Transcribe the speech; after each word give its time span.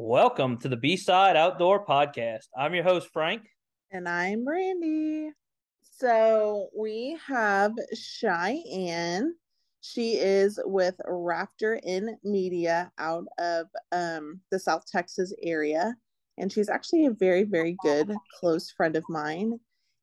Welcome 0.00 0.58
to 0.58 0.68
the 0.68 0.76
B 0.76 0.96
Side 0.96 1.34
Outdoor 1.34 1.84
Podcast. 1.84 2.46
I'm 2.56 2.72
your 2.72 2.84
host, 2.84 3.08
Frank. 3.12 3.42
And 3.90 4.08
I'm 4.08 4.44
Brandi. 4.44 5.30
So 5.82 6.68
we 6.74 7.18
have 7.26 7.72
Cheyanne. 7.92 9.32
She 9.80 10.12
is 10.12 10.60
with 10.64 10.94
Rafter 11.04 11.80
N 11.82 12.16
Media 12.22 12.92
out 12.98 13.24
of 13.38 13.66
um, 13.90 14.40
the 14.52 14.60
South 14.60 14.84
Texas 14.86 15.34
area. 15.42 15.96
And 16.38 16.50
she's 16.50 16.68
actually 16.68 17.06
a 17.06 17.10
very, 17.10 17.42
very 17.42 17.76
good 17.82 18.14
close 18.38 18.70
friend 18.70 18.94
of 18.94 19.04
mine. 19.08 19.58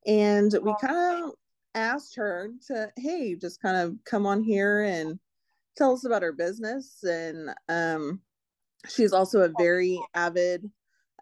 And 0.06 0.54
we 0.62 0.76
kind 0.82 1.24
of 1.24 1.32
asked 1.74 2.18
her 2.18 2.50
to, 2.68 2.92
hey, 2.98 3.36
just 3.36 3.62
kind 3.62 3.78
of 3.78 3.96
come 4.04 4.26
on 4.26 4.44
here 4.44 4.84
and 4.84 5.18
tell 5.78 5.94
us 5.94 6.06
about 6.06 6.22
her 6.22 6.34
business. 6.34 7.02
And 7.02 7.56
um, 7.70 8.20
she's 8.88 9.14
also 9.14 9.42
a 9.42 9.54
very 9.58 10.00
avid 10.14 10.70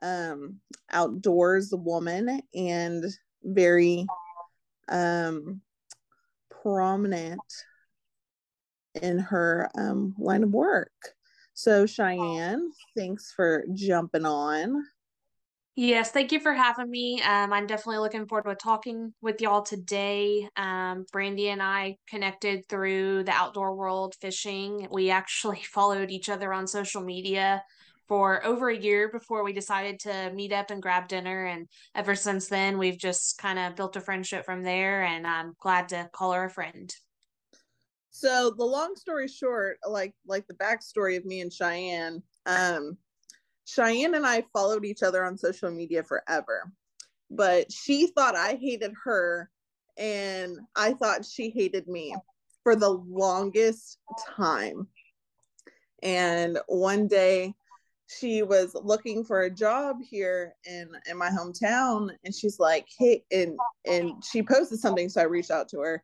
um, 0.02 0.59
outdoors 0.91 1.73
woman 1.73 2.41
and 2.54 3.05
very 3.44 4.05
um, 4.90 5.62
prominent 6.62 7.41
in 9.02 9.18
her 9.18 9.70
um, 9.76 10.16
line 10.18 10.44
of 10.44 10.52
work. 10.52 10.91
So, 11.54 11.85
Cheyanne, 11.85 12.71
thanks 12.98 13.31
for 13.35 13.66
jumping 13.73 14.26
on. 14.26 14.84
Yes, 15.76 16.12
thank 16.12 16.32
you 16.32 16.40
for 16.40 16.54
having 16.54 16.90
me. 16.90 17.20
Um, 17.23 17.52
I'm 17.52 17.66
definitely 17.66 17.98
looking 17.98 18.27
forward 18.27 18.48
to 18.48 18.55
talking 18.55 19.12
with 19.22 19.41
y'all 19.41 19.63
today. 19.63 20.48
Um, 20.55 21.05
Brandi 21.12 21.48
and 21.48 21.63
I 21.63 21.98
connected 22.08 22.70
through 22.70 23.23
the 23.23 23.32
outdoor 23.32 23.76
world 23.76 24.13
fishing. 24.22 24.88
We 24.91 25.09
actually 25.09 25.62
followed 25.73 26.12
each 26.12 26.30
other 26.30 26.54
on 26.54 26.68
social 26.68 27.02
media 27.02 27.63
for 28.08 28.46
over 28.46 28.70
a 28.70 28.77
year 28.77 29.09
before 29.09 29.44
we 29.44 29.52
decided 29.52 29.99
to 30.02 30.32
meet 30.36 30.54
up 30.54 30.70
and 30.70 30.80
grab 30.80 31.08
dinner. 31.08 31.46
And 31.46 31.68
ever 31.96 32.13
since 32.13 32.49
then, 32.49 32.77
we've 32.77 32.99
just 32.99 33.40
kind 33.40 33.57
of 33.57 33.76
built 33.76 33.96
a 33.96 34.01
friendship 34.01 34.46
from 34.46 34.62
there. 34.62 35.04
And 35.04 35.26
I'm 35.26 35.54
glad 35.60 35.90
to 35.90 36.07
call 36.13 36.34
her 36.34 36.46
a 36.46 36.51
friend. 36.51 36.94
So 38.12 38.54
the 38.55 38.63
long 38.63 38.96
story 38.96 39.27
short, 39.27 39.79
like 39.90 40.13
like 40.27 40.46
the 40.46 40.54
backstory 40.54 41.18
of 41.18 41.26
me 41.26 41.41
and 41.41 41.51
Cheyanne, 41.51 42.21
um, 42.46 42.96
Cheyanne 43.66 44.16
and 44.16 44.26
I 44.26 44.44
followed 44.54 44.86
each 44.86 45.04
other 45.04 45.24
on 45.24 45.38
social 45.38 45.72
media 45.72 46.04
forever, 46.04 46.72
but 47.30 47.72
she 47.72 48.08
thought 48.08 48.36
I 48.36 48.56
hated 48.56 48.94
her 49.04 49.50
and 49.98 50.58
I 50.76 50.94
thought 50.94 51.26
she 51.26 51.50
hated 51.50 51.88
me 51.88 52.16
for 52.64 52.76
the 52.76 52.90
longest 52.90 54.00
time. 54.36 54.88
And 56.02 56.60
one 56.68 57.08
day 57.08 57.54
she 58.08 58.44
was 58.44 58.76
looking 58.76 59.24
for 59.24 59.41
a 59.41 59.50
job 59.50 59.98
here 60.02 60.56
in 60.66 60.90
in 61.10 61.18
my 61.18 61.30
hometown 61.30 62.10
and 62.24 62.36
she's 62.36 62.60
like, 62.60 62.88
"Hey," 62.98 63.24
and 63.32 63.58
and 63.86 64.24
she 64.24 64.44
posted 64.44 64.80
something 64.80 65.09
so 65.09 65.22
I 65.22 65.25
reached 65.25 65.52
out 65.52 65.69
to 65.69 65.80
her. 65.80 66.03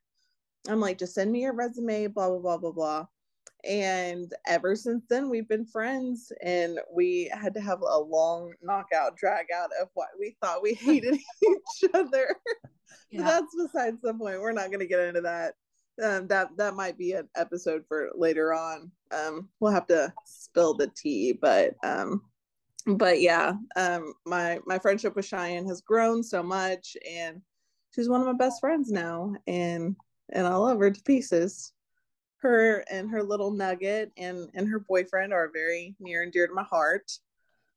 I'm 0.67 0.79
like, 0.79 0.97
"Just 0.97 1.13
send 1.13 1.31
me 1.31 1.41
your 1.41 1.53
resume, 1.53 2.07
blah 2.07 2.29
blah 2.29 2.39
blah 2.39 2.57
blah 2.57 2.71
blah." 2.71 3.05
And 3.65 4.31
ever 4.47 4.75
since 4.75 5.03
then, 5.09 5.29
we've 5.29 5.47
been 5.47 5.65
friends, 5.65 6.31
and 6.41 6.79
we 6.93 7.29
had 7.33 7.53
to 7.55 7.61
have 7.61 7.81
a 7.81 7.99
long 7.99 8.53
knockout, 8.61 9.17
drag 9.17 9.47
out 9.55 9.69
of 9.81 9.89
what 9.95 10.09
we 10.17 10.35
thought 10.41 10.63
we 10.63 10.73
hated 10.79 11.15
each 11.43 11.89
other. 11.93 12.35
Yeah. 13.11 13.23
that's 13.23 13.55
besides 13.55 13.97
the 14.01 14.13
point. 14.13 14.39
We're 14.39 14.51
not 14.51 14.67
going 14.67 14.79
to 14.79 14.87
get 14.87 15.01
into 15.01 15.21
that. 15.21 15.55
Um, 16.01 16.27
that 16.27 16.49
that 16.55 16.75
might 16.75 16.97
be 16.97 17.11
an 17.11 17.27
episode 17.35 17.83
for 17.87 18.09
later 18.15 18.53
on. 18.53 18.89
Um, 19.11 19.49
we'll 19.59 19.73
have 19.73 19.87
to 19.87 20.13
spill 20.25 20.73
the 20.73 20.89
tea, 20.95 21.33
but 21.33 21.75
um, 21.83 22.21
but 22.85 23.19
yeah, 23.19 23.53
um, 23.75 24.13
my 24.25 24.59
my 24.65 24.79
friendship 24.79 25.17
with 25.17 25.25
Cheyanne 25.25 25.67
has 25.67 25.81
grown 25.81 26.23
so 26.23 26.41
much, 26.41 26.95
and 27.09 27.41
she's 27.93 28.07
one 28.07 28.21
of 28.21 28.27
my 28.27 28.33
best 28.33 28.61
friends 28.61 28.91
now, 28.91 29.33
and 29.45 29.97
and 30.31 30.47
I 30.47 30.55
love 30.55 30.79
her 30.79 30.91
to 30.91 31.03
pieces 31.03 31.73
her 32.41 32.83
and 32.89 33.09
her 33.11 33.23
little 33.23 33.51
nugget 33.51 34.11
and 34.17 34.49
and 34.53 34.67
her 34.67 34.79
boyfriend 34.79 35.33
are 35.33 35.51
very 35.53 35.95
near 35.99 36.23
and 36.23 36.31
dear 36.31 36.47
to 36.47 36.53
my 36.53 36.63
heart. 36.63 37.11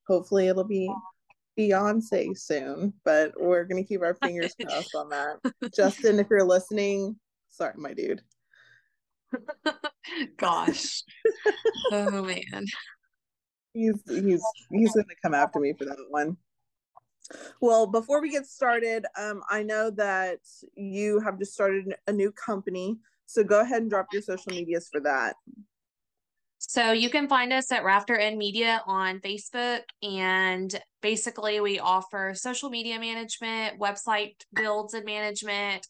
Hopefully, 0.08 0.48
it'll 0.48 0.64
be 0.64 0.90
Beyonce 1.58 2.36
soon, 2.36 2.94
but 3.04 3.32
we're 3.38 3.64
gonna 3.64 3.84
keep 3.84 4.02
our 4.02 4.14
fingers 4.14 4.54
crossed 4.62 4.94
on 4.94 5.10
that. 5.10 5.38
Justin, 5.74 6.18
if 6.18 6.28
you're 6.30 6.44
listening, 6.44 7.16
sorry, 7.50 7.74
my 7.76 7.92
dude. 7.92 8.22
Gosh, 10.36 11.02
oh 11.90 12.22
man, 12.22 12.66
he's 13.72 13.94
he's 14.06 14.42
he's 14.70 14.92
gonna 14.92 15.06
come 15.22 15.34
after 15.34 15.58
me 15.58 15.72
for 15.72 15.86
that 15.86 15.96
one. 16.10 16.36
Well, 17.60 17.86
before 17.86 18.20
we 18.20 18.30
get 18.30 18.46
started, 18.46 19.06
um, 19.16 19.42
I 19.48 19.62
know 19.62 19.90
that 19.92 20.40
you 20.74 21.20
have 21.20 21.38
just 21.38 21.54
started 21.54 21.94
a 22.06 22.12
new 22.12 22.30
company 22.32 22.98
so 23.26 23.44
go 23.44 23.60
ahead 23.60 23.82
and 23.82 23.90
drop 23.90 24.06
your 24.12 24.22
social 24.22 24.52
medias 24.52 24.88
for 24.90 25.00
that. 25.00 25.34
So 26.58 26.92
you 26.92 27.10
can 27.10 27.28
find 27.28 27.52
us 27.52 27.72
at 27.72 27.82
Rafter 27.82 28.16
N 28.16 28.38
Media 28.38 28.82
on 28.86 29.18
Facebook. 29.18 29.80
And 30.02 30.72
basically, 31.00 31.58
we 31.60 31.80
offer 31.80 32.34
social 32.34 32.70
media 32.70 33.00
management, 33.00 33.80
website 33.80 34.36
builds 34.54 34.94
and 34.94 35.04
management, 35.04 35.86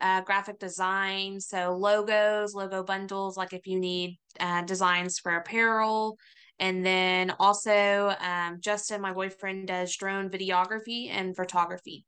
uh, 0.00 0.22
graphic 0.22 0.58
design. 0.58 1.38
So 1.38 1.76
logos, 1.78 2.54
logo 2.54 2.82
bundles, 2.82 3.36
like 3.36 3.52
if 3.52 3.68
you 3.68 3.78
need 3.78 4.18
uh, 4.40 4.62
designs 4.62 5.20
for 5.20 5.36
apparel. 5.36 6.18
And 6.58 6.84
then 6.84 7.32
also, 7.38 8.14
um, 8.20 8.58
Justin, 8.60 9.00
my 9.00 9.12
boyfriend, 9.12 9.68
does 9.68 9.94
drone 9.94 10.28
videography 10.28 11.08
and 11.10 11.36
photography. 11.36 12.04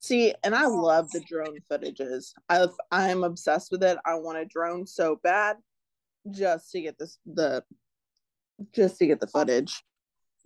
See, 0.00 0.34
and 0.42 0.54
I 0.54 0.66
love 0.66 1.10
the 1.10 1.20
drone 1.20 1.58
footages. 1.70 2.32
I 2.48 2.66
I'm 2.90 3.22
obsessed 3.22 3.70
with 3.70 3.82
it. 3.82 3.98
I 4.06 4.14
want 4.14 4.38
a 4.38 4.46
drone 4.46 4.86
so 4.86 5.20
bad 5.22 5.56
just 6.30 6.70
to 6.72 6.80
get 6.80 6.98
this 6.98 7.18
the 7.26 7.62
just 8.74 8.98
to 8.98 9.06
get 9.06 9.20
the 9.20 9.26
footage. 9.26 9.82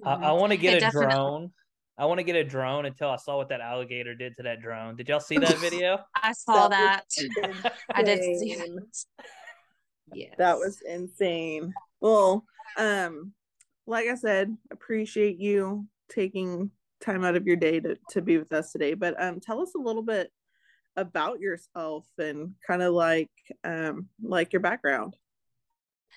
I, 0.04 0.14
I 0.14 0.32
want 0.32 0.50
to 0.50 0.56
get 0.56 0.82
a 0.82 0.90
drone. 0.90 1.52
I 1.96 2.06
want 2.06 2.18
to 2.18 2.24
get 2.24 2.34
a 2.34 2.42
drone 2.42 2.86
until 2.86 3.08
I 3.10 3.16
saw 3.16 3.36
what 3.36 3.48
that 3.50 3.60
alligator 3.60 4.16
did 4.16 4.36
to 4.38 4.42
that 4.42 4.60
drone. 4.60 4.96
Did 4.96 5.08
y'all 5.08 5.20
see 5.20 5.38
that 5.38 5.56
video? 5.58 5.98
I 6.20 6.32
saw 6.32 6.66
that. 6.66 7.04
that. 7.36 7.72
I 7.94 8.02
did 8.02 8.20
see 8.22 8.56
that. 8.56 9.04
Yes. 10.12 10.34
That 10.38 10.58
was 10.58 10.82
insane. 10.86 11.72
Well, 12.00 12.44
um, 12.76 13.32
like 13.86 14.08
I 14.08 14.16
said, 14.16 14.56
appreciate 14.72 15.38
you 15.38 15.86
taking 16.10 16.72
time 17.04 17.24
out 17.24 17.36
of 17.36 17.46
your 17.46 17.56
day 17.56 17.80
to, 17.80 17.96
to 18.10 18.22
be 18.22 18.38
with 18.38 18.52
us 18.52 18.72
today. 18.72 18.94
But 18.94 19.20
um, 19.22 19.40
tell 19.40 19.60
us 19.60 19.74
a 19.74 19.80
little 19.80 20.02
bit 20.02 20.30
about 20.96 21.40
yourself 21.40 22.06
and 22.18 22.52
kind 22.66 22.82
of 22.82 22.94
like 22.94 23.30
um, 23.64 24.08
like 24.22 24.52
your 24.52 24.60
background. 24.60 25.16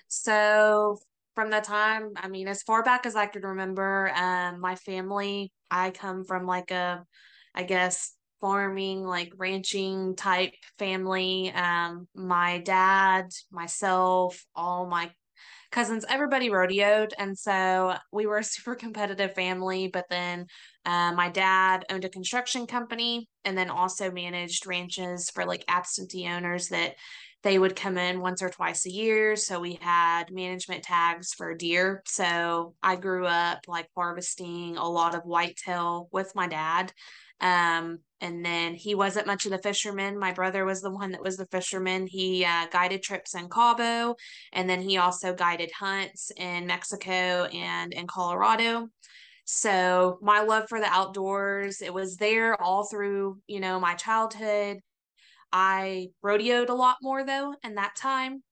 So 0.08 0.98
from 1.34 1.50
the 1.50 1.60
time, 1.60 2.12
I 2.16 2.28
mean, 2.28 2.48
as 2.48 2.62
far 2.62 2.82
back 2.82 3.06
as 3.06 3.14
I 3.14 3.26
could 3.26 3.44
remember, 3.44 4.10
um, 4.14 4.60
my 4.60 4.74
family, 4.74 5.52
I 5.70 5.90
come 5.90 6.24
from 6.24 6.46
like 6.46 6.70
a, 6.70 7.04
I 7.54 7.62
guess, 7.64 8.12
farming, 8.40 9.04
like 9.04 9.32
ranching 9.36 10.16
type 10.16 10.54
family. 10.78 11.52
Um, 11.52 12.08
my 12.14 12.58
dad, 12.58 13.30
myself, 13.50 14.44
all 14.54 14.86
my 14.86 15.10
cousins, 15.70 16.04
everybody 16.08 16.50
rodeoed. 16.50 17.12
And 17.18 17.36
so 17.36 17.94
we 18.12 18.26
were 18.26 18.38
a 18.38 18.44
super 18.44 18.74
competitive 18.74 19.34
family. 19.34 19.88
But 19.88 20.06
then 20.08 20.46
uh, 20.84 21.12
my 21.12 21.28
dad 21.28 21.84
owned 21.90 22.04
a 22.04 22.08
construction 22.08 22.66
company 22.66 23.28
and 23.44 23.56
then 23.56 23.70
also 23.70 24.10
managed 24.10 24.66
ranches 24.66 25.30
for 25.30 25.44
like 25.44 25.64
absentee 25.68 26.28
owners 26.28 26.68
that 26.68 26.94
they 27.42 27.58
would 27.58 27.76
come 27.76 27.98
in 27.98 28.20
once 28.20 28.42
or 28.42 28.50
twice 28.50 28.84
a 28.86 28.90
year. 28.90 29.36
So 29.36 29.60
we 29.60 29.78
had 29.80 30.30
management 30.30 30.82
tags 30.82 31.32
for 31.34 31.54
deer. 31.54 32.02
So 32.06 32.74
I 32.82 32.96
grew 32.96 33.26
up 33.26 33.60
like 33.68 33.88
harvesting 33.96 34.76
a 34.76 34.88
lot 34.88 35.14
of 35.14 35.22
whitetail 35.22 36.08
with 36.10 36.34
my 36.34 36.48
dad. 36.48 36.92
Um, 37.40 38.00
and 38.20 38.44
then 38.44 38.74
he 38.74 38.96
wasn't 38.96 39.28
much 39.28 39.46
of 39.46 39.52
the 39.52 39.58
fisherman. 39.58 40.18
My 40.18 40.32
brother 40.32 40.64
was 40.64 40.80
the 40.80 40.90
one 40.90 41.12
that 41.12 41.22
was 41.22 41.36
the 41.36 41.46
fisherman. 41.46 42.08
He 42.08 42.44
uh, 42.44 42.66
guided 42.72 43.02
trips 43.02 43.36
in 43.36 43.48
Cabo, 43.48 44.16
and 44.52 44.68
then 44.68 44.80
he 44.80 44.96
also 44.96 45.32
guided 45.32 45.70
hunts 45.70 46.32
in 46.36 46.66
Mexico 46.66 47.44
and 47.44 47.92
in 47.92 48.08
Colorado. 48.08 48.88
So 49.44 50.18
my 50.20 50.42
love 50.42 50.68
for 50.68 50.80
the 50.80 50.88
outdoors, 50.88 51.80
it 51.80 51.94
was 51.94 52.16
there 52.16 52.60
all 52.60 52.84
through, 52.84 53.38
you 53.46 53.60
know, 53.60 53.78
my 53.78 53.94
childhood. 53.94 54.80
I 55.52 56.08
rodeoed 56.24 56.68
a 56.68 56.74
lot 56.74 56.98
more 57.02 57.24
though 57.24 57.54
in 57.64 57.74
that 57.76 57.96
time 57.96 58.42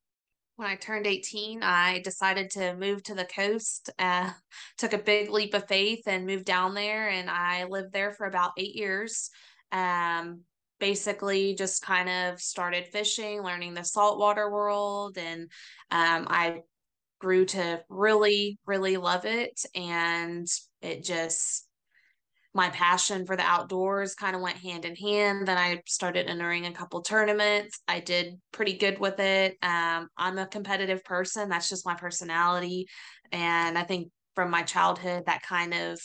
when 0.56 0.68
I 0.68 0.74
turned 0.74 1.06
18, 1.06 1.62
I 1.62 2.00
decided 2.00 2.50
to 2.52 2.74
move 2.74 3.02
to 3.04 3.14
the 3.14 3.26
coast, 3.26 3.90
uh, 3.98 4.30
took 4.78 4.94
a 4.94 4.98
big 4.98 5.30
leap 5.30 5.54
of 5.54 5.68
faith 5.68 6.02
and 6.06 6.26
moved 6.26 6.46
down 6.46 6.74
there. 6.74 7.08
And 7.08 7.30
I 7.30 7.64
lived 7.64 7.92
there 7.92 8.12
for 8.12 8.26
about 8.26 8.52
eight 8.56 8.74
years. 8.74 9.30
Um, 9.70 10.40
basically, 10.80 11.54
just 11.54 11.82
kind 11.82 12.08
of 12.08 12.40
started 12.40 12.86
fishing, 12.86 13.42
learning 13.42 13.74
the 13.74 13.84
saltwater 13.84 14.50
world. 14.50 15.18
And 15.18 15.42
um, 15.90 16.26
I 16.28 16.62
grew 17.20 17.44
to 17.46 17.82
really, 17.90 18.58
really 18.66 18.96
love 18.96 19.26
it. 19.26 19.60
And 19.74 20.46
it 20.80 21.04
just, 21.04 21.65
my 22.56 22.70
passion 22.70 23.26
for 23.26 23.36
the 23.36 23.42
outdoors 23.42 24.14
kind 24.14 24.34
of 24.34 24.40
went 24.40 24.56
hand 24.56 24.86
in 24.86 24.96
hand. 24.96 25.46
Then 25.46 25.58
I 25.58 25.82
started 25.86 26.26
entering 26.26 26.64
a 26.64 26.72
couple 26.72 27.02
tournaments. 27.02 27.80
I 27.86 28.00
did 28.00 28.40
pretty 28.50 28.78
good 28.78 28.98
with 28.98 29.20
it. 29.20 29.58
Um, 29.62 30.08
I'm 30.16 30.38
a 30.38 30.46
competitive 30.46 31.04
person. 31.04 31.50
That's 31.50 31.68
just 31.68 31.84
my 31.84 31.94
personality. 31.94 32.86
And 33.30 33.76
I 33.76 33.82
think 33.82 34.10
from 34.34 34.50
my 34.50 34.62
childhood, 34.62 35.24
that 35.26 35.42
kind 35.42 35.74
of 35.74 36.00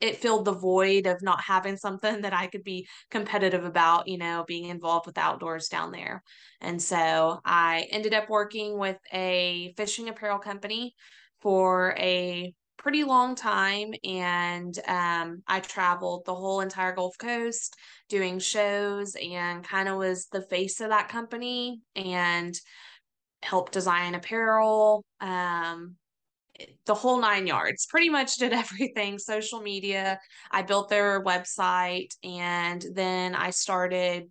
it 0.00 0.16
filled 0.16 0.44
the 0.44 0.52
void 0.52 1.06
of 1.06 1.22
not 1.22 1.40
having 1.40 1.76
something 1.76 2.20
that 2.22 2.34
I 2.34 2.48
could 2.48 2.64
be 2.64 2.88
competitive 3.12 3.64
about, 3.64 4.08
you 4.08 4.18
know, 4.18 4.44
being 4.46 4.64
involved 4.64 5.06
with 5.06 5.16
outdoors 5.16 5.68
down 5.68 5.92
there. 5.92 6.24
And 6.60 6.82
so 6.82 7.38
I 7.44 7.86
ended 7.92 8.12
up 8.12 8.28
working 8.28 8.76
with 8.76 8.98
a 9.12 9.72
fishing 9.76 10.08
apparel 10.08 10.40
company 10.40 10.96
for 11.40 11.94
a 11.96 12.52
pretty 12.86 13.02
long 13.02 13.34
time 13.34 13.92
and 14.04 14.78
um, 14.86 15.42
i 15.48 15.58
traveled 15.58 16.24
the 16.24 16.32
whole 16.32 16.60
entire 16.60 16.94
gulf 16.94 17.18
coast 17.18 17.74
doing 18.08 18.38
shows 18.38 19.16
and 19.20 19.64
kind 19.64 19.88
of 19.88 19.96
was 19.96 20.28
the 20.30 20.42
face 20.42 20.80
of 20.80 20.90
that 20.90 21.08
company 21.08 21.80
and 21.96 22.54
helped 23.42 23.72
design 23.72 24.14
apparel 24.14 25.04
um, 25.20 25.96
the 26.84 26.94
whole 26.94 27.20
nine 27.20 27.48
yards 27.48 27.86
pretty 27.86 28.08
much 28.08 28.36
did 28.36 28.52
everything 28.52 29.18
social 29.18 29.60
media. 29.60 30.20
I 30.52 30.62
built 30.62 30.88
their 30.88 31.24
website 31.24 32.10
and 32.22 32.84
then 32.94 33.34
i 33.34 33.50
started 33.50 34.30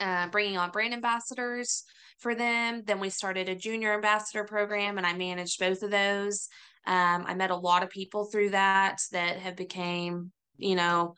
uh, 0.00 0.28
bringing 0.28 0.56
on 0.56 0.70
brand 0.70 0.94
ambassadors 0.94 1.84
for 2.18 2.34
them. 2.34 2.82
Then 2.86 2.98
we 2.98 3.10
started 3.10 3.50
a 3.50 3.54
junior 3.54 3.92
ambassador 3.92 4.44
program 4.44 4.96
and 4.96 5.06
i 5.06 5.12
managed 5.12 5.60
both 5.60 5.82
of 5.82 5.90
those 5.90 6.48
um, 6.88 7.24
i 7.26 7.34
met 7.34 7.50
a 7.50 7.56
lot 7.56 7.84
of 7.84 7.90
people 7.90 8.24
through 8.24 8.50
that 8.50 9.00
that 9.12 9.36
have 9.36 9.54
became 9.54 10.32
you 10.56 10.74
know 10.74 11.14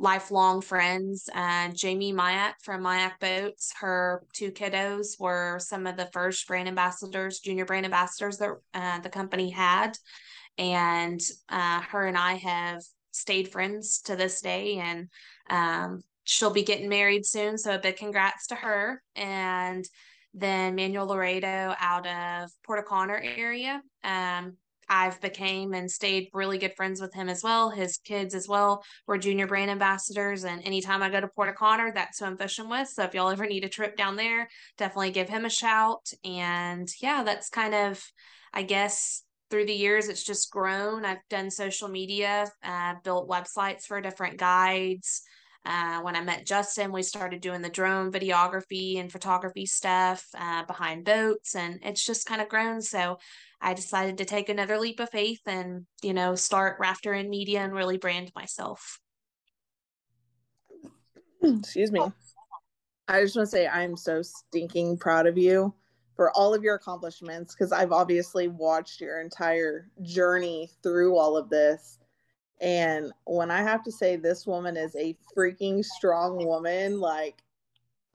lifelong 0.00 0.62
friends. 0.62 1.28
Uh, 1.32 1.68
Jamie 1.68 2.12
Majek 2.12 2.54
from 2.62 2.82
Majek 2.82 3.20
Boats, 3.20 3.72
her 3.80 4.24
two 4.32 4.50
kiddos 4.50 5.20
were 5.20 5.58
some 5.60 5.86
of 5.86 5.96
the 5.96 6.08
first 6.12 6.48
brand 6.48 6.68
ambassadors, 6.68 7.40
junior 7.40 7.66
brand 7.66 7.84
ambassadors 7.84 8.38
that 8.38 8.50
uh, 8.72 8.98
the 9.00 9.10
company 9.10 9.50
had. 9.50 9.92
And 10.56 11.20
uh, 11.50 11.82
her 11.82 12.06
and 12.06 12.16
I 12.16 12.34
have 12.34 12.82
stayed 13.12 13.52
friends 13.52 14.00
to 14.06 14.16
this 14.16 14.40
day. 14.40 14.78
And 14.78 15.08
um, 15.50 16.00
she'll 16.24 16.50
be 16.52 16.64
getting 16.64 16.88
married 16.88 17.26
soon. 17.26 17.58
So 17.58 17.74
a 17.74 17.78
big 17.78 17.96
congrats 17.96 18.46
to 18.48 18.54
her. 18.54 19.02
And 19.14 19.84
then 20.32 20.76
Manuel 20.76 21.08
Laredo 21.08 21.74
out 21.78 22.06
of 22.06 22.50
Port 22.64 22.78
O'Connor 22.80 23.22
area. 23.36 23.82
Um, 24.02 24.56
I've 24.90 25.20
became 25.20 25.72
and 25.72 25.88
stayed 25.88 26.28
really 26.34 26.58
good 26.58 26.74
friends 26.74 27.00
with 27.00 27.14
him 27.14 27.28
as 27.28 27.44
well. 27.44 27.70
His 27.70 27.98
kids 27.98 28.34
as 28.34 28.48
well 28.48 28.84
were 29.06 29.16
junior 29.16 29.46
brand 29.46 29.70
ambassadors. 29.70 30.44
And 30.44 30.60
anytime 30.66 31.00
I 31.00 31.08
go 31.08 31.20
to 31.20 31.28
Port 31.28 31.48
O'Connor, 31.48 31.92
that's 31.94 32.18
who 32.18 32.24
I'm 32.24 32.36
fishing 32.36 32.68
with. 32.68 32.88
So 32.88 33.04
if 33.04 33.14
y'all 33.14 33.30
ever 33.30 33.46
need 33.46 33.64
a 33.64 33.68
trip 33.68 33.96
down 33.96 34.16
there, 34.16 34.48
definitely 34.76 35.12
give 35.12 35.28
him 35.28 35.44
a 35.44 35.50
shout. 35.50 36.10
And 36.24 36.88
yeah, 37.00 37.22
that's 37.22 37.48
kind 37.48 37.72
of, 37.72 38.02
I 38.52 38.64
guess, 38.64 39.22
through 39.48 39.66
the 39.66 39.72
years, 39.72 40.08
it's 40.08 40.24
just 40.24 40.50
grown. 40.50 41.04
I've 41.04 41.18
done 41.28 41.50
social 41.50 41.88
media, 41.88 42.50
uh, 42.64 42.94
built 43.04 43.28
websites 43.28 43.84
for 43.84 44.00
different 44.00 44.38
guides. 44.38 45.22
Uh, 45.64 46.00
when 46.00 46.16
I 46.16 46.22
met 46.22 46.46
Justin, 46.46 46.90
we 46.90 47.02
started 47.02 47.40
doing 47.42 47.60
the 47.60 47.68
drone 47.68 48.10
videography 48.10 48.98
and 48.98 49.12
photography 49.12 49.66
stuff 49.66 50.26
uh, 50.34 50.64
behind 50.64 51.04
boats, 51.04 51.54
and 51.54 51.80
it's 51.82 52.04
just 52.04 52.26
kind 52.26 52.40
of 52.40 52.48
grown. 52.48 52.80
So 52.80 53.18
I 53.60 53.74
decided 53.74 54.18
to 54.18 54.24
take 54.24 54.48
another 54.48 54.78
leap 54.78 55.00
of 55.00 55.10
faith 55.10 55.40
and, 55.46 55.86
you 56.02 56.14
know, 56.14 56.34
start 56.34 56.78
Rafter 56.80 57.12
N 57.12 57.28
Media 57.28 57.60
and 57.60 57.72
really 57.72 57.98
brand 57.98 58.32
myself. 58.34 58.98
Excuse 61.42 61.92
me. 61.92 62.00
I 63.08 63.22
just 63.22 63.36
want 63.36 63.46
to 63.46 63.50
say 63.50 63.66
I'm 63.66 63.96
so 63.96 64.22
stinking 64.22 64.98
proud 64.98 65.26
of 65.26 65.36
you 65.36 65.74
for 66.16 66.30
all 66.32 66.54
of 66.54 66.62
your 66.62 66.74
accomplishments 66.74 67.54
because 67.54 67.72
I've 67.72 67.92
obviously 67.92 68.48
watched 68.48 69.00
your 69.00 69.20
entire 69.20 69.88
journey 70.02 70.70
through 70.82 71.16
all 71.16 71.36
of 71.36 71.50
this. 71.50 71.98
And 72.60 73.12
when 73.24 73.50
I 73.50 73.62
have 73.62 73.82
to 73.84 73.92
say 73.92 74.16
this 74.16 74.46
woman 74.46 74.76
is 74.76 74.94
a 74.96 75.16
freaking 75.36 75.84
strong 75.84 76.46
woman, 76.46 77.00
like 77.00 77.42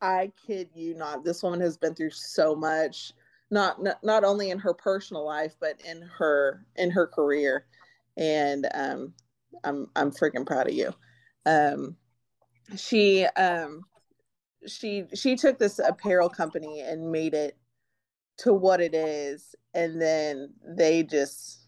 I 0.01 0.31
kid 0.45 0.69
you 0.73 0.95
not, 0.95 1.23
this 1.23 1.41
woman 1.41 1.59
has 1.61 1.77
been 1.77 1.95
through 1.95 2.11
so 2.11 2.55
much 2.55 3.13
not, 3.51 3.79
not 4.03 4.23
only 4.23 4.49
in 4.49 4.59
her 4.59 4.73
personal 4.73 5.25
life 5.25 5.55
but 5.59 5.79
in 5.85 6.01
her 6.01 6.65
in 6.75 6.91
her 6.91 7.07
career. 7.07 7.65
And 8.17 8.67
um 8.73 9.13
i'm 9.63 9.87
i'm 9.95 10.11
freaking 10.11 10.45
proud 10.45 10.67
of 10.67 10.73
you. 10.73 10.93
Um 11.45 11.95
she 12.75 13.25
um 13.25 13.83
she 14.67 15.05
she 15.13 15.35
took 15.35 15.59
this 15.59 15.79
apparel 15.79 16.29
company 16.29 16.81
and 16.81 17.11
made 17.11 17.33
it 17.33 17.57
to 18.37 18.53
what 18.53 18.81
it 18.81 18.93
is. 18.93 19.55
And 19.73 20.01
then 20.01 20.53
they 20.65 21.03
just 21.03 21.67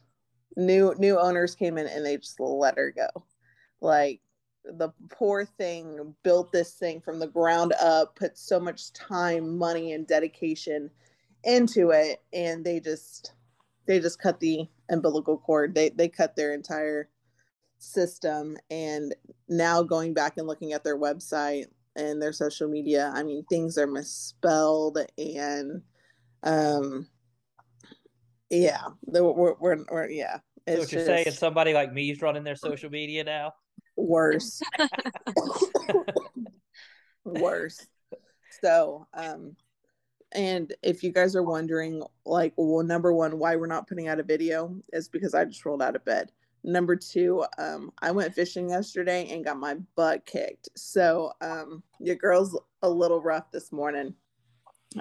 new 0.55 0.95
new 0.97 1.19
owners 1.19 1.55
came 1.55 1.77
in 1.77 1.87
and 1.87 2.05
they 2.05 2.17
just 2.17 2.39
let 2.39 2.77
her 2.77 2.91
go. 2.91 3.07
Like 3.81 4.21
the 4.65 4.89
poor 5.09 5.45
thing 5.45 6.13
built 6.23 6.51
this 6.51 6.73
thing 6.73 6.99
from 6.99 7.19
the 7.19 7.27
ground 7.27 7.73
up 7.81 8.15
put 8.15 8.37
so 8.37 8.59
much 8.59 8.91
time 8.93 9.57
money 9.57 9.93
and 9.93 10.05
dedication 10.05 10.89
into 11.47 11.89
it 11.89 12.21
and 12.33 12.63
they 12.63 12.79
just 12.79 13.33
they 13.87 13.99
just 13.99 14.21
cut 14.21 14.39
the 14.39 14.67
umbilical 14.89 15.37
cord. 15.37 15.73
They 15.73 15.89
they 15.89 16.09
cut 16.09 16.35
their 16.35 16.53
entire 16.53 17.09
system. 17.79 18.57
And 18.69 19.15
now 19.49 19.81
going 19.81 20.13
back 20.13 20.37
and 20.37 20.45
looking 20.45 20.73
at 20.73 20.83
their 20.83 20.99
website 20.99 21.65
and 21.97 22.21
their 22.21 22.31
social 22.31 22.69
media 22.69 23.11
i 23.15 23.23
mean 23.23 23.43
things 23.49 23.77
are 23.77 23.87
misspelled 23.87 24.99
and 25.17 25.81
um 26.43 27.07
yeah 28.51 28.83
we're, 29.05 29.55
we're, 29.55 29.83
we're 29.89 30.09
yeah. 30.09 30.37
It's 30.65 30.75
so 30.75 30.81
what 30.81 30.91
you're 30.91 31.05
just, 31.05 31.23
saying 31.23 31.31
somebody 31.31 31.73
like 31.73 31.93
me 31.93 32.11
is 32.11 32.21
running 32.21 32.43
their 32.43 32.57
social 32.57 32.89
media 32.89 33.23
now? 33.23 33.53
Worse. 33.95 34.61
Worse. 37.23 37.87
So 38.61 39.07
um 39.13 39.55
and 40.33 40.73
if 40.83 41.03
you 41.03 41.11
guys 41.11 41.35
are 41.35 41.43
wondering, 41.43 42.03
like, 42.25 42.53
well, 42.57 42.83
number 42.83 43.13
one, 43.13 43.39
why 43.39 43.55
we're 43.55 43.67
not 43.67 43.87
putting 43.87 44.07
out 44.07 44.19
a 44.19 44.23
video 44.23 44.75
is 44.91 45.07
because 45.07 45.33
I 45.33 45.45
just 45.45 45.65
rolled 45.65 45.81
out 45.81 45.95
of 45.95 46.05
bed. 46.05 46.31
Number 46.63 46.95
two, 46.95 47.45
um, 47.57 47.91
I 48.01 48.11
went 48.11 48.33
fishing 48.33 48.69
yesterday 48.69 49.29
and 49.31 49.45
got 49.45 49.57
my 49.57 49.75
butt 49.95 50.25
kicked. 50.25 50.69
So 50.75 51.31
um, 51.39 51.81
your 51.99 52.15
girl's 52.15 52.59
a 52.81 52.89
little 52.89 53.21
rough 53.21 53.51
this 53.51 53.71
morning. 53.71 54.13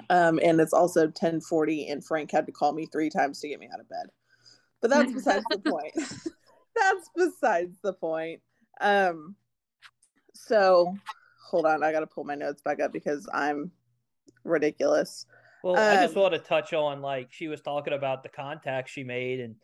Um, 0.09 0.39
and 0.43 0.61
it's 0.61 0.73
also 0.73 1.05
1040 1.05 1.89
and 1.89 2.05
Frank 2.05 2.31
had 2.31 2.45
to 2.45 2.51
call 2.51 2.71
me 2.71 2.85
three 2.85 3.09
times 3.09 3.39
to 3.41 3.47
get 3.47 3.59
me 3.59 3.67
out 3.73 3.79
of 3.79 3.89
bed. 3.89 4.07
But 4.81 4.91
that's 4.91 5.11
besides 5.11 5.45
the 5.49 5.59
point. 5.59 5.93
that's 6.75 7.09
besides 7.15 7.77
the 7.83 7.93
point. 7.93 8.41
Um, 8.79 9.35
so 10.33 10.95
hold 11.49 11.65
on, 11.65 11.83
I 11.83 11.91
gotta 11.91 12.07
pull 12.07 12.23
my 12.23 12.35
notes 12.35 12.61
back 12.61 12.79
up 12.79 12.93
because 12.93 13.27
I'm 13.33 13.71
ridiculous. 14.47 15.25
Well, 15.63 15.75
um, 15.75 15.97
I 15.97 16.03
just 16.03 16.15
um, 16.15 16.21
want 16.21 16.33
to 16.33 16.39
touch 16.39 16.73
on 16.73 17.01
like 17.01 17.27
she 17.31 17.47
was 17.47 17.61
talking 17.61 17.93
about 17.93 18.23
the 18.23 18.29
contacts 18.29 18.91
she 18.91 19.03
made, 19.03 19.39
and 19.39 19.55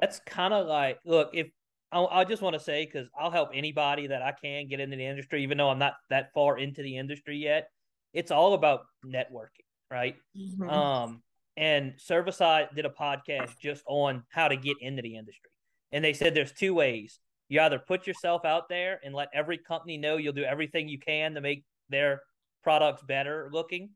that's 0.00 0.20
kind 0.20 0.52
of 0.52 0.66
like, 0.66 0.98
look, 1.04 1.30
if 1.32 1.48
I, 1.90 2.04
I 2.04 2.24
just 2.24 2.42
want 2.42 2.54
to 2.54 2.60
say 2.60 2.84
because 2.84 3.08
I'll 3.18 3.30
help 3.30 3.50
anybody 3.54 4.08
that 4.08 4.22
I 4.22 4.32
can 4.32 4.68
get 4.68 4.80
into 4.80 4.96
the 4.96 5.06
industry, 5.06 5.42
even 5.42 5.58
though 5.58 5.70
I'm 5.70 5.78
not 5.78 5.94
that 6.10 6.32
far 6.32 6.58
into 6.58 6.82
the 6.82 6.96
industry 6.96 7.36
yet. 7.36 7.68
It's 8.12 8.30
all 8.30 8.52
about 8.54 8.82
networking, 9.06 9.64
right? 9.90 10.16
Mm-hmm. 10.36 10.68
Um, 10.68 11.22
and 11.56 11.94
Servicide 11.96 12.68
did 12.74 12.84
a 12.84 12.90
podcast 12.90 13.58
just 13.58 13.82
on 13.86 14.24
how 14.28 14.48
to 14.48 14.56
get 14.56 14.76
into 14.80 15.02
the 15.02 15.16
industry, 15.16 15.50
and 15.92 16.04
they 16.04 16.12
said 16.12 16.34
there's 16.34 16.52
two 16.52 16.74
ways. 16.74 17.20
You 17.48 17.60
either 17.60 17.78
put 17.78 18.06
yourself 18.06 18.44
out 18.44 18.68
there 18.68 18.98
and 19.04 19.14
let 19.14 19.28
every 19.34 19.58
company 19.58 19.98
know 19.98 20.16
you'll 20.16 20.32
do 20.32 20.44
everything 20.44 20.88
you 20.88 20.98
can 20.98 21.34
to 21.34 21.42
make 21.42 21.64
their 21.90 22.22
products 22.62 23.02
better 23.02 23.50
looking, 23.52 23.90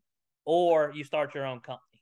or 0.47 0.93
you 0.95 1.05
start 1.05 1.35
your 1.35 1.45
own 1.45 1.61
company. 1.61 2.01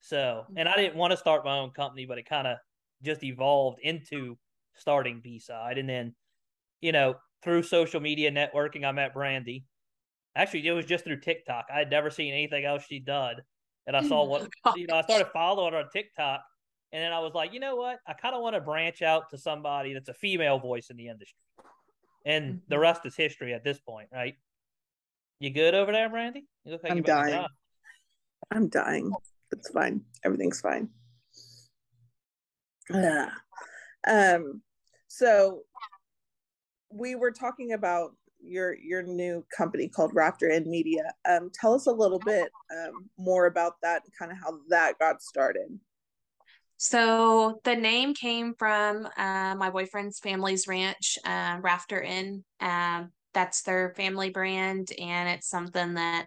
So, 0.00 0.44
and 0.56 0.68
I 0.68 0.76
didn't 0.76 0.96
want 0.96 1.10
to 1.10 1.16
start 1.16 1.44
my 1.44 1.58
own 1.58 1.70
company, 1.70 2.06
but 2.06 2.18
it 2.18 2.28
kind 2.28 2.46
of 2.46 2.58
just 3.02 3.22
evolved 3.22 3.80
into 3.82 4.38
starting 4.74 5.20
B 5.22 5.38
side. 5.38 5.78
And 5.78 5.88
then, 5.88 6.14
you 6.80 6.92
know, 6.92 7.16
through 7.42 7.64
social 7.64 8.00
media 8.00 8.30
networking, 8.30 8.84
I 8.84 8.92
met 8.92 9.14
Brandi. 9.14 9.64
Actually, 10.36 10.66
it 10.66 10.72
was 10.72 10.86
just 10.86 11.04
through 11.04 11.20
TikTok. 11.20 11.66
I 11.72 11.78
had 11.78 11.90
never 11.90 12.10
seen 12.10 12.32
anything 12.32 12.64
else 12.64 12.84
she 12.88 12.98
done. 13.00 13.36
And 13.86 13.96
I 13.96 14.02
saw 14.02 14.24
what, 14.24 14.48
you 14.76 14.86
know, 14.86 14.96
I 14.96 15.02
started 15.02 15.28
following 15.32 15.74
her 15.74 15.80
on 15.80 15.88
TikTok. 15.92 16.40
And 16.92 17.02
then 17.02 17.12
I 17.12 17.18
was 17.18 17.34
like, 17.34 17.52
you 17.52 17.60
know 17.60 17.76
what? 17.76 17.98
I 18.06 18.12
kind 18.12 18.34
of 18.34 18.42
want 18.42 18.54
to 18.54 18.60
branch 18.60 19.02
out 19.02 19.30
to 19.30 19.38
somebody 19.38 19.94
that's 19.94 20.08
a 20.08 20.14
female 20.14 20.58
voice 20.58 20.88
in 20.90 20.96
the 20.96 21.08
industry. 21.08 21.36
And 22.24 22.60
the 22.68 22.76
mm-hmm. 22.76 22.82
rest 22.82 23.04
is 23.04 23.16
history 23.16 23.52
at 23.52 23.64
this 23.64 23.80
point, 23.80 24.08
right? 24.12 24.34
You 25.40 25.50
good 25.50 25.74
over 25.74 25.92
there, 25.92 26.08
Brandi? 26.08 26.42
You 26.64 26.72
look 26.72 26.82
like 26.82 26.92
I'm 26.92 27.02
dying. 27.02 27.46
I'm 28.50 28.68
dying. 28.68 29.12
It's 29.52 29.70
fine. 29.70 30.02
Everything's 30.24 30.60
fine. 30.60 30.88
Yeah. 32.90 33.30
Um, 34.06 34.62
so 35.08 35.62
we 36.90 37.14
were 37.14 37.30
talking 37.30 37.72
about 37.72 38.12
your 38.40 38.76
your 38.76 39.02
new 39.02 39.44
company 39.56 39.88
called 39.88 40.14
Rafter 40.14 40.50
N 40.50 40.68
Media. 40.68 41.12
Um, 41.28 41.50
tell 41.52 41.74
us 41.74 41.86
a 41.86 41.92
little 41.92 42.18
bit 42.18 42.50
um, 42.70 43.08
more 43.16 43.46
about 43.46 43.74
that 43.82 44.02
and 44.04 44.12
kind 44.18 44.30
of 44.30 44.38
how 44.38 44.58
that 44.68 44.98
got 44.98 45.22
started. 45.22 45.78
So 46.76 47.60
the 47.64 47.76
name 47.76 48.14
came 48.14 48.54
from 48.58 49.06
uh, 49.16 49.54
my 49.54 49.70
boyfriend's 49.70 50.18
family's 50.18 50.68
ranch, 50.68 51.18
uh, 51.24 51.58
Rafter 51.62 52.02
N. 52.02 52.44
Um, 52.60 53.12
that's 53.32 53.62
their 53.62 53.94
family 53.96 54.30
brand, 54.30 54.90
and 54.98 55.28
it's 55.28 55.48
something 55.48 55.94
that 55.94 56.26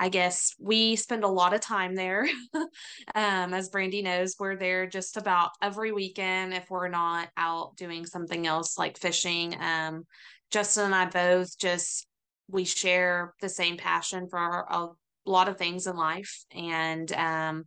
I 0.00 0.08
guess 0.08 0.54
we 0.58 0.96
spend 0.96 1.24
a 1.24 1.28
lot 1.28 1.52
of 1.52 1.60
time 1.60 1.94
there. 1.94 2.26
um, 2.54 3.52
as 3.52 3.68
Brandi 3.68 4.02
knows, 4.02 4.34
we're 4.38 4.56
there 4.56 4.86
just 4.86 5.18
about 5.18 5.50
every 5.60 5.92
weekend 5.92 6.54
if 6.54 6.70
we're 6.70 6.88
not 6.88 7.28
out 7.36 7.76
doing 7.76 8.06
something 8.06 8.46
else 8.46 8.78
like 8.78 8.96
fishing. 8.96 9.54
Um, 9.60 10.06
Justin 10.50 10.86
and 10.86 10.94
I 10.94 11.04
both 11.04 11.58
just 11.58 12.06
we 12.48 12.64
share 12.64 13.34
the 13.42 13.50
same 13.50 13.76
passion 13.76 14.26
for 14.30 14.66
a 14.70 14.88
lot 15.26 15.48
of 15.50 15.58
things 15.58 15.86
in 15.86 15.96
life, 15.96 16.46
and 16.50 17.12
um, 17.12 17.64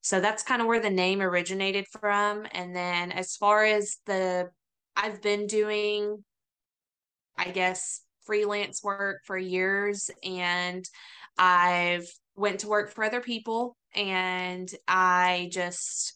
so 0.00 0.18
that's 0.18 0.42
kind 0.42 0.62
of 0.62 0.68
where 0.68 0.80
the 0.80 0.88
name 0.88 1.20
originated 1.20 1.84
from. 2.00 2.46
And 2.52 2.74
then 2.74 3.12
as 3.12 3.36
far 3.36 3.66
as 3.66 3.98
the 4.06 4.48
I've 4.96 5.20
been 5.20 5.46
doing, 5.46 6.24
I 7.36 7.50
guess 7.50 8.00
freelance 8.24 8.82
work 8.82 9.20
for 9.24 9.36
years 9.36 10.10
and 10.24 10.88
I've 11.38 12.06
went 12.34 12.60
to 12.60 12.68
work 12.68 12.90
for 12.90 13.04
other 13.04 13.20
people 13.20 13.76
and 13.94 14.70
I 14.86 15.48
just 15.52 16.14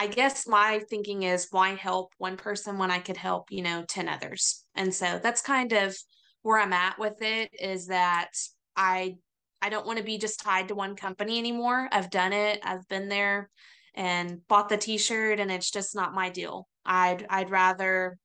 I 0.00 0.06
guess 0.06 0.46
my 0.46 0.80
thinking 0.88 1.24
is 1.24 1.48
why 1.50 1.74
help 1.74 2.12
one 2.18 2.36
person 2.36 2.78
when 2.78 2.90
I 2.90 3.00
could 3.00 3.16
help, 3.16 3.48
you 3.50 3.62
know, 3.62 3.84
10 3.88 4.08
others. 4.08 4.64
And 4.76 4.94
so 4.94 5.18
that's 5.20 5.42
kind 5.42 5.72
of 5.72 5.96
where 6.42 6.60
I'm 6.60 6.72
at 6.72 7.00
with 7.00 7.20
it 7.20 7.50
is 7.58 7.88
that 7.88 8.30
I 8.76 9.16
I 9.60 9.70
don't 9.70 9.86
want 9.86 9.98
to 9.98 10.04
be 10.04 10.18
just 10.18 10.38
tied 10.38 10.68
to 10.68 10.76
one 10.76 10.94
company 10.94 11.36
anymore. 11.36 11.88
I've 11.90 12.10
done 12.10 12.32
it. 12.32 12.60
I've 12.62 12.86
been 12.88 13.08
there 13.08 13.50
and 13.94 14.46
bought 14.46 14.68
the 14.68 14.76
t-shirt 14.76 15.40
and 15.40 15.50
it's 15.50 15.70
just 15.72 15.96
not 15.96 16.14
my 16.14 16.30
deal. 16.30 16.68
I'd 16.86 17.26
I'd 17.28 17.50
rather 17.50 18.16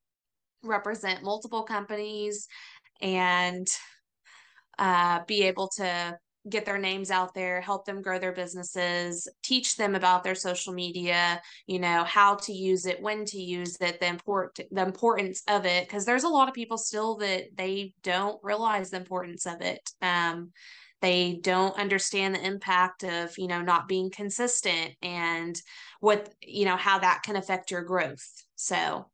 represent 0.63 1.24
multiple 1.24 1.63
companies 1.63 2.48
and 3.01 3.67
uh, 4.80 5.24
be 5.25 5.44
able 5.44 5.68
to 5.70 6.18
get 6.50 6.65
their 6.65 6.77
names 6.77 7.10
out 7.10 7.34
there, 7.34 7.62
help 7.62 7.86
them 7.86 8.01
grow 8.01 8.20
their 8.20 8.34
businesses, 8.34 9.27
teach 9.44 9.77
them 9.77 9.96
about 9.96 10.24
their 10.24 10.36
social 10.36 10.74
media, 10.74 11.42
you 11.68 11.80
know, 11.80 12.03
how 12.03 12.36
to 12.36 12.51
use 12.51 12.86
it, 12.86 13.01
when 13.01 13.24
to 13.25 13.39
use 13.42 13.77
it, 13.80 14.00
the 14.00 14.08
import 14.08 14.60
the 14.72 14.82
importance 14.82 15.42
of 15.48 15.65
it 15.65 15.88
because 15.88 16.06
there's 16.06 16.25
a 16.25 16.30
lot 16.30 16.50
of 16.50 16.53
people 16.53 16.77
still 16.77 17.15
that 17.18 17.46
they 17.56 17.94
don't 18.03 18.39
realize 18.44 18.89
the 18.89 18.98
importance 18.98 19.46
of 19.46 19.62
it. 19.62 19.89
Um 20.01 20.51
they 21.01 21.39
don't 21.42 21.77
understand 21.77 22.34
the 22.34 22.46
impact 22.46 23.03
of, 23.03 23.38
you 23.38 23.48
know, 23.48 23.62
not 23.62 23.89
being 23.89 24.10
consistent 24.10 24.94
and 25.01 25.62
what, 26.00 26.34
you 26.42 26.63
know, 26.63 26.77
how 26.77 27.00
that 27.00 27.24
can 27.24 27.36
affect 27.36 27.72
your 27.72 27.84
growth. 27.84 28.25
So 28.56 29.10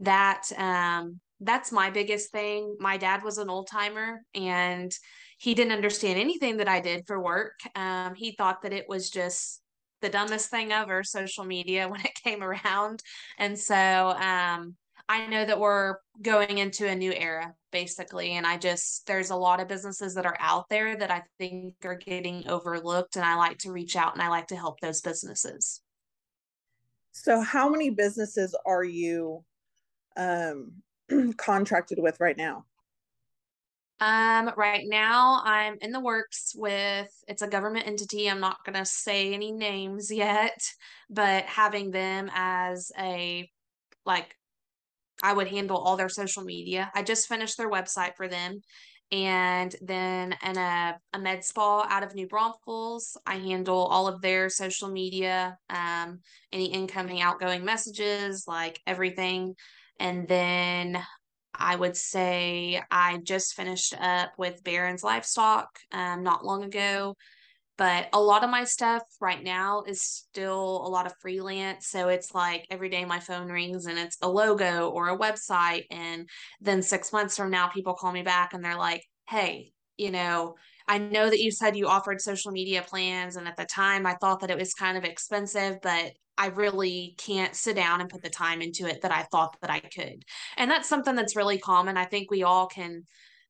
that 0.00 0.50
um 0.56 1.20
that's 1.40 1.72
my 1.72 1.90
biggest 1.90 2.30
thing. 2.30 2.76
My 2.78 2.96
dad 2.96 3.22
was 3.22 3.38
an 3.38 3.50
old 3.50 3.68
timer 3.68 4.22
and 4.34 4.92
he 5.38 5.54
didn't 5.54 5.72
understand 5.72 6.18
anything 6.18 6.58
that 6.58 6.68
I 6.68 6.80
did 6.80 7.06
for 7.06 7.20
work. 7.20 7.60
Um, 7.74 8.14
he 8.14 8.32
thought 8.32 8.62
that 8.62 8.72
it 8.72 8.88
was 8.88 9.10
just 9.10 9.60
the 10.00 10.08
dumbest 10.08 10.50
thing 10.50 10.72
ever, 10.72 11.02
social 11.02 11.44
media, 11.44 11.88
when 11.90 12.00
it 12.00 12.14
came 12.22 12.42
around. 12.42 13.02
And 13.38 13.58
so 13.58 13.74
um, 13.76 14.76
I 15.08 15.26
know 15.26 15.44
that 15.44 15.58
we're 15.58 15.96
going 16.22 16.58
into 16.58 16.88
a 16.88 16.94
new 16.94 17.12
era, 17.12 17.52
basically. 17.72 18.32
And 18.32 18.46
I 18.46 18.56
just, 18.56 19.06
there's 19.06 19.30
a 19.30 19.36
lot 19.36 19.60
of 19.60 19.68
businesses 19.68 20.14
that 20.14 20.26
are 20.26 20.36
out 20.40 20.68
there 20.70 20.96
that 20.96 21.10
I 21.10 21.22
think 21.38 21.74
are 21.84 21.96
getting 21.96 22.48
overlooked. 22.48 23.16
And 23.16 23.24
I 23.24 23.36
like 23.36 23.58
to 23.58 23.72
reach 23.72 23.96
out 23.96 24.14
and 24.14 24.22
I 24.22 24.28
like 24.28 24.46
to 24.48 24.56
help 24.56 24.80
those 24.80 25.00
businesses. 25.00 25.80
So, 27.12 27.40
how 27.40 27.68
many 27.68 27.90
businesses 27.90 28.56
are 28.66 28.82
you 28.82 29.44
um, 30.16 30.72
contracted 31.36 31.98
with 31.98 32.20
right 32.20 32.36
now? 32.36 32.64
Um, 34.00 34.50
right 34.56 34.84
now 34.86 35.40
I'm 35.44 35.78
in 35.80 35.92
the 35.92 36.00
works 36.00 36.52
with 36.56 37.08
it's 37.28 37.42
a 37.42 37.48
government 37.48 37.86
entity. 37.86 38.28
I'm 38.28 38.40
not 38.40 38.64
gonna 38.64 38.84
say 38.84 39.32
any 39.32 39.52
names 39.52 40.10
yet, 40.10 40.60
but 41.08 41.44
having 41.44 41.90
them 41.90 42.30
as 42.34 42.90
a 42.98 43.48
like 44.04 44.34
I 45.22 45.32
would 45.32 45.48
handle 45.48 45.78
all 45.78 45.96
their 45.96 46.08
social 46.08 46.42
media. 46.42 46.90
I 46.94 47.02
just 47.02 47.28
finished 47.28 47.56
their 47.56 47.70
website 47.70 48.16
for 48.16 48.28
them. 48.28 48.60
And 49.12 49.74
then 49.80 50.34
in 50.44 50.56
a, 50.56 50.98
a 51.12 51.18
med 51.18 51.44
spa 51.44 51.86
out 51.88 52.02
of 52.02 52.14
New 52.14 52.26
Braunfels, 52.26 53.16
I 53.24 53.36
handle 53.36 53.86
all 53.86 54.08
of 54.08 54.20
their 54.20 54.48
social 54.48 54.88
media, 54.90 55.56
um, 55.70 56.20
any 56.52 56.66
incoming, 56.66 57.20
outgoing 57.20 57.64
messages, 57.64 58.44
like 58.48 58.80
everything. 58.86 59.54
And 59.98 60.26
then 60.28 61.02
I 61.54 61.76
would 61.76 61.96
say 61.96 62.82
I 62.90 63.18
just 63.18 63.54
finished 63.54 63.94
up 63.98 64.32
with 64.38 64.64
Barron's 64.64 65.04
Livestock 65.04 65.78
um, 65.92 66.22
not 66.22 66.44
long 66.44 66.64
ago. 66.64 67.14
But 67.76 68.08
a 68.12 68.20
lot 68.20 68.44
of 68.44 68.50
my 68.50 68.64
stuff 68.64 69.02
right 69.20 69.42
now 69.42 69.82
is 69.82 70.00
still 70.00 70.86
a 70.86 70.88
lot 70.88 71.06
of 71.06 71.14
freelance. 71.20 71.88
So 71.88 72.08
it's 72.08 72.32
like 72.32 72.66
every 72.70 72.88
day 72.88 73.04
my 73.04 73.18
phone 73.18 73.50
rings 73.50 73.86
and 73.86 73.98
it's 73.98 74.16
a 74.22 74.28
logo 74.28 74.90
or 74.90 75.08
a 75.08 75.18
website. 75.18 75.86
And 75.90 76.28
then 76.60 76.82
six 76.82 77.12
months 77.12 77.36
from 77.36 77.50
now, 77.50 77.66
people 77.66 77.94
call 77.94 78.12
me 78.12 78.22
back 78.22 78.54
and 78.54 78.64
they're 78.64 78.78
like, 78.78 79.02
hey, 79.28 79.72
you 79.96 80.12
know, 80.12 80.54
I 80.86 80.98
know 80.98 81.28
that 81.28 81.40
you 81.40 81.50
said 81.50 81.76
you 81.76 81.88
offered 81.88 82.20
social 82.20 82.52
media 82.52 82.82
plans. 82.82 83.34
And 83.34 83.48
at 83.48 83.56
the 83.56 83.64
time, 83.64 84.06
I 84.06 84.14
thought 84.14 84.40
that 84.40 84.50
it 84.50 84.58
was 84.58 84.74
kind 84.74 84.96
of 84.96 85.04
expensive, 85.04 85.78
but 85.82 86.12
I 86.36 86.46
really 86.46 87.14
can't 87.18 87.54
sit 87.54 87.76
down 87.76 88.00
and 88.00 88.10
put 88.10 88.22
the 88.22 88.30
time 88.30 88.60
into 88.60 88.86
it 88.86 89.02
that 89.02 89.12
I 89.12 89.22
thought 89.22 89.56
that 89.60 89.70
I 89.70 89.80
could. 89.80 90.24
And 90.56 90.70
that's 90.70 90.88
something 90.88 91.14
that's 91.14 91.36
really 91.36 91.58
common. 91.58 91.96
I 91.96 92.04
think 92.04 92.30
we 92.30 92.42
all 92.42 92.66
can 92.66 93.04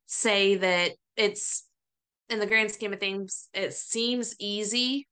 say 0.06 0.56
that 0.56 0.92
it's 1.16 1.64
in 2.28 2.38
the 2.40 2.46
grand 2.46 2.70
scheme 2.70 2.92
of 2.92 3.00
things, 3.00 3.48
it 3.54 3.74
seems 3.74 4.34
easy 4.38 5.06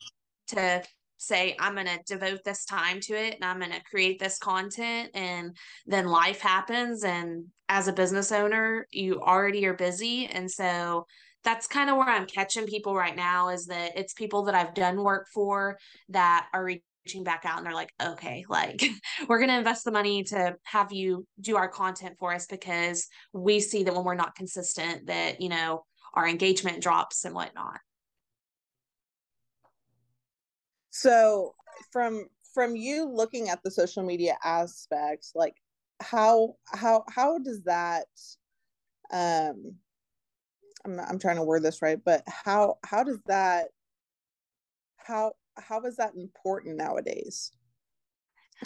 to 0.48 0.82
say, 1.18 1.56
I'm 1.60 1.74
going 1.74 1.86
to 1.86 2.00
devote 2.06 2.40
this 2.44 2.64
time 2.64 3.00
to 3.00 3.14
it 3.14 3.34
and 3.34 3.44
I'm 3.44 3.58
going 3.58 3.72
to 3.72 3.84
create 3.84 4.18
this 4.18 4.38
content. 4.38 5.10
And 5.14 5.56
then 5.86 6.06
life 6.06 6.40
happens. 6.40 7.04
And 7.04 7.46
as 7.68 7.88
a 7.88 7.92
business 7.92 8.32
owner, 8.32 8.86
you 8.90 9.20
already 9.20 9.64
are 9.66 9.74
busy. 9.74 10.26
And 10.26 10.50
so 10.50 11.06
that's 11.44 11.66
kind 11.66 11.90
of 11.90 11.96
where 11.96 12.08
I'm 12.08 12.26
catching 12.26 12.66
people 12.66 12.94
right 12.94 13.16
now 13.16 13.48
is 13.48 13.66
that 13.66 13.92
it's 13.96 14.12
people 14.12 14.44
that 14.44 14.54
I've 14.54 14.74
done 14.74 15.02
work 15.02 15.26
for 15.32 15.78
that 16.08 16.46
are 16.52 16.70
reaching 17.04 17.24
back 17.24 17.44
out 17.44 17.58
and 17.58 17.66
they're 17.66 17.74
like, 17.74 17.92
okay, 18.02 18.44
like 18.48 18.82
we're 19.28 19.38
going 19.38 19.50
to 19.50 19.58
invest 19.58 19.84
the 19.84 19.90
money 19.90 20.22
to 20.24 20.56
have 20.64 20.92
you 20.92 21.26
do 21.40 21.56
our 21.56 21.68
content 21.68 22.16
for 22.18 22.32
us 22.32 22.46
because 22.46 23.08
we 23.32 23.60
see 23.60 23.82
that 23.84 23.94
when 23.94 24.04
we're 24.04 24.14
not 24.14 24.34
consistent, 24.34 25.06
that, 25.06 25.40
you 25.40 25.48
know, 25.48 25.84
our 26.14 26.28
engagement 26.28 26.82
drops 26.82 27.24
and 27.24 27.34
whatnot. 27.34 27.80
So 30.90 31.54
from 31.90 32.26
from 32.52 32.76
you 32.76 33.08
looking 33.08 33.48
at 33.48 33.62
the 33.62 33.70
social 33.70 34.02
media 34.02 34.36
aspects, 34.44 35.32
like 35.34 35.54
how 36.00 36.56
how 36.66 37.04
how 37.08 37.38
does 37.38 37.62
that 37.62 38.06
um 39.10 39.76
I'm 40.84 41.00
I'm 41.00 41.18
trying 41.18 41.36
to 41.36 41.44
word 41.44 41.62
this 41.62 41.80
right, 41.80 41.98
but 42.04 42.22
how 42.26 42.76
how 42.84 43.04
does 43.04 43.20
that 43.26 43.68
how 44.98 45.32
how 45.56 45.80
is 45.82 45.96
that 45.96 46.14
important 46.14 46.76
nowadays? 46.76 47.52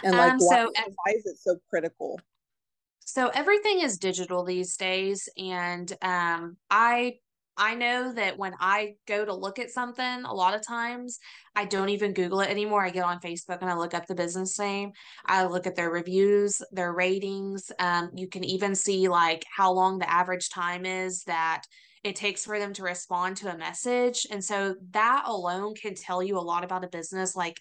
And 0.03 0.17
like 0.17 0.33
um, 0.33 0.39
why, 0.39 0.57
so, 0.57 0.73
why 0.75 1.13
is 1.15 1.27
it 1.27 1.39
so 1.39 1.57
critical? 1.69 2.21
So 3.01 3.29
everything 3.29 3.81
is 3.81 3.99
digital 3.99 4.45
these 4.45 4.77
days 4.77 5.29
and 5.39 5.91
um 6.03 6.57
I 6.71 7.19
I 7.59 7.75
know 7.75 8.13
that 8.13 8.37
when 8.37 8.53
I 8.61 8.97
go 9.07 9.25
to 9.25 9.35
look 9.35 9.59
at 9.59 9.71
something, 9.71 10.05
a 10.05 10.35
lot 10.35 10.55
of 10.55 10.67
times 10.67 11.19
I 11.55 11.65
don't 11.65 11.89
even 11.89 12.13
Google 12.13 12.41
it 12.41 12.51
anymore. 12.51 12.85
I 12.85 12.91
get 12.91 13.05
on 13.05 13.21
Facebook 13.21 13.63
and 13.63 13.71
I 13.71 13.75
look 13.75 13.95
up 13.95 14.07
the 14.07 14.15
business 14.15 14.59
name. 14.59 14.93
I 15.25 15.47
look 15.47 15.67
at 15.67 15.75
their 15.75 15.91
reviews, 15.91 16.61
their 16.71 16.93
ratings. 16.93 17.73
Um, 17.79 18.11
you 18.15 18.29
can 18.29 18.45
even 18.45 18.75
see 18.75 19.09
like 19.09 19.43
how 19.51 19.73
long 19.73 19.99
the 19.99 20.11
average 20.11 20.51
time 20.51 20.85
is 20.85 21.23
that 21.25 21.63
it 22.07 22.17
takes 22.17 22.45
for 22.45 22.59
them 22.59 22.73
to 22.75 22.83
respond 22.83 23.37
to 23.39 23.53
a 23.53 23.59
message. 23.59 24.27
And 24.31 24.43
so 24.43 24.77
that 24.93 25.25
alone 25.27 25.75
can 25.75 25.95
tell 25.95 26.23
you 26.23 26.39
a 26.39 26.41
lot 26.41 26.65
about 26.65 26.85
a 26.85 26.89
business. 26.89 27.35
Like, 27.35 27.61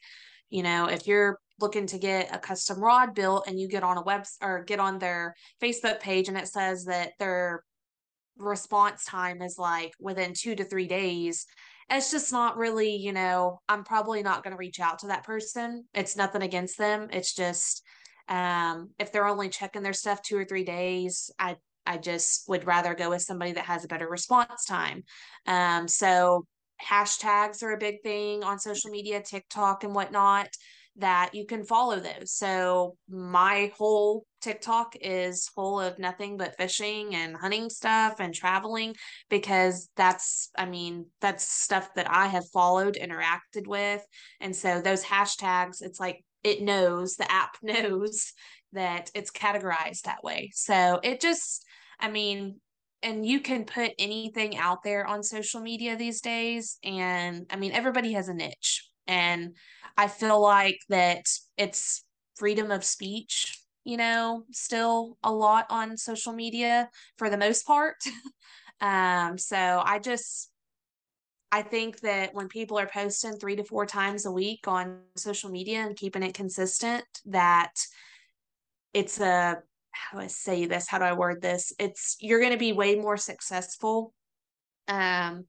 you 0.50 0.64
know, 0.64 0.86
if 0.86 1.08
you're 1.08 1.40
looking 1.60 1.88
to 1.88 1.98
get 1.98 2.34
a 2.34 2.40
custom 2.40 2.80
rod 2.80 3.16
built 3.16 3.48
and 3.48 3.60
you 3.60 3.68
get 3.68 3.84
on 3.84 3.98
a 3.98 4.04
web 4.04 4.26
or 4.42 4.64
get 4.64 4.80
on 4.80 5.00
their 5.00 5.34
Facebook 5.62 6.00
page 6.00 6.28
and 6.28 6.38
it 6.38 6.48
says 6.48 6.86
that 6.86 7.14
they're 7.20 7.64
response 8.38 9.06
time 9.06 9.42
is 9.42 9.58
like 9.58 9.94
within 10.00 10.34
two 10.36 10.56
to 10.56 10.66
three 10.66 10.88
days 10.88 11.46
it's 11.90 12.12
just 12.12 12.32
not 12.32 12.58
really, 12.58 12.96
you 12.96 13.14
know, 13.14 13.62
I'm 13.70 13.84
probably 13.84 14.24
not 14.24 14.44
going 14.44 14.52
to 14.54 14.58
reach 14.58 14.80
out 14.80 15.00
to 15.00 15.08
that 15.08 15.24
person. 15.24 15.86
It's 15.94 16.18
nothing 16.18 16.42
against 16.42 16.78
them. 16.78 17.10
It's 17.12 17.34
just 17.34 17.84
um 18.28 18.90
if 18.98 19.12
they're 19.12 19.28
only 19.28 19.50
checking 19.50 19.84
their 19.84 19.94
stuff 19.94 20.20
2 20.24 20.36
or 20.36 20.46
3 20.46 20.64
days, 20.64 21.30
I 21.38 21.58
I 21.86 21.98
just 21.98 22.48
would 22.48 22.66
rather 22.66 22.94
go 22.96 23.10
with 23.10 23.22
somebody 23.22 23.54
that 23.54 23.66
has 23.66 23.84
a 23.84 23.88
better 23.88 24.08
response 24.08 24.66
time. 24.66 25.04
Um 25.48 25.88
so 25.88 26.46
hashtags 26.84 27.64
are 27.64 27.72
a 27.72 27.78
big 27.78 28.02
thing 28.04 28.44
on 28.44 28.60
social 28.60 28.92
media, 28.92 29.22
TikTok 29.22 29.84
and 29.84 29.96
whatnot 29.96 30.50
that 30.98 31.32
you 31.34 31.46
can 31.46 31.64
follow 31.64 32.00
those. 32.00 32.32
So 32.32 32.96
my 33.10 33.72
whole 33.78 34.26
TikTok 34.42 34.96
is 35.02 35.50
full 35.50 35.80
of 35.80 36.00
nothing 36.00 36.38
but 36.38 36.56
fishing 36.56 37.16
and 37.16 37.36
hunting 37.36 37.70
stuff 37.70 38.20
and 38.20 38.34
traveling 38.34 38.96
because 39.30 39.90
that's 39.98 40.50
I 40.58 40.66
mean 40.66 41.08
that's 41.20 41.48
stuff 41.48 41.90
that 41.96 42.10
I 42.10 42.28
have 42.28 42.50
followed, 42.54 42.98
interacted 43.02 43.68
with. 43.68 44.06
And 44.40 44.56
so 44.56 44.82
those 44.82 45.04
hashtags 45.04 45.82
it's 45.82 46.00
like 46.00 46.24
it 46.44 46.62
knows, 46.62 47.16
the 47.16 47.30
app 47.30 47.58
knows 47.64 48.32
that 48.72 49.10
it's 49.14 49.32
categorized 49.32 50.04
that 50.04 50.24
way. 50.24 50.52
So 50.54 51.00
it 51.04 51.20
just 51.20 51.65
I 52.00 52.10
mean 52.10 52.60
and 53.04 53.26
you 53.26 53.40
can 53.40 53.66
put 53.66 53.92
anything 54.00 54.58
out 54.58 54.82
there 54.84 55.06
on 55.06 55.22
social 55.22 55.62
media 55.62 55.96
these 55.96 56.22
days 56.22 56.78
and 56.84 57.46
I 57.50 57.56
mean 57.56 57.72
everybody 57.72 58.14
has 58.14 58.30
a 58.30 58.34
niche 58.34 58.90
and 59.08 59.56
I 59.98 60.08
feel 60.08 60.42
like 60.42 60.80
that 60.90 61.26
it's 61.58 62.04
freedom 62.36 62.72
of 62.72 62.84
speech, 62.84 63.60
you 63.84 63.98
know, 63.98 64.44
still 64.52 65.18
a 65.24 65.32
lot 65.32 65.68
on 65.70 65.98
social 65.98 66.34
media 66.34 66.90
for 67.18 67.30
the 67.30 67.38
most 67.38 67.66
part. 67.66 67.96
um, 68.82 69.38
so 69.38 69.82
I 69.84 70.00
just 70.00 70.50
I 71.52 71.62
think 71.62 72.02
that 72.02 72.34
when 72.34 72.50
people 72.50 72.78
are 72.78 72.88
posting 72.88 73.38
three 73.38 73.56
to 73.56 73.64
four 73.64 73.86
times 73.86 74.26
a 74.26 74.32
week 74.32 74.68
on 74.68 75.00
social 75.16 75.50
media 75.50 75.86
and 75.86 75.96
keeping 75.96 76.24
it 76.24 76.34
consistent, 76.34 77.06
that 77.28 77.72
it's 78.94 79.22
a 79.22 79.60
how 79.96 80.18
do 80.18 80.24
I 80.24 80.28
say 80.28 80.66
this? 80.66 80.88
How 80.88 81.00
do 81.00 81.06
I 81.06 81.14
word 81.14 81.42
this? 81.42 81.72
It's 81.80 82.18
you're 82.20 82.40
going 82.40 82.52
to 82.52 82.58
be 82.58 82.74
way 82.74 82.96
more 82.96 83.18
successful 83.18 84.14
um, 84.88 85.46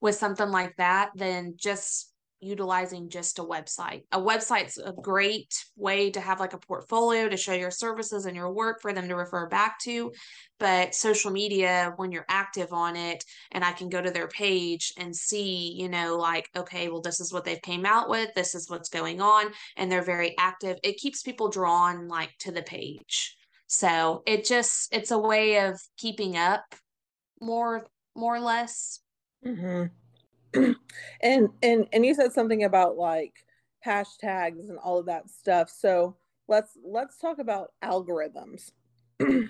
with 0.00 0.16
something 0.16 0.50
like 0.50 0.74
that 0.76 1.10
than 1.14 1.54
just 1.56 2.10
utilizing 2.42 3.10
just 3.10 3.38
a 3.38 3.44
website. 3.44 4.04
A 4.12 4.18
website's 4.18 4.78
a 4.78 4.92
great 4.92 5.52
way 5.76 6.10
to 6.10 6.20
have 6.20 6.40
like 6.40 6.54
a 6.54 6.58
portfolio 6.58 7.28
to 7.28 7.36
show 7.36 7.52
your 7.52 7.70
services 7.70 8.24
and 8.24 8.34
your 8.34 8.50
work 8.52 8.80
for 8.80 8.94
them 8.94 9.08
to 9.08 9.14
refer 9.14 9.46
back 9.46 9.78
to. 9.80 10.10
But 10.58 10.94
social 10.94 11.30
media, 11.30 11.92
when 11.96 12.12
you're 12.12 12.24
active 12.30 12.72
on 12.72 12.96
it, 12.96 13.22
and 13.52 13.62
I 13.62 13.72
can 13.72 13.90
go 13.90 14.00
to 14.00 14.10
their 14.10 14.28
page 14.28 14.92
and 14.96 15.14
see, 15.14 15.74
you 15.78 15.90
know, 15.90 16.16
like, 16.16 16.48
okay, 16.56 16.88
well, 16.88 17.02
this 17.02 17.20
is 17.20 17.32
what 17.32 17.44
they've 17.44 17.60
came 17.60 17.84
out 17.84 18.08
with, 18.08 18.32
this 18.34 18.54
is 18.54 18.70
what's 18.70 18.88
going 18.88 19.20
on, 19.20 19.52
and 19.76 19.92
they're 19.92 20.02
very 20.02 20.34
active. 20.38 20.78
It 20.82 20.96
keeps 20.96 21.22
people 21.22 21.50
drawn 21.50 22.08
like 22.08 22.30
to 22.40 22.52
the 22.52 22.62
page. 22.62 23.36
So 23.72 24.24
it 24.26 24.44
just 24.44 24.92
it's 24.92 25.12
a 25.12 25.18
way 25.18 25.64
of 25.64 25.80
keeping 25.96 26.36
up 26.36 26.74
more 27.40 27.86
more 28.16 28.34
or 28.34 28.40
less. 28.40 28.98
Mm-hmm. 29.46 30.64
and 31.22 31.48
and 31.62 31.86
and 31.92 32.04
you 32.04 32.12
said 32.16 32.32
something 32.32 32.64
about 32.64 32.96
like 32.96 33.32
hashtags 33.86 34.68
and 34.68 34.76
all 34.76 34.98
of 34.98 35.06
that 35.06 35.30
stuff. 35.30 35.70
So 35.70 36.16
let's 36.48 36.76
let's 36.84 37.16
talk 37.18 37.38
about 37.38 37.72
algorithms. 37.82 38.72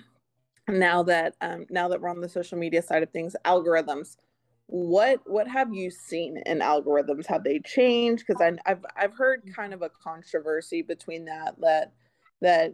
Now 0.67 1.03
that 1.03 1.35
um 1.41 1.65
now 1.69 1.89
that 1.89 1.99
we're 1.99 2.07
on 2.07 2.21
the 2.21 2.29
social 2.29 2.57
media 2.57 2.81
side 2.81 3.03
of 3.03 3.09
things 3.09 3.35
algorithms 3.43 4.15
what 4.67 5.19
what 5.25 5.47
have 5.49 5.73
you 5.73 5.91
seen 5.91 6.37
in 6.45 6.59
algorithms? 6.59 7.25
Have 7.25 7.43
they 7.43 7.59
changed? 7.59 8.23
Because 8.25 8.41
i've 8.65 8.85
i've 8.95 9.13
heard 9.13 9.43
kind 9.53 9.73
of 9.73 9.81
a 9.81 9.89
controversy 9.89 10.81
between 10.81 11.25
that 11.25 11.55
that 11.59 11.91
that 12.39 12.73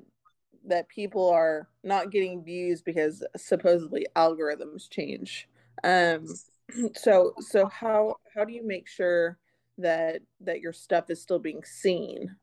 that 0.65 0.89
people 0.89 1.29
are 1.29 1.67
not 1.83 2.11
getting 2.11 2.43
views 2.43 2.81
because 2.81 3.23
supposedly 3.35 4.05
algorithms 4.15 4.89
change. 4.89 5.47
Um 5.83 6.25
so 6.95 7.33
so 7.39 7.67
how 7.67 8.15
how 8.35 8.45
do 8.45 8.53
you 8.53 8.65
make 8.65 8.87
sure 8.87 9.37
that 9.77 10.21
that 10.41 10.59
your 10.59 10.73
stuff 10.73 11.09
is 11.09 11.21
still 11.21 11.39
being 11.39 11.63
seen? 11.63 12.35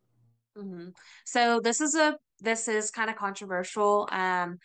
Mm-hmm. 0.57 0.91
so 1.25 1.61
this 1.61 1.81
is 1.81 1.97
a 1.97 2.17
this 2.41 2.69
is 2.69 2.91
kind 2.91 3.11
of 3.11 3.17
controversial. 3.17 4.09
Um 4.13 4.59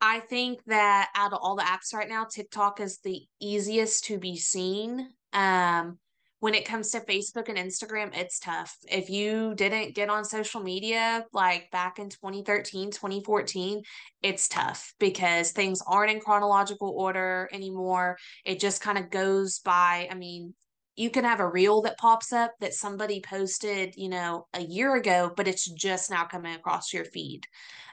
i 0.00 0.20
think 0.20 0.60
that 0.66 1.10
out 1.14 1.32
of 1.32 1.38
all 1.42 1.54
the 1.56 1.62
apps 1.62 1.94
right 1.94 2.08
now 2.08 2.24
tiktok 2.24 2.80
is 2.80 2.98
the 2.98 3.22
easiest 3.40 4.04
to 4.04 4.18
be 4.18 4.36
seen. 4.36 5.08
Um 5.32 5.98
when 6.42 6.54
it 6.54 6.64
comes 6.64 6.90
to 6.90 6.98
Facebook 6.98 7.48
and 7.48 7.56
Instagram, 7.56 8.10
it's 8.18 8.40
tough. 8.40 8.76
If 8.90 9.08
you 9.08 9.54
didn't 9.54 9.94
get 9.94 10.10
on 10.10 10.24
social 10.24 10.60
media 10.60 11.24
like 11.32 11.70
back 11.70 12.00
in 12.00 12.08
2013, 12.08 12.90
2014, 12.90 13.80
it's 14.24 14.48
tough 14.48 14.92
because 14.98 15.52
things 15.52 15.80
aren't 15.86 16.10
in 16.10 16.18
chronological 16.18 16.88
order 16.96 17.48
anymore. 17.52 18.18
It 18.44 18.58
just 18.58 18.80
kind 18.80 18.98
of 18.98 19.08
goes 19.08 19.60
by. 19.60 20.08
I 20.10 20.14
mean, 20.14 20.52
you 20.96 21.10
can 21.10 21.22
have 21.22 21.38
a 21.38 21.48
reel 21.48 21.80
that 21.82 21.96
pops 21.96 22.32
up 22.32 22.50
that 22.58 22.74
somebody 22.74 23.20
posted, 23.20 23.94
you 23.96 24.08
know, 24.08 24.48
a 24.52 24.62
year 24.62 24.96
ago, 24.96 25.32
but 25.36 25.46
it's 25.46 25.70
just 25.70 26.10
now 26.10 26.24
coming 26.24 26.56
across 26.56 26.92
your 26.92 27.04
feed. 27.04 27.46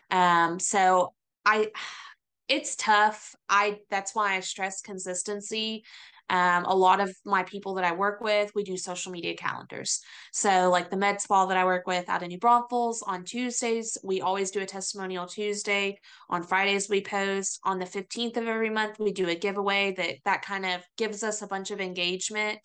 Um, 0.10 0.60
so 0.60 1.14
I 1.46 1.70
it's 2.48 2.76
tough. 2.76 3.36
I 3.48 3.78
that's 3.92 4.16
why 4.16 4.38
I 4.38 4.40
stress 4.40 4.82
consistency 4.82 5.84
um, 6.30 6.66
a 6.66 6.76
lot 6.76 7.00
of 7.00 7.16
my 7.26 7.44
people 7.44 7.74
that 7.76 7.84
I 7.84 7.92
work 7.92 8.22
with, 8.22 8.52
we 8.54 8.64
do 8.64 8.78
social 8.78 9.12
media 9.12 9.36
calendars. 9.36 10.00
So, 10.32 10.70
like 10.70 10.92
the 10.92 10.98
med 10.98 11.20
spa 11.20 11.48
that 11.48 11.58
I 11.58 11.66
work 11.66 11.88
with 11.88 12.08
out 12.08 12.22
in 12.22 12.30
New 12.30 12.38
Braunfels 12.38 13.02
on 13.02 13.24
Tuesdays, 13.24 13.98
we 14.04 14.22
always 14.22 14.52
do 14.52 14.62
a 14.62 14.66
testimonial 14.66 15.26
Tuesday. 15.26 15.98
On 16.30 16.44
Fridays, 16.44 16.88
we 16.88 17.02
post. 17.02 17.60
On 17.64 17.80
the 17.80 17.86
15th 17.86 18.38
of 18.38 18.48
every 18.48 18.70
month, 18.70 19.00
we 19.00 19.12
do 19.12 19.28
a 19.28 19.36
giveaway 19.36 19.94
that 19.98 20.18
that 20.26 20.44
kind 20.44 20.66
of 20.66 20.82
gives 20.98 21.24
us 21.24 21.42
a 21.42 21.48
bunch 21.48 21.72
of 21.72 21.82
engagement 21.82 22.60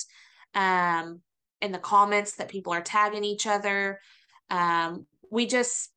um, 0.54 1.20
in 1.62 1.72
the 1.72 1.78
comments 1.78 2.36
that 2.36 2.48
people 2.48 2.72
are 2.74 2.82
tagging 2.82 3.24
each 3.24 3.46
other. 3.46 3.98
Um, 4.50 5.06
we 5.30 5.46
just 5.46 5.90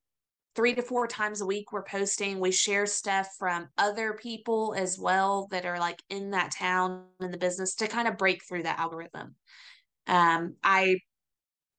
three 0.57 0.73
to 0.73 0.81
four 0.81 1.07
times 1.07 1.39
a 1.39 1.45
week 1.45 1.71
we're 1.71 1.83
posting. 1.83 2.39
We 2.39 2.51
share 2.51 2.87
stuff 2.87 3.29
from 3.37 3.69
other 3.77 4.13
people 4.13 4.73
as 4.75 4.97
well 4.97 5.47
that 5.51 5.67
are 5.67 5.79
like 5.79 6.01
in 6.09 6.31
that 6.31 6.51
town 6.51 7.05
in 7.21 7.29
the 7.29 7.37
business 7.37 7.75
to 7.75 7.87
kind 7.87 8.07
of 8.07 8.17
break 8.17 8.43
through 8.43 8.63
that 8.63 8.79
algorithm. 8.79 9.35
Um 10.07 10.55
i 10.63 10.97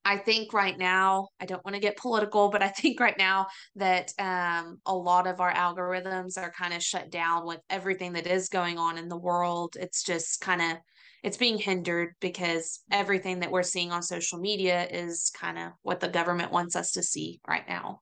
i 0.04 0.16
think 0.16 0.52
right 0.52 0.78
now 0.78 1.28
i 1.40 1.46
don't 1.46 1.64
want 1.64 1.74
to 1.74 1.80
get 1.80 1.96
political 1.96 2.50
but 2.50 2.62
i 2.62 2.68
think 2.68 3.00
right 3.00 3.18
now 3.18 3.46
that 3.74 4.12
um 4.18 4.78
a 4.86 4.94
lot 4.94 5.26
of 5.26 5.40
our 5.40 5.52
algorithms 5.52 6.38
are 6.38 6.52
kind 6.52 6.72
of 6.72 6.82
shut 6.82 7.10
down 7.10 7.44
with 7.46 7.58
everything 7.68 8.12
that 8.12 8.26
is 8.28 8.48
going 8.48 8.78
on 8.78 8.96
in 8.96 9.08
the 9.08 9.16
world. 9.16 9.76
It's 9.80 10.04
just 10.04 10.40
kind 10.40 10.62
of 10.62 10.78
it's 11.24 11.36
being 11.36 11.58
hindered 11.58 12.14
because 12.20 12.80
everything 12.92 13.40
that 13.40 13.50
we're 13.50 13.64
seeing 13.64 13.90
on 13.90 14.02
social 14.02 14.38
media 14.38 14.86
is 14.88 15.32
kind 15.34 15.58
of 15.58 15.72
what 15.82 15.98
the 15.98 16.08
government 16.08 16.52
wants 16.52 16.76
us 16.76 16.92
to 16.92 17.02
see 17.02 17.40
right 17.48 17.68
now 17.68 18.00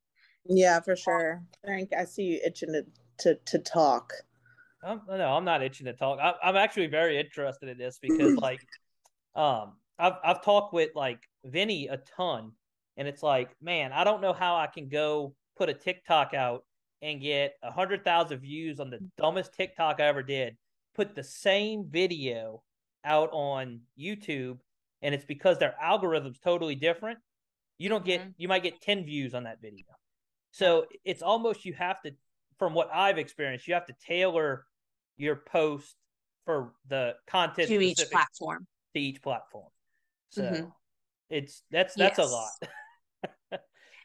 yeah, 0.49 0.81
for 0.81 0.97
sure. 0.97 1.43
Frank, 1.65 1.91
I 1.97 2.05
see 2.05 2.23
you 2.23 2.41
itching 2.45 2.73
to 2.73 2.85
to, 3.19 3.35
to 3.47 3.59
talk. 3.59 4.13
I'm, 4.83 5.01
no, 5.09 5.33
I'm 5.33 5.45
not 5.45 5.63
itching 5.63 5.87
to 5.87 5.95
talk. 5.95 6.19
I, 6.21 6.35
I'm 6.43 6.57
actually 6.57 6.87
very 6.87 7.19
interested 7.19 7.69
in 7.69 7.79
this 7.79 7.99
because, 8.01 8.37
like, 8.43 8.61
um, 9.35 9.75
I've 9.99 10.15
I've 10.25 10.45
talked 10.45 10.73
with 10.73 10.91
like 10.95 11.21
Vinny 11.45 11.89
a 11.89 11.99
ton, 12.17 12.53
and 12.97 13.09
it's 13.09 13.23
like, 13.23 13.51
man, 13.61 13.93
I 13.93 14.05
don't 14.05 14.21
know 14.21 14.33
how 14.33 14.57
I 14.57 14.67
can 14.67 14.89
go 14.89 15.35
put 15.57 15.69
a 15.69 15.75
TikTok 15.75 16.35
out 16.35 16.65
and 17.03 17.21
get 17.21 17.55
a 17.63 17.71
hundred 17.71 18.05
thousand 18.05 18.41
views 18.41 18.81
on 18.81 18.91
the 18.91 18.99
dumbest 19.19 19.55
TikTok 19.55 20.01
I 20.01 20.05
ever 20.05 20.23
did. 20.23 20.57
Put 20.95 21.15
the 21.15 21.25
same 21.25 21.87
video 21.89 22.63
out 23.05 23.31
on 23.33 23.81
YouTube, 23.99 24.59
and 25.03 25.15
it's 25.15 25.25
because 25.25 25.59
their 25.59 25.75
algorithm's 25.83 26.39
totally 26.39 26.75
different. 26.75 27.19
You 27.79 27.91
don't 27.91 28.05
get, 28.05 28.21
mm-hmm. 28.21 28.31
you 28.39 28.49
might 28.49 28.63
get 28.63 28.81
ten 28.81 29.05
views 29.05 29.35
on 29.35 29.45
that 29.45 29.61
video. 29.61 29.85
So 30.57 30.87
it's 31.05 31.21
almost 31.21 31.67
you 31.67 31.75
have 31.75 32.01
to, 32.01 32.13
from 32.59 32.73
what 32.73 32.89
I've 32.91 33.19
experienced, 33.19 33.69
you 33.69 33.75
have 33.75 33.85
to 33.89 33.95
tailor 34.07 34.65
your 35.19 35.37
post 35.37 35.95
for 36.47 36.73
the 36.89 37.15
content 37.27 37.69
to 37.69 37.79
each 37.79 38.01
platform. 38.11 38.67
To 38.95 39.01
each 39.01 39.21
platform. 39.21 39.69
So 40.31 40.43
mm-hmm. 40.43 40.69
it's 41.29 41.63
that's 41.71 41.95
that's 41.95 42.19
yes. 42.19 42.27
a 42.27 42.31
lot. 42.31 43.61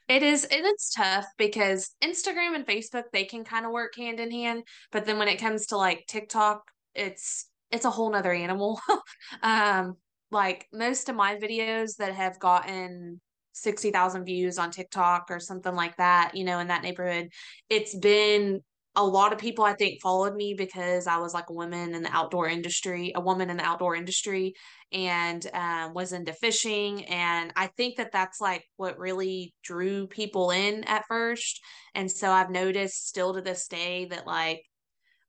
It 0.08 0.24
is, 0.24 0.44
and 0.44 0.66
it's 0.66 0.92
tough 0.92 1.24
because 1.38 1.90
Instagram 2.02 2.54
and 2.54 2.66
Facebook 2.66 3.04
they 3.12 3.24
can 3.24 3.44
kind 3.44 3.64
of 3.64 3.72
work 3.72 3.96
hand 3.96 4.20
in 4.20 4.30
hand, 4.30 4.64
but 4.90 5.06
then 5.06 5.16
when 5.16 5.28
it 5.28 5.38
comes 5.38 5.66
to 5.68 5.76
like 5.78 6.04
TikTok, 6.06 6.64
it's 6.94 7.46
it's 7.70 7.86
a 7.86 7.90
whole 7.90 8.10
nother 8.10 8.32
animal. 8.32 8.80
um, 9.42 9.96
like 10.30 10.66
most 10.72 11.08
of 11.08 11.14
my 11.14 11.36
videos 11.36 11.96
that 11.96 12.12
have 12.14 12.38
gotten 12.40 13.20
60,000 13.52 14.24
views 14.24 14.58
on 14.58 14.70
TikTok 14.70 15.26
or 15.30 15.40
something 15.40 15.74
like 15.74 15.96
that, 15.96 16.32
you 16.34 16.44
know, 16.44 16.58
in 16.58 16.68
that 16.68 16.82
neighborhood. 16.82 17.28
It's 17.68 17.94
been 17.94 18.60
a 18.94 19.04
lot 19.04 19.32
of 19.32 19.38
people 19.38 19.64
I 19.64 19.72
think 19.72 20.02
followed 20.02 20.34
me 20.34 20.54
because 20.54 21.06
I 21.06 21.16
was 21.16 21.32
like 21.32 21.48
a 21.48 21.54
woman 21.54 21.94
in 21.94 22.02
the 22.02 22.14
outdoor 22.14 22.48
industry, 22.48 23.12
a 23.14 23.20
woman 23.20 23.48
in 23.48 23.56
the 23.56 23.64
outdoor 23.64 23.96
industry, 23.96 24.54
and 24.92 25.46
um, 25.54 25.94
was 25.94 26.12
into 26.12 26.32
fishing. 26.34 27.06
And 27.06 27.52
I 27.56 27.68
think 27.68 27.96
that 27.96 28.12
that's 28.12 28.40
like 28.40 28.64
what 28.76 28.98
really 28.98 29.54
drew 29.64 30.06
people 30.08 30.50
in 30.50 30.84
at 30.84 31.06
first. 31.08 31.60
And 31.94 32.10
so 32.10 32.30
I've 32.30 32.50
noticed 32.50 33.08
still 33.08 33.32
to 33.34 33.40
this 33.40 33.66
day 33.66 34.06
that 34.06 34.26
like 34.26 34.62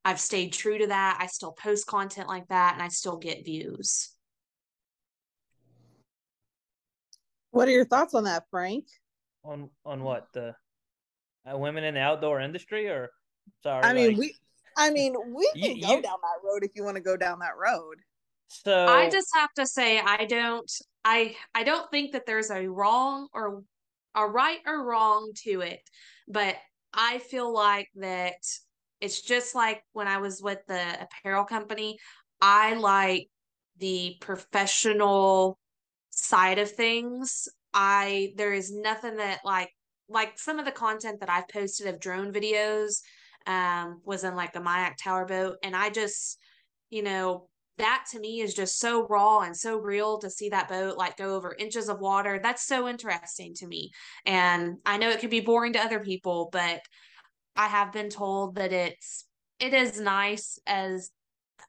I've 0.03 0.19
stayed 0.19 0.51
true 0.51 0.77
to 0.79 0.88
that. 0.88 1.19
I 1.21 1.27
still 1.27 1.53
post 1.53 1.88
content 1.88 2.27
like 2.27 2.47
that 2.49 2.73
and 2.73 2.83
I 2.83 2.89
still 2.89 3.17
get 3.17 3.45
views. 3.45 4.12
What 7.53 7.67
are 7.67 7.71
your 7.71 7.85
thoughts 7.85 8.15
on 8.15 8.23
that, 8.23 8.45
Frank? 8.49 8.85
On 9.43 9.69
on 9.85 10.03
what 10.03 10.27
the 10.33 10.55
uh, 11.49 11.55
women 11.55 11.83
in 11.83 11.93
the 11.93 11.99
outdoor 11.99 12.41
industry, 12.41 12.87
or 12.87 13.11
sorry? 13.61 13.83
I 13.83 13.93
mean, 13.93 14.07
like, 14.07 14.17
we. 14.17 14.35
I 14.75 14.89
mean, 14.89 15.13
we 15.27 15.51
can 15.55 15.75
you, 15.75 15.81
go 15.83 15.95
you, 15.97 16.01
down 16.01 16.17
that 16.23 16.39
road 16.43 16.63
if 16.63 16.71
you 16.73 16.83
want 16.83 16.95
to 16.95 17.03
go 17.03 17.15
down 17.15 17.39
that 17.39 17.55
road. 17.55 17.97
So 18.47 18.87
I 18.87 19.07
just 19.07 19.27
have 19.35 19.53
to 19.53 19.67
say, 19.67 19.99
I 19.99 20.25
don't. 20.25 20.71
I 21.05 21.35
I 21.53 21.63
don't 21.63 21.89
think 21.91 22.13
that 22.13 22.25
there's 22.25 22.49
a 22.49 22.67
wrong 22.67 23.27
or 23.33 23.61
a 24.15 24.25
right 24.25 24.59
or 24.65 24.83
wrong 24.83 25.31
to 25.43 25.61
it, 25.61 25.81
but 26.27 26.55
I 26.91 27.19
feel 27.19 27.53
like 27.53 27.89
that 27.97 28.33
it's 28.99 29.21
just 29.21 29.53
like 29.53 29.83
when 29.91 30.07
I 30.07 30.17
was 30.17 30.41
with 30.41 30.65
the 30.67 30.83
apparel 31.03 31.45
company. 31.45 31.99
I 32.41 32.73
like 32.73 33.29
the 33.77 34.17
professional 34.21 35.59
side 36.15 36.60
of 36.60 36.71
things. 36.71 37.47
I 37.73 38.34
there 38.36 38.54
is 38.54 38.71
nothing 38.71 39.17
that 39.17 39.39
like 39.43 39.71
like 40.10 40.38
some 40.38 40.60
of 40.60 40.65
the 40.65 40.71
content 40.71 41.19
that 41.19 41.30
I've 41.30 41.47
posted 41.49 41.88
of 41.88 41.99
drone 41.99 42.32
videos 42.32 43.02
um 43.47 44.02
was 44.06 44.23
in 44.23 44.36
like 44.36 44.56
a 44.56 44.60
Majek 44.60 44.93
tower 45.02 45.26
boat 45.26 45.58
and 45.63 45.76
I 45.76 45.89
just 45.89 46.38
you 46.89 47.04
know 47.04 47.47
that 47.80 48.06
to 48.12 48.19
me 48.19 48.41
is 48.41 48.54
just 48.54 48.80
so 48.80 49.08
raw 49.08 49.39
and 49.39 49.58
so 49.58 49.78
real 49.78 50.19
to 50.19 50.30
see 50.30 50.49
that 50.49 50.69
boat 50.69 50.97
like 50.97 51.17
go 51.17 51.36
over 51.36 51.56
inches 51.58 51.89
of 51.89 51.99
water 51.99 52.39
that's 52.41 52.67
so 52.67 52.88
interesting 52.88 53.54
to 53.56 53.67
me 53.67 53.89
and 54.26 54.76
I 54.86 54.97
know 54.97 55.10
it 55.10 55.19
could 55.19 55.32
be 55.32 55.39
boring 55.39 55.73
to 55.73 55.80
other 55.84 55.99
people 55.99 56.49
but 56.52 56.82
I 57.56 57.67
have 57.67 57.91
been 57.91 58.10
told 58.10 58.56
that 58.56 58.71
it's 58.71 59.26
it 59.60 59.73
is 59.73 59.99
nice 59.99 60.60
as 60.67 61.10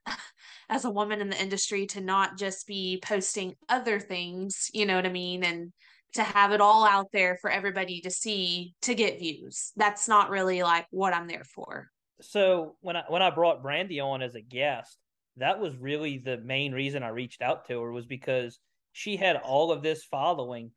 as 0.68 0.84
a 0.84 0.90
woman 0.90 1.20
in 1.20 1.30
the 1.30 1.40
industry 1.40 1.86
to 1.86 2.00
not 2.00 2.38
just 2.38 2.66
be 2.66 3.00
posting 3.02 3.54
other 3.68 4.00
things, 4.00 4.70
you 4.72 4.86
know 4.86 4.96
what 4.96 5.06
I 5.06 5.12
mean? 5.12 5.44
And 5.44 5.72
to 6.14 6.22
have 6.22 6.52
it 6.52 6.60
all 6.60 6.86
out 6.86 7.08
there 7.12 7.36
for 7.40 7.50
everybody 7.50 8.00
to 8.00 8.10
see 8.10 8.74
to 8.82 8.94
get 8.94 9.18
views. 9.18 9.72
That's 9.76 10.08
not 10.08 10.30
really 10.30 10.62
like 10.62 10.86
what 10.90 11.12
I'm 11.12 11.26
there 11.26 11.44
for. 11.44 11.88
So 12.20 12.76
when 12.80 12.96
I 12.96 13.02
when 13.08 13.22
I 13.22 13.30
brought 13.30 13.62
Brandi 13.62 14.00
on 14.00 14.22
as 14.22 14.36
a 14.36 14.40
guest, 14.40 14.96
that 15.38 15.58
was 15.58 15.76
really 15.76 16.18
the 16.18 16.38
main 16.38 16.72
reason 16.72 17.02
I 17.02 17.08
reached 17.08 17.42
out 17.42 17.66
to 17.66 17.82
her 17.82 17.90
was 17.90 18.06
because 18.06 18.58
she 18.92 19.16
had 19.16 19.36
all 19.36 19.72
of 19.72 19.82
this 19.82 20.04
following 20.04 20.70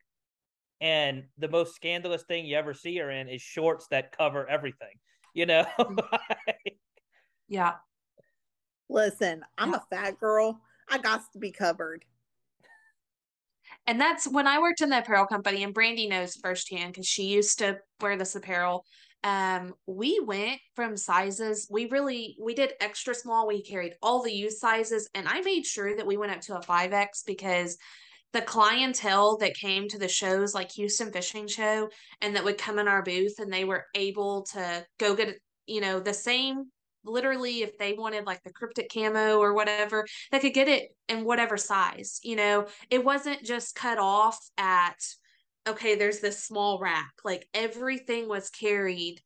and 0.81 1.23
the 1.37 1.47
most 1.47 1.75
scandalous 1.75 2.23
thing 2.23 2.45
you 2.45 2.57
ever 2.57 2.73
see 2.73 2.97
her 2.97 3.09
in 3.09 3.29
is 3.29 3.41
shorts 3.41 3.87
that 3.89 4.15
cover 4.15 4.47
everything 4.47 4.93
you 5.33 5.45
know 5.45 5.65
mm-hmm. 5.79 6.15
yeah 7.47 7.73
listen 8.89 9.43
i'm 9.57 9.73
a 9.73 9.83
fat 9.89 10.19
girl. 10.19 10.61
I 10.89 10.99
got 10.99 11.21
to 11.33 11.39
be 11.39 11.51
covered. 11.51 12.05
And 13.85 13.99
that's 13.99 14.27
when 14.27 14.47
i 14.47 14.59
worked 14.59 14.81
in 14.81 14.89
the 14.89 14.99
apparel 14.99 15.25
company 15.25 15.63
and 15.63 15.73
brandi 15.73 16.09
knows 16.09 16.35
firsthand 16.35 16.93
because 16.93 17.07
she 17.07 17.23
used 17.23 17.59
to 17.59 17.79
wear 18.01 18.17
this 18.17 18.35
apparel 18.35 18.85
um 19.23 19.73
we 19.87 20.19
went 20.19 20.59
from 20.75 20.95
sizes 20.95 21.67
we 21.71 21.87
really 21.87 22.37
we 22.39 22.53
did 22.53 22.73
extra 22.79 23.15
small 23.15 23.47
we 23.47 23.61
carried 23.61 23.93
all 24.01 24.21
the 24.21 24.31
youth 24.31 24.57
sizes 24.57 25.09
and 25.15 25.27
i 25.27 25.41
made 25.41 25.65
sure 25.65 25.95
that 25.95 26.05
we 26.05 26.17
went 26.17 26.31
up 26.31 26.41
to 26.41 26.55
a 26.55 26.61
5x 26.61 27.25
because 27.25 27.77
the 28.33 28.41
clientele 28.41 29.37
that 29.37 29.55
came 29.55 29.87
to 29.87 29.97
the 29.97 30.07
shows 30.07 30.53
like 30.53 30.69
Houston 30.73 31.11
Fishing 31.11 31.47
Show 31.47 31.89
and 32.21 32.35
that 32.35 32.43
would 32.43 32.57
come 32.57 32.77
in 32.77 32.87
our 32.87 33.01
booth 33.01 33.39
and 33.39 33.51
they 33.51 33.63
were 33.63 33.85
able 33.95 34.43
to 34.53 34.85
go 34.99 35.15
get 35.15 35.39
you 35.65 35.81
know 35.81 35.99
the 35.99 36.13
same 36.13 36.65
literally 37.07 37.63
if 37.63 37.77
they 37.77 37.93
wanted 37.93 38.25
like 38.25 38.41
the 38.43 38.53
Kryptek 38.53 38.93
camo 38.93 39.37
or 39.37 39.53
whatever 39.53 40.05
they 40.31 40.39
could 40.39 40.53
get 40.53 40.67
it 40.67 40.89
in 41.09 41.23
whatever 41.23 41.57
size 41.57 42.19
you 42.23 42.35
know? 42.35 42.67
It 42.89 43.03
wasn't 43.03 43.43
just 43.43 43.75
cut 43.75 43.97
off 43.97 44.39
at 44.57 44.97
okay 45.67 45.95
there's 45.95 46.19
this 46.19 46.43
small 46.43 46.79
rack. 46.79 47.11
Like 47.23 47.47
everything 47.53 48.27
was 48.27 48.49
carried 48.49 49.21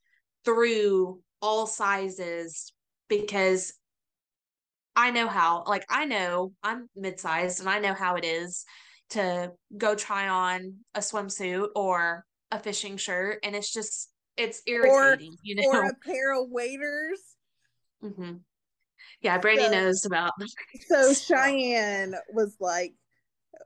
through 0.46 1.22
all 1.42 1.68
sizes 1.68 2.74
because 3.10 3.74
I 4.96 5.12
know 5.12 5.28
how 5.28 5.64
like 5.68 5.86
I 5.90 6.06
know 6.06 6.54
I'm 6.64 6.90
mid-sized 6.96 7.60
and 7.60 7.70
I 7.70 7.80
know 7.80 7.94
how 7.94 8.16
it 8.16 8.26
is 8.26 8.66
to 9.12 9.52
go 9.78 9.96
try 9.96 10.28
on 10.28 10.76
a 10.96 11.00
swimsuit 11.00 11.68
or 11.76 12.26
a 12.52 12.60
fishing 12.60 12.98
shirt 12.98 13.40
and 13.44 13.56
it's 13.56 13.72
just 13.72 14.10
it's 14.38 14.62
irritating 14.66 15.34
or, 15.34 15.38
you 15.44 15.56
know? 15.56 15.64
or 15.70 15.86
a 15.86 15.94
pair 16.06 16.34
of 16.34 16.50
waders 16.50 17.20
mm-hmm. 18.04 18.34
yeah 19.22 19.40
brandi 19.40 19.66
so, 19.66 19.72
knows 19.72 20.06
about 20.06 20.32
so 20.88 21.14
cheyanne 21.14 22.16
was 22.34 22.56
like 22.60 22.94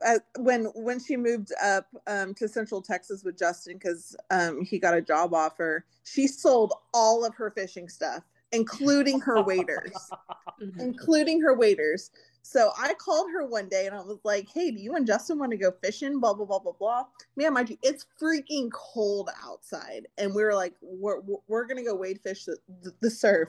uh, 0.04 0.18
when 0.38 0.64
when 0.74 1.00
she 1.00 1.16
moved 1.16 1.52
up 1.62 1.86
um, 2.06 2.34
to 2.34 2.48
central 2.48 2.82
texas 2.82 3.22
with 3.24 3.38
justin 3.38 3.74
because 3.74 4.16
um, 4.30 4.62
he 4.62 4.78
got 4.78 4.94
a 4.94 5.00
job 5.00 5.32
offer 5.32 5.84
she 6.04 6.26
sold 6.26 6.72
all 6.92 7.24
of 7.24 7.34
her 7.34 7.50
fishing 7.50 7.88
stuff 7.88 8.22
including 8.52 9.20
her 9.20 9.42
waders 9.42 9.92
mm-hmm. 10.62 10.80
including 10.80 11.40
her 11.40 11.54
waders 11.54 12.10
so 12.46 12.70
I 12.78 12.94
called 12.94 13.28
her 13.32 13.44
one 13.44 13.68
day 13.68 13.86
and 13.86 13.94
I 13.94 14.00
was 14.02 14.20
like, 14.22 14.48
hey, 14.54 14.70
do 14.70 14.78
you 14.78 14.94
and 14.94 15.04
Justin 15.04 15.40
want 15.40 15.50
to 15.50 15.56
go 15.56 15.72
fishing? 15.82 16.20
Blah, 16.20 16.34
blah, 16.34 16.46
blah, 16.46 16.60
blah, 16.60 16.74
blah. 16.78 17.02
Man, 17.34 17.52
mind 17.52 17.70
you, 17.70 17.76
it's 17.82 18.06
freaking 18.22 18.70
cold 18.70 19.30
outside. 19.44 20.06
And 20.16 20.32
we 20.32 20.44
were 20.44 20.54
like, 20.54 20.74
we're, 20.80 21.22
we're 21.48 21.66
going 21.66 21.78
to 21.78 21.82
go 21.82 21.96
wade 21.96 22.20
fish 22.20 22.44
the, 22.44 22.56
the, 22.82 22.92
the, 23.00 23.10
surf. 23.10 23.48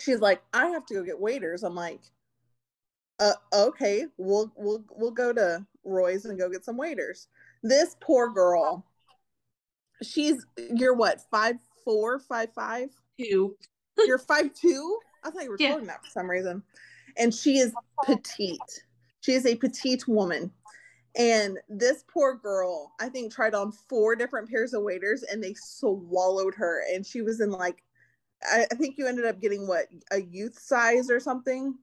She's 0.00 0.20
like, 0.20 0.42
I 0.52 0.66
have 0.68 0.86
to 0.86 0.94
go 0.94 1.02
get 1.02 1.20
waders. 1.20 1.62
I'm 1.62 1.74
like, 1.74 2.00
uh, 3.20 3.32
okay, 3.52 4.06
we'll, 4.16 4.52
we'll, 4.56 4.84
we'll 4.90 5.10
go 5.10 5.32
to 5.32 5.66
Roy's 5.84 6.24
and 6.24 6.38
go 6.38 6.48
get 6.48 6.64
some 6.64 6.76
waders. 6.76 7.28
This 7.62 7.96
poor 8.00 8.30
girl, 8.30 8.84
she's, 10.02 10.46
you're 10.56 10.94
what, 10.94 11.20
five 11.30 11.56
four, 11.84 12.18
five 12.18 12.52
five, 12.54 12.90
two. 13.18 13.56
You're 14.06 14.18
five, 14.18 14.54
two? 14.54 15.00
I 15.24 15.30
thought 15.30 15.42
you 15.42 15.50
were 15.50 15.56
yeah. 15.58 15.76
that 15.76 16.04
for 16.04 16.10
some 16.10 16.30
reason 16.30 16.62
and 17.18 17.34
she 17.34 17.58
is 17.58 17.72
petite. 18.04 18.84
She 19.20 19.32
is 19.32 19.44
a 19.44 19.56
petite 19.56 20.06
woman. 20.08 20.50
And 21.16 21.58
this 21.68 22.04
poor 22.06 22.36
girl, 22.36 22.92
I 23.00 23.08
think, 23.08 23.32
tried 23.32 23.54
on 23.54 23.72
four 23.72 24.14
different 24.14 24.48
pairs 24.48 24.72
of 24.72 24.82
waders 24.82 25.24
and 25.24 25.42
they 25.42 25.54
swallowed 25.54 26.54
her. 26.54 26.84
And 26.92 27.04
she 27.04 27.22
was 27.22 27.40
in 27.40 27.50
like, 27.50 27.82
I, 28.42 28.66
I 28.70 28.74
think 28.74 28.96
you 28.98 29.06
ended 29.06 29.26
up 29.26 29.40
getting 29.40 29.66
what, 29.66 29.86
a 30.10 30.20
youth 30.20 30.58
size 30.58 31.10
or 31.10 31.20
something? 31.20 31.74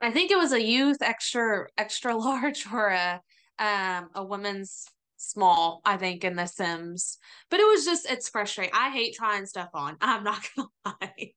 I 0.00 0.10
think 0.10 0.30
it 0.30 0.38
was 0.38 0.52
a 0.52 0.62
youth 0.62 0.98
extra 1.00 1.66
extra 1.78 2.16
large 2.16 2.66
or 2.72 2.88
a 2.88 3.20
um 3.58 4.10
a 4.14 4.24
woman's 4.24 4.86
small, 5.16 5.80
I 5.84 5.96
think, 5.96 6.24
in 6.24 6.36
the 6.36 6.46
Simms. 6.46 7.18
But 7.50 7.60
it 7.60 7.66
was 7.66 7.84
just 7.84 8.10
it's 8.10 8.28
frustrating. 8.28 8.74
I 8.74 8.90
hate 8.90 9.14
trying 9.14 9.46
stuff 9.46 9.70
on. 9.74 9.96
I'm 10.00 10.24
not 10.24 10.46
gonna 10.54 10.68
lie 10.84 11.32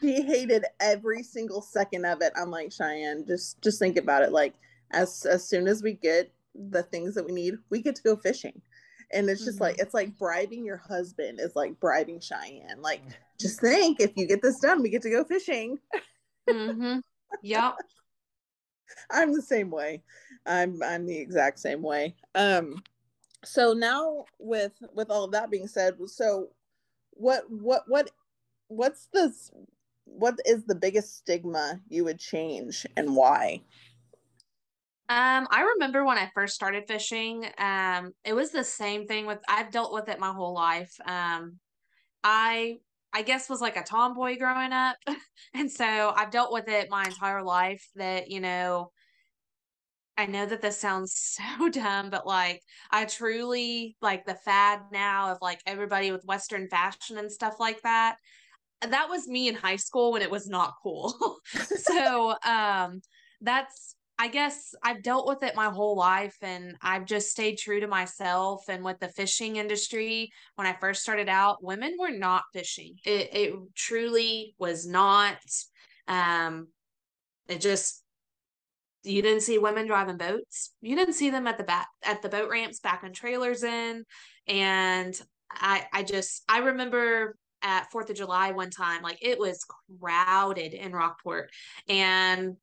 she 0.00 0.22
hated 0.22 0.64
every 0.80 1.22
single 1.22 1.62
second 1.62 2.04
of 2.04 2.22
it. 2.22 2.32
I'm 2.36 2.50
like, 2.50 2.70
Cheyanne, 2.70 3.26
just 3.26 3.60
just 3.62 3.78
think 3.78 3.96
about 3.96 4.22
it. 4.22 4.32
Like 4.32 4.54
as 4.90 5.24
as 5.26 5.48
soon 5.48 5.66
as 5.66 5.82
we 5.82 5.94
get 5.94 6.32
the 6.54 6.82
things 6.82 7.14
that 7.14 7.24
we 7.24 7.32
need, 7.32 7.54
we 7.70 7.82
get 7.82 7.96
to 7.96 8.02
go 8.02 8.16
fishing. 8.16 8.60
And 9.12 9.28
it's 9.30 9.44
just 9.44 9.56
mm-hmm. 9.56 9.64
like 9.64 9.78
it's 9.78 9.94
like 9.94 10.18
bribing 10.18 10.64
your 10.64 10.76
husband 10.76 11.38
is 11.40 11.54
like 11.54 11.78
bribing 11.80 12.20
Cheyanne. 12.20 12.80
Like, 12.80 13.02
just 13.38 13.60
think 13.60 14.00
if 14.00 14.12
you 14.16 14.26
get 14.26 14.42
this 14.42 14.58
done, 14.60 14.82
we 14.82 14.90
get 14.90 15.02
to 15.02 15.10
go 15.10 15.24
fishing. 15.24 15.78
mm-hmm. 16.48 16.98
Yep. 17.42 17.74
I'm 19.10 19.32
the 19.32 19.42
same 19.42 19.70
way. 19.70 20.02
I'm 20.46 20.82
I'm 20.82 21.06
the 21.06 21.18
exact 21.18 21.58
same 21.58 21.82
way. 21.82 22.14
Um 22.34 22.82
so 23.44 23.72
now 23.72 24.24
with 24.38 24.72
with 24.92 25.10
all 25.10 25.24
of 25.24 25.32
that 25.32 25.50
being 25.50 25.68
said, 25.68 25.96
so 26.06 26.48
what 27.12 27.44
what 27.48 27.82
what 27.86 28.10
what's 28.68 29.08
this 29.12 29.50
what 30.04 30.38
is 30.44 30.64
the 30.64 30.74
biggest 30.74 31.18
stigma 31.18 31.80
you 31.88 32.04
would 32.04 32.18
change 32.18 32.86
and 32.96 33.14
why? 33.14 33.60
Um, 35.08 35.46
I 35.50 35.62
remember 35.74 36.04
when 36.04 36.18
I 36.18 36.30
first 36.34 36.54
started 36.54 36.84
fishing, 36.88 37.46
um, 37.58 38.12
it 38.24 38.34
was 38.34 38.50
the 38.50 38.64
same 38.64 39.06
thing 39.06 39.26
with 39.26 39.38
I've 39.48 39.70
dealt 39.70 39.92
with 39.92 40.08
it 40.08 40.18
my 40.18 40.32
whole 40.32 40.54
life. 40.54 40.92
Um, 41.04 41.60
I 42.24 42.78
I 43.12 43.22
guess 43.22 43.48
was 43.48 43.60
like 43.60 43.76
a 43.76 43.82
tomboy 43.84 44.36
growing 44.38 44.72
up. 44.72 44.96
and 45.54 45.70
so 45.70 46.12
I've 46.16 46.30
dealt 46.30 46.52
with 46.52 46.68
it 46.68 46.90
my 46.90 47.04
entire 47.04 47.42
life 47.42 47.86
that, 47.96 48.30
you 48.30 48.40
know, 48.40 48.90
I 50.18 50.26
know 50.26 50.46
that 50.46 50.62
this 50.62 50.78
sounds 50.78 51.14
so 51.58 51.68
dumb, 51.68 52.10
but 52.10 52.26
like 52.26 52.62
I 52.90 53.04
truly 53.04 53.96
like 54.02 54.26
the 54.26 54.34
fad 54.34 54.80
now 54.92 55.32
of 55.32 55.38
like 55.40 55.60
everybody 55.66 56.10
with 56.10 56.24
Western 56.24 56.68
fashion 56.68 57.18
and 57.18 57.30
stuff 57.30 57.54
like 57.60 57.82
that. 57.82 58.16
that 58.82 59.08
was 59.10 59.28
me 59.28 59.48
in 59.48 59.56
high 59.56 59.76
school 59.76 60.12
when 60.12 60.22
it 60.22 60.30
was 60.30 60.48
not 60.48 60.74
cool. 60.82 61.38
so 61.54 62.34
um 62.46 63.02
that's 63.42 63.95
I 64.18 64.28
guess 64.28 64.74
I've 64.82 65.02
dealt 65.02 65.26
with 65.26 65.42
it 65.42 65.54
my 65.54 65.66
whole 65.66 65.96
life 65.96 66.36
and 66.40 66.76
I've 66.80 67.04
just 67.04 67.30
stayed 67.30 67.56
true 67.56 67.80
to 67.80 67.86
myself. 67.86 68.64
And 68.68 68.82
with 68.82 68.98
the 68.98 69.08
fishing 69.08 69.56
industry, 69.56 70.30
when 70.54 70.66
I 70.66 70.72
first 70.72 71.02
started 71.02 71.28
out, 71.28 71.62
women 71.62 71.96
were 71.98 72.10
not 72.10 72.44
fishing. 72.52 72.94
It, 73.04 73.28
it 73.34 73.54
truly 73.74 74.54
was 74.58 74.86
not. 74.86 75.36
Um, 76.08 76.68
it 77.46 77.60
just, 77.60 78.02
you 79.04 79.20
didn't 79.20 79.42
see 79.42 79.58
women 79.58 79.86
driving 79.86 80.16
boats. 80.16 80.72
You 80.80 80.96
didn't 80.96 81.14
see 81.14 81.30
them 81.30 81.46
at 81.46 81.58
the 81.58 81.64
back, 81.64 81.88
at 82.02 82.22
the 82.22 82.28
boat 82.28 82.48
ramps, 82.50 82.80
backing 82.80 83.12
trailers 83.12 83.62
in. 83.62 84.04
And 84.48 85.20
I, 85.50 85.86
I 85.92 86.02
just, 86.02 86.42
I 86.48 86.58
remember 86.58 87.36
at 87.62 87.90
Fourth 87.90 88.10
of 88.10 88.16
July 88.16 88.52
one 88.52 88.70
time, 88.70 89.02
like 89.02 89.18
it 89.20 89.38
was 89.38 89.64
crowded 90.00 90.72
in 90.72 90.92
Rockport. 90.92 91.50
And 91.88 92.56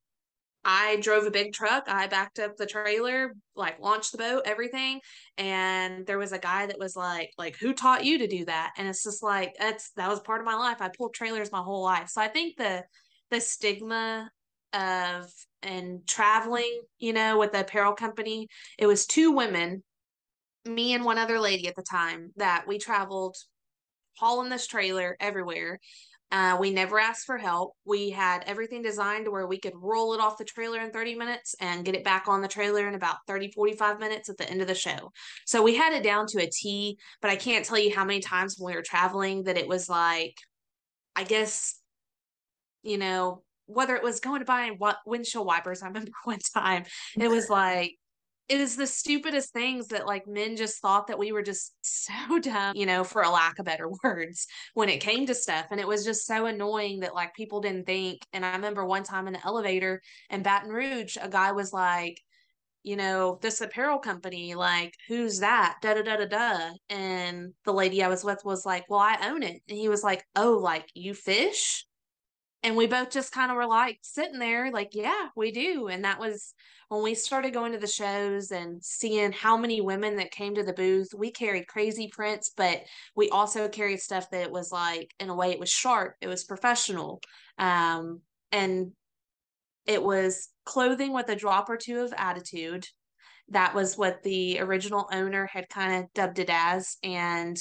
I 0.64 0.96
drove 0.96 1.26
a 1.26 1.30
big 1.30 1.52
truck. 1.52 1.84
I 1.88 2.06
backed 2.06 2.38
up 2.38 2.56
the 2.56 2.66
trailer, 2.66 3.34
like 3.54 3.80
launched 3.80 4.12
the 4.12 4.18
boat, 4.18 4.42
everything. 4.46 5.00
And 5.36 6.06
there 6.06 6.18
was 6.18 6.32
a 6.32 6.38
guy 6.38 6.66
that 6.66 6.78
was 6.78 6.96
like, 6.96 7.30
like, 7.36 7.56
who 7.56 7.74
taught 7.74 8.04
you 8.04 8.18
to 8.18 8.26
do 8.26 8.44
that? 8.46 8.72
And 8.78 8.88
it's 8.88 9.04
just 9.04 9.22
like 9.22 9.54
that's 9.58 9.90
that 9.96 10.08
was 10.08 10.20
part 10.20 10.40
of 10.40 10.46
my 10.46 10.54
life. 10.54 10.78
I 10.80 10.88
pulled 10.88 11.14
trailers 11.14 11.52
my 11.52 11.62
whole 11.62 11.82
life. 11.82 12.08
So 12.08 12.20
I 12.20 12.28
think 12.28 12.56
the 12.56 12.84
the 13.30 13.40
stigma 13.40 14.30
of 14.72 15.30
and 15.62 16.06
traveling, 16.06 16.82
you 16.98 17.12
know, 17.12 17.38
with 17.38 17.52
the 17.52 17.60
apparel 17.60 17.94
company, 17.94 18.48
it 18.78 18.86
was 18.86 19.06
two 19.06 19.32
women, 19.32 19.82
me 20.64 20.94
and 20.94 21.04
one 21.04 21.18
other 21.18 21.38
lady 21.38 21.68
at 21.68 21.76
the 21.76 21.82
time, 21.82 22.32
that 22.36 22.66
we 22.66 22.78
traveled 22.78 23.36
hauling 24.16 24.50
this 24.50 24.66
trailer 24.66 25.16
everywhere. 25.20 25.78
Uh, 26.34 26.56
we 26.58 26.72
never 26.72 26.98
asked 26.98 27.26
for 27.26 27.38
help. 27.38 27.74
We 27.84 28.10
had 28.10 28.42
everything 28.48 28.82
designed 28.82 29.26
to 29.26 29.30
where 29.30 29.46
we 29.46 29.56
could 29.56 29.74
roll 29.76 30.14
it 30.14 30.20
off 30.20 30.36
the 30.36 30.44
trailer 30.44 30.80
in 30.80 30.90
30 30.90 31.14
minutes 31.14 31.54
and 31.60 31.84
get 31.84 31.94
it 31.94 32.02
back 32.02 32.26
on 32.26 32.42
the 32.42 32.48
trailer 32.48 32.88
in 32.88 32.96
about 32.96 33.18
30, 33.28 33.52
45 33.52 34.00
minutes 34.00 34.28
at 34.28 34.36
the 34.36 34.50
end 34.50 34.60
of 34.60 34.66
the 34.66 34.74
show. 34.74 35.12
So 35.46 35.62
we 35.62 35.76
had 35.76 35.92
it 35.92 36.02
down 36.02 36.26
to 36.30 36.42
a 36.42 36.50
T, 36.50 36.98
but 37.22 37.30
I 37.30 37.36
can't 37.36 37.64
tell 37.64 37.78
you 37.78 37.94
how 37.94 38.04
many 38.04 38.18
times 38.18 38.56
when 38.58 38.72
we 38.72 38.76
were 38.76 38.82
traveling 38.82 39.44
that 39.44 39.56
it 39.56 39.68
was 39.68 39.88
like, 39.88 40.34
I 41.14 41.22
guess, 41.22 41.78
you 42.82 42.98
know, 42.98 43.44
whether 43.66 43.94
it 43.94 44.02
was 44.02 44.18
going 44.18 44.40
to 44.40 44.44
buy 44.44 44.72
what 44.76 44.96
windshield 45.06 45.46
wipers, 45.46 45.84
I 45.84 45.86
remember 45.86 46.10
one 46.24 46.40
time 46.52 46.82
it 47.16 47.28
was 47.28 47.48
like 47.48 47.94
it 48.48 48.60
is 48.60 48.76
the 48.76 48.86
stupidest 48.86 49.52
things 49.52 49.88
that 49.88 50.06
like 50.06 50.26
men 50.26 50.56
just 50.56 50.80
thought 50.80 51.06
that 51.06 51.18
we 51.18 51.32
were 51.32 51.42
just 51.42 51.74
so 51.82 52.38
dumb, 52.38 52.76
you 52.76 52.86
know, 52.86 53.04
for 53.04 53.22
a 53.22 53.30
lack 53.30 53.58
of 53.58 53.64
better 53.64 53.88
words 54.02 54.46
when 54.74 54.88
it 54.88 55.00
came 55.00 55.26
to 55.26 55.34
stuff. 55.34 55.66
And 55.70 55.80
it 55.80 55.88
was 55.88 56.04
just 56.04 56.26
so 56.26 56.46
annoying 56.46 57.00
that 57.00 57.14
like 57.14 57.34
people 57.34 57.60
didn't 57.60 57.86
think. 57.86 58.20
And 58.32 58.44
I 58.44 58.52
remember 58.52 58.84
one 58.84 59.02
time 59.02 59.26
in 59.26 59.32
the 59.32 59.46
elevator 59.46 60.02
in 60.30 60.42
Baton 60.42 60.70
Rouge, 60.70 61.16
a 61.20 61.28
guy 61.28 61.52
was 61.52 61.72
like, 61.72 62.20
you 62.82 62.96
know, 62.96 63.38
this 63.40 63.62
apparel 63.62 63.98
company, 63.98 64.54
like, 64.54 64.94
who's 65.08 65.38
that? 65.38 65.78
Da 65.80 65.94
da 65.94 66.02
da 66.02 66.16
da 66.16 66.26
da. 66.26 66.70
And 66.90 67.54
the 67.64 67.72
lady 67.72 68.02
I 68.02 68.08
was 68.08 68.22
with 68.22 68.44
was 68.44 68.66
like, 68.66 68.84
well, 68.90 69.00
I 69.00 69.16
own 69.22 69.42
it. 69.42 69.62
And 69.68 69.78
he 69.78 69.88
was 69.88 70.02
like, 70.02 70.22
oh, 70.36 70.58
like, 70.62 70.90
you 70.94 71.14
fish? 71.14 71.86
And 72.64 72.76
we 72.76 72.86
both 72.86 73.10
just 73.10 73.30
kind 73.30 73.50
of 73.50 73.58
were 73.58 73.66
like 73.66 73.98
sitting 74.00 74.38
there, 74.38 74.72
like, 74.72 74.94
yeah, 74.94 75.28
we 75.36 75.52
do. 75.52 75.88
And 75.88 76.02
that 76.04 76.18
was 76.18 76.54
when 76.88 77.02
we 77.02 77.14
started 77.14 77.52
going 77.52 77.72
to 77.72 77.78
the 77.78 77.86
shows 77.86 78.52
and 78.52 78.82
seeing 78.82 79.32
how 79.32 79.58
many 79.58 79.82
women 79.82 80.16
that 80.16 80.30
came 80.30 80.54
to 80.54 80.62
the 80.62 80.72
booth, 80.72 81.08
we 81.14 81.30
carried 81.30 81.68
crazy 81.68 82.08
prints, 82.10 82.52
but 82.56 82.80
we 83.14 83.28
also 83.28 83.68
carried 83.68 84.00
stuff 84.00 84.30
that 84.30 84.50
was 84.50 84.72
like, 84.72 85.12
in 85.20 85.28
a 85.28 85.34
way, 85.34 85.50
it 85.50 85.60
was 85.60 85.68
sharp, 85.68 86.14
it 86.22 86.26
was 86.26 86.44
professional. 86.44 87.20
Um, 87.58 88.22
and 88.50 88.92
it 89.86 90.02
was 90.02 90.48
clothing 90.64 91.12
with 91.12 91.28
a 91.28 91.36
drop 91.36 91.68
or 91.68 91.76
two 91.76 92.00
of 92.00 92.14
attitude. 92.16 92.86
That 93.50 93.74
was 93.74 93.98
what 93.98 94.22
the 94.22 94.58
original 94.60 95.06
owner 95.12 95.44
had 95.52 95.68
kind 95.68 96.02
of 96.02 96.12
dubbed 96.14 96.38
it 96.38 96.48
as. 96.50 96.96
And 97.02 97.58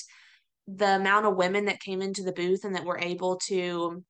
the 0.65 0.95
amount 0.95 1.25
of 1.25 1.35
women 1.35 1.65
that 1.65 1.81
came 1.81 2.01
into 2.01 2.23
the 2.23 2.31
booth 2.31 2.63
and 2.63 2.73
that 2.75 2.85
were 2.85 2.99
able 2.99 3.37
to 3.47 4.01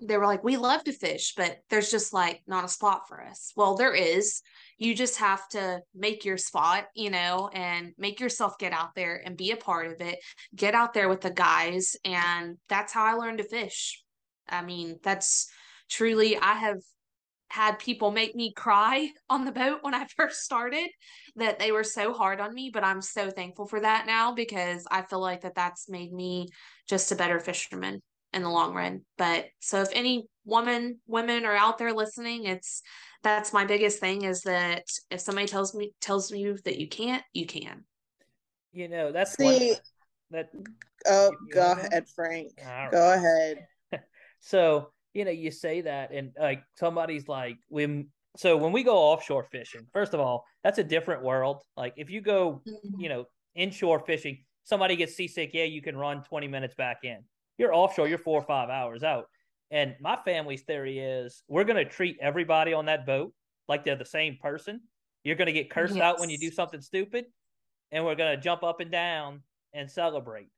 they 0.00 0.16
were 0.16 0.26
like, 0.26 0.42
we 0.42 0.56
love 0.56 0.82
to 0.84 0.92
fish, 0.92 1.34
but 1.36 1.58
there's 1.68 1.90
just 1.90 2.12
like 2.12 2.42
not 2.46 2.64
a 2.64 2.68
spot 2.68 3.08
for 3.08 3.22
us. 3.22 3.52
Well, 3.56 3.76
there 3.76 3.94
is. 3.94 4.40
You 4.78 4.94
just 4.94 5.18
have 5.18 5.46
to 5.50 5.80
make 5.94 6.24
your 6.24 6.38
spot, 6.38 6.86
you 6.94 7.10
know, 7.10 7.50
and 7.52 7.92
make 7.98 8.18
yourself 8.18 8.58
get 8.58 8.72
out 8.72 8.94
there 8.94 9.20
and 9.24 9.36
be 9.36 9.50
a 9.50 9.56
part 9.56 9.88
of 9.88 10.00
it. 10.00 10.18
Get 10.54 10.74
out 10.74 10.94
there 10.94 11.08
with 11.08 11.20
the 11.20 11.30
guys. 11.30 11.96
And 12.04 12.56
that's 12.68 12.92
how 12.92 13.04
I 13.04 13.12
learned 13.12 13.38
to 13.38 13.44
fish. 13.44 14.02
I 14.48 14.62
mean, 14.62 14.98
that's 15.02 15.48
truly, 15.90 16.36
I 16.38 16.54
have 16.54 16.78
had 17.48 17.78
people 17.78 18.10
make 18.10 18.34
me 18.34 18.52
cry 18.54 19.08
on 19.30 19.44
the 19.44 19.52
boat 19.52 19.78
when 19.82 19.94
I 19.94 20.06
first 20.16 20.42
started 20.42 20.88
that 21.36 21.58
they 21.58 21.72
were 21.72 21.84
so 21.84 22.14
hard 22.14 22.40
on 22.40 22.54
me, 22.54 22.70
but 22.72 22.84
I'm 22.84 23.02
so 23.02 23.30
thankful 23.30 23.66
for 23.66 23.80
that 23.80 24.06
now 24.06 24.32
because 24.32 24.86
I 24.90 25.02
feel 25.02 25.20
like 25.20 25.42
that 25.42 25.56
that's 25.56 25.88
made 25.88 26.12
me 26.12 26.48
just 26.88 27.12
a 27.12 27.16
better 27.16 27.38
fisherman 27.38 28.00
in 28.32 28.42
the 28.42 28.50
long 28.50 28.74
run. 28.74 29.02
But 29.18 29.46
so 29.60 29.80
if 29.82 29.88
any 29.92 30.26
woman 30.44 31.00
women 31.06 31.44
are 31.44 31.56
out 31.56 31.78
there 31.78 31.92
listening, 31.92 32.44
it's 32.44 32.82
that's 33.22 33.52
my 33.52 33.64
biggest 33.64 33.98
thing 33.98 34.22
is 34.22 34.42
that 34.42 34.84
if 35.10 35.20
somebody 35.20 35.46
tells 35.46 35.74
me 35.74 35.92
tells 36.00 36.30
you 36.30 36.58
that 36.64 36.78
you 36.78 36.88
can't, 36.88 37.22
you 37.32 37.46
can. 37.46 37.84
You 38.72 38.88
know, 38.88 39.12
that's 39.12 39.36
See, 39.36 39.72
one, 39.72 39.76
that 40.30 40.50
oh 41.06 41.32
go 41.52 41.72
ahead, 41.72 42.08
Frank. 42.14 42.52
Right. 42.64 42.90
Go 42.90 43.12
ahead. 43.12 43.66
so, 44.40 44.90
you 45.12 45.24
know, 45.24 45.30
you 45.30 45.50
say 45.50 45.82
that 45.82 46.12
and 46.12 46.32
like 46.38 46.62
somebody's 46.76 47.28
like 47.28 47.56
when 47.68 48.08
so 48.36 48.56
when 48.56 48.72
we 48.72 48.84
go 48.84 48.96
offshore 48.96 49.44
fishing, 49.50 49.86
first 49.92 50.14
of 50.14 50.20
all, 50.20 50.44
that's 50.62 50.78
a 50.78 50.84
different 50.84 51.22
world. 51.24 51.62
Like 51.76 51.94
if 51.96 52.10
you 52.10 52.20
go, 52.20 52.62
mm-hmm. 52.66 53.00
you 53.00 53.08
know, 53.08 53.24
inshore 53.56 53.98
fishing, 53.98 54.44
somebody 54.62 54.94
gets 54.94 55.14
seasick, 55.16 55.50
yeah, 55.52 55.64
you 55.64 55.82
can 55.82 55.96
run 55.96 56.22
20 56.22 56.46
minutes 56.46 56.76
back 56.76 56.98
in 57.02 57.24
you're 57.60 57.74
offshore, 57.74 58.08
you're 58.08 58.18
four 58.18 58.40
or 58.40 58.44
five 58.44 58.70
hours 58.70 59.04
out. 59.04 59.26
And 59.70 59.94
my 60.00 60.18
family's 60.24 60.62
theory 60.62 60.98
is 60.98 61.42
we're 61.46 61.64
going 61.64 61.76
to 61.76 61.84
treat 61.84 62.16
everybody 62.20 62.72
on 62.72 62.86
that 62.86 63.04
boat 63.04 63.32
like 63.68 63.84
they're 63.84 63.96
the 63.96 64.04
same 64.04 64.38
person. 64.42 64.80
You're 65.22 65.36
going 65.36 65.46
to 65.46 65.52
get 65.52 65.70
cursed 65.70 65.94
yes. 65.94 66.02
out 66.02 66.18
when 66.18 66.30
you 66.30 66.38
do 66.38 66.50
something 66.50 66.80
stupid, 66.80 67.26
and 67.92 68.04
we're 68.04 68.14
going 68.14 68.34
to 68.34 68.42
jump 68.42 68.62
up 68.62 68.80
and 68.80 68.90
down 68.90 69.42
and 69.74 69.90
celebrate. 69.90 70.48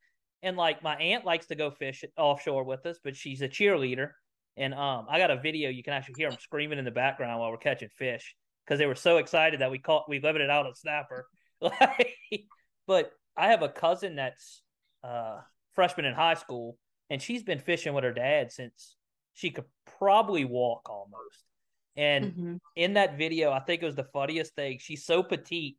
And 0.45 0.57
like 0.57 0.83
my 0.85 0.95
aunt 0.95 1.25
likes 1.25 1.47
to 1.47 1.57
go 1.57 1.73
fish 1.73 2.05
offshore 2.17 2.63
with 2.63 2.87
us, 2.87 3.01
but 3.03 3.17
she's 3.17 3.43
a 3.43 3.49
cheerleader. 3.49 4.11
And 4.57 4.73
um, 4.73 5.07
I 5.11 5.19
got 5.19 5.33
a 5.33 5.41
video 5.41 5.71
you 5.71 5.83
can 5.83 5.95
actually 5.95 6.15
hear 6.19 6.31
them 6.31 6.39
screaming 6.41 6.79
in 6.79 6.85
the 6.85 6.91
background 6.93 7.41
while 7.41 7.51
we're 7.51 7.57
catching 7.57 7.89
fish 7.89 8.37
because 8.65 8.79
they 8.79 8.87
were 8.87 8.95
so 8.95 9.17
excited 9.17 9.61
that 9.61 9.71
we 9.71 9.79
caught 9.79 10.09
we 10.09 10.21
limited 10.21 10.51
out 10.51 10.71
a 10.71 10.75
snapper. 10.77 11.27
but 12.87 13.11
I 13.37 13.49
have 13.49 13.63
a 13.63 13.69
cousin 13.69 14.17
that's 14.17 14.63
uh 15.03 15.41
freshman 15.75 16.07
in 16.07 16.15
high 16.15 16.35
school 16.35 16.77
and 17.13 17.21
she's 17.21 17.43
been 17.43 17.59
fishing 17.59 17.93
with 17.93 18.05
her 18.05 18.13
dad 18.15 18.51
since 18.51 18.97
she 19.35 19.51
could 19.51 19.67
probably 19.99 20.47
walk 20.47 20.89
almost. 20.89 21.45
And 21.95 22.25
mm-hmm. 22.25 22.57
in 22.75 22.95
that 22.95 23.19
video, 23.19 23.53
I 23.53 23.61
think 23.61 23.83
it 23.83 23.87
was 23.87 23.97
the 23.97 24.09
funniest 24.15 24.55
thing. 24.55 24.79
She's 24.81 25.05
so 25.05 25.23
petite. 25.23 25.77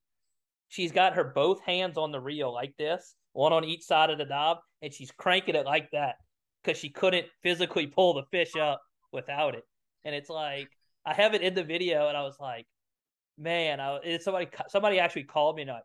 She's 0.67 0.91
got 0.91 1.15
her 1.15 1.23
both 1.23 1.59
hands 1.61 1.97
on 1.97 2.11
the 2.11 2.19
reel 2.19 2.53
like 2.53 2.77
this, 2.77 3.15
one 3.31 3.51
on 3.51 3.63
each 3.63 3.81
side 3.81 4.11
of 4.11 4.19
the 4.19 4.25
knob, 4.25 4.59
and 4.83 4.93
she's 4.93 5.09
cranking 5.09 5.55
it 5.55 5.65
like 5.65 5.89
that 5.89 6.17
because 6.63 6.77
she 6.77 6.89
couldn't 6.89 7.25
physically 7.41 7.87
pull 7.87 8.13
the 8.13 8.25
fish 8.29 8.55
up 8.55 8.83
without 9.11 9.55
it. 9.55 9.63
And 10.05 10.13
it's 10.13 10.29
like 10.29 10.67
I 11.03 11.15
have 11.15 11.33
it 11.33 11.41
in 11.41 11.55
the 11.55 11.63
video, 11.63 12.09
and 12.09 12.15
I 12.15 12.21
was 12.21 12.37
like, 12.39 12.67
man, 13.39 13.79
I, 13.79 14.19
somebody 14.19 14.49
somebody 14.67 14.99
actually 14.99 15.23
called 15.23 15.55
me 15.55 15.63
and 15.63 15.71
like, 15.71 15.83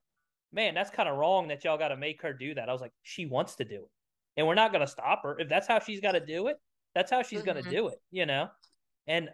man, 0.52 0.74
that's 0.74 0.90
kind 0.90 1.08
of 1.08 1.16
wrong 1.16 1.48
that 1.48 1.64
y'all 1.64 1.78
got 1.78 1.88
to 1.88 1.96
make 1.96 2.20
her 2.20 2.34
do 2.34 2.52
that. 2.52 2.68
I 2.68 2.72
was 2.72 2.82
like, 2.82 2.92
she 3.02 3.24
wants 3.24 3.54
to 3.56 3.64
do 3.64 3.76
it 3.76 3.90
and 4.38 4.46
we're 4.46 4.55
not 4.55 4.72
going 4.72 4.81
to 4.81 4.90
stop 4.90 5.24
her. 5.24 5.38
If 5.38 5.48
that's 5.48 5.66
how 5.66 5.81
she's 5.81 6.01
got 6.01 6.12
to 6.12 6.24
do 6.24 6.46
it, 6.46 6.57
that's 6.94 7.11
how 7.11 7.22
she's 7.22 7.40
mm-hmm. 7.40 7.51
going 7.51 7.64
to 7.64 7.70
do 7.70 7.88
it, 7.88 7.98
you 8.12 8.24
know? 8.24 8.48
And 9.09 9.29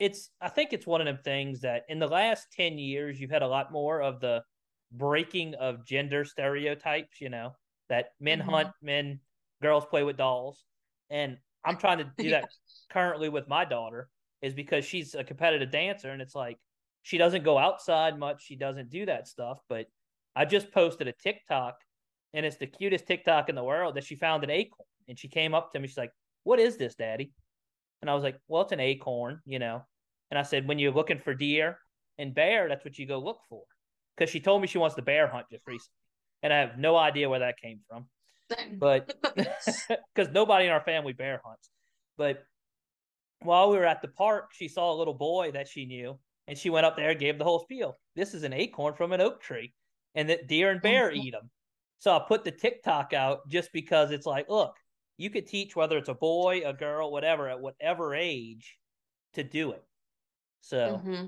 it's, 0.00 0.30
I 0.40 0.48
think 0.48 0.72
it's 0.72 0.86
one 0.86 1.02
of 1.02 1.06
them 1.06 1.18
things 1.22 1.60
that 1.60 1.82
in 1.90 1.98
the 1.98 2.08
last 2.08 2.46
10 2.56 2.78
years, 2.78 3.20
you've 3.20 3.30
had 3.30 3.42
a 3.42 3.46
lot 3.46 3.70
more 3.70 4.00
of 4.00 4.18
the 4.18 4.42
breaking 4.90 5.54
of 5.56 5.86
gender 5.86 6.24
stereotypes, 6.24 7.20
you 7.20 7.28
know, 7.28 7.52
that 7.90 8.06
men 8.18 8.40
mm-hmm. 8.40 8.50
hunt, 8.50 8.68
men, 8.82 9.20
girls 9.62 9.84
play 9.84 10.02
with 10.02 10.16
dolls. 10.16 10.64
And 11.10 11.36
I'm 11.62 11.76
trying 11.76 11.98
to 11.98 12.04
do 12.18 12.30
that 12.30 12.44
yeah. 12.44 12.46
currently 12.90 13.28
with 13.28 13.46
my 13.48 13.66
daughter, 13.66 14.08
is 14.40 14.54
because 14.54 14.86
she's 14.86 15.14
a 15.14 15.22
competitive 15.22 15.70
dancer. 15.70 16.10
And 16.10 16.22
it's 16.22 16.34
like, 16.34 16.56
she 17.02 17.18
doesn't 17.18 17.44
go 17.44 17.58
outside 17.58 18.18
much. 18.18 18.42
She 18.42 18.56
doesn't 18.56 18.88
do 18.88 19.04
that 19.04 19.28
stuff. 19.28 19.58
But 19.68 19.86
I 20.34 20.46
just 20.46 20.72
posted 20.72 21.08
a 21.08 21.12
TikTok 21.12 21.76
and 22.36 22.44
it's 22.44 22.58
the 22.58 22.66
cutest 22.66 23.06
TikTok 23.06 23.48
in 23.48 23.54
the 23.54 23.64
world 23.64 23.94
that 23.96 24.04
she 24.04 24.14
found 24.14 24.44
an 24.44 24.50
acorn. 24.50 24.86
And 25.08 25.18
she 25.18 25.26
came 25.26 25.54
up 25.54 25.72
to 25.72 25.80
me, 25.80 25.88
she's 25.88 25.96
like, 25.96 26.12
What 26.44 26.60
is 26.60 26.76
this, 26.76 26.94
Daddy? 26.94 27.32
And 28.02 28.10
I 28.10 28.14
was 28.14 28.22
like, 28.22 28.38
Well, 28.46 28.62
it's 28.62 28.72
an 28.72 28.80
acorn, 28.80 29.40
you 29.46 29.58
know. 29.58 29.82
And 30.30 30.38
I 30.38 30.42
said, 30.42 30.68
When 30.68 30.78
you're 30.78 30.92
looking 30.92 31.18
for 31.18 31.34
deer 31.34 31.78
and 32.18 32.34
bear, 32.34 32.68
that's 32.68 32.84
what 32.84 32.98
you 32.98 33.06
go 33.06 33.18
look 33.18 33.40
for. 33.48 33.62
Because 34.16 34.30
she 34.30 34.40
told 34.40 34.60
me 34.60 34.68
she 34.68 34.78
wants 34.78 34.96
to 34.96 35.02
bear 35.02 35.26
hunt 35.26 35.46
just 35.50 35.66
recently. 35.66 35.92
And 36.42 36.52
I 36.52 36.58
have 36.58 36.78
no 36.78 36.96
idea 36.96 37.28
where 37.28 37.40
that 37.40 37.58
came 37.58 37.80
from. 37.88 38.06
But 38.78 39.14
because 40.14 40.32
nobody 40.32 40.66
in 40.66 40.72
our 40.72 40.84
family 40.84 41.14
bear 41.14 41.40
hunts. 41.42 41.70
But 42.18 42.44
while 43.40 43.70
we 43.70 43.78
were 43.78 43.86
at 43.86 44.02
the 44.02 44.08
park, 44.08 44.50
she 44.52 44.68
saw 44.68 44.92
a 44.92 44.96
little 44.96 45.14
boy 45.14 45.52
that 45.52 45.68
she 45.68 45.86
knew, 45.86 46.18
and 46.48 46.58
she 46.58 46.70
went 46.70 46.86
up 46.86 46.96
there 46.96 47.10
and 47.10 47.20
gave 47.20 47.38
the 47.38 47.44
whole 47.44 47.60
spiel. 47.60 47.98
This 48.14 48.34
is 48.34 48.42
an 48.42 48.52
acorn 48.52 48.94
from 48.94 49.12
an 49.12 49.20
oak 49.20 49.40
tree, 49.40 49.72
and 50.14 50.28
that 50.28 50.48
deer 50.48 50.70
and 50.70 50.82
bear 50.82 51.10
mm-hmm. 51.10 51.20
eat 51.20 51.30
them. 51.32 51.50
So 51.98 52.14
I 52.14 52.22
put 52.26 52.44
the 52.44 52.50
TikTok 52.50 53.12
out 53.12 53.48
just 53.48 53.72
because 53.72 54.10
it's 54.10 54.26
like, 54.26 54.48
look, 54.48 54.76
you 55.16 55.30
could 55.30 55.46
teach 55.46 55.74
whether 55.74 55.96
it's 55.96 56.08
a 56.08 56.14
boy, 56.14 56.62
a 56.64 56.72
girl, 56.72 57.10
whatever, 57.10 57.48
at 57.48 57.60
whatever 57.60 58.14
age 58.14 58.76
to 59.34 59.42
do 59.42 59.72
it. 59.72 59.84
So 60.60 61.00
mm-hmm. 61.04 61.26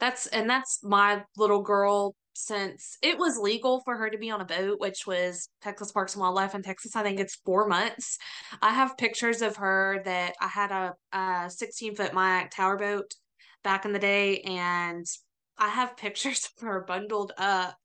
that's 0.00 0.26
and 0.26 0.50
that's 0.50 0.80
my 0.82 1.22
little 1.36 1.62
girl 1.62 2.14
since 2.34 2.96
it 3.02 3.18
was 3.18 3.38
legal 3.38 3.80
for 3.84 3.96
her 3.96 4.08
to 4.10 4.18
be 4.18 4.30
on 4.30 4.40
a 4.40 4.44
boat, 4.44 4.80
which 4.80 5.06
was 5.06 5.48
Texas 5.60 5.92
Parks 5.92 6.14
and 6.14 6.22
Wildlife 6.22 6.54
in 6.54 6.62
Texas. 6.62 6.96
I 6.96 7.02
think 7.02 7.20
it's 7.20 7.36
four 7.44 7.68
months. 7.68 8.18
I 8.60 8.72
have 8.72 8.96
pictures 8.96 9.42
of 9.42 9.56
her 9.56 10.00
that 10.04 10.34
I 10.40 10.48
had 10.48 10.70
a, 10.70 10.94
a 11.16 11.50
16 11.50 11.94
foot 11.94 12.12
Majek 12.12 12.50
tower 12.50 12.76
boat 12.76 13.14
back 13.62 13.84
in 13.84 13.92
the 13.92 13.98
day, 13.98 14.40
and 14.40 15.06
I 15.58 15.68
have 15.68 15.96
pictures 15.96 16.48
of 16.56 16.66
her 16.66 16.84
bundled 16.86 17.32
up, 17.38 17.76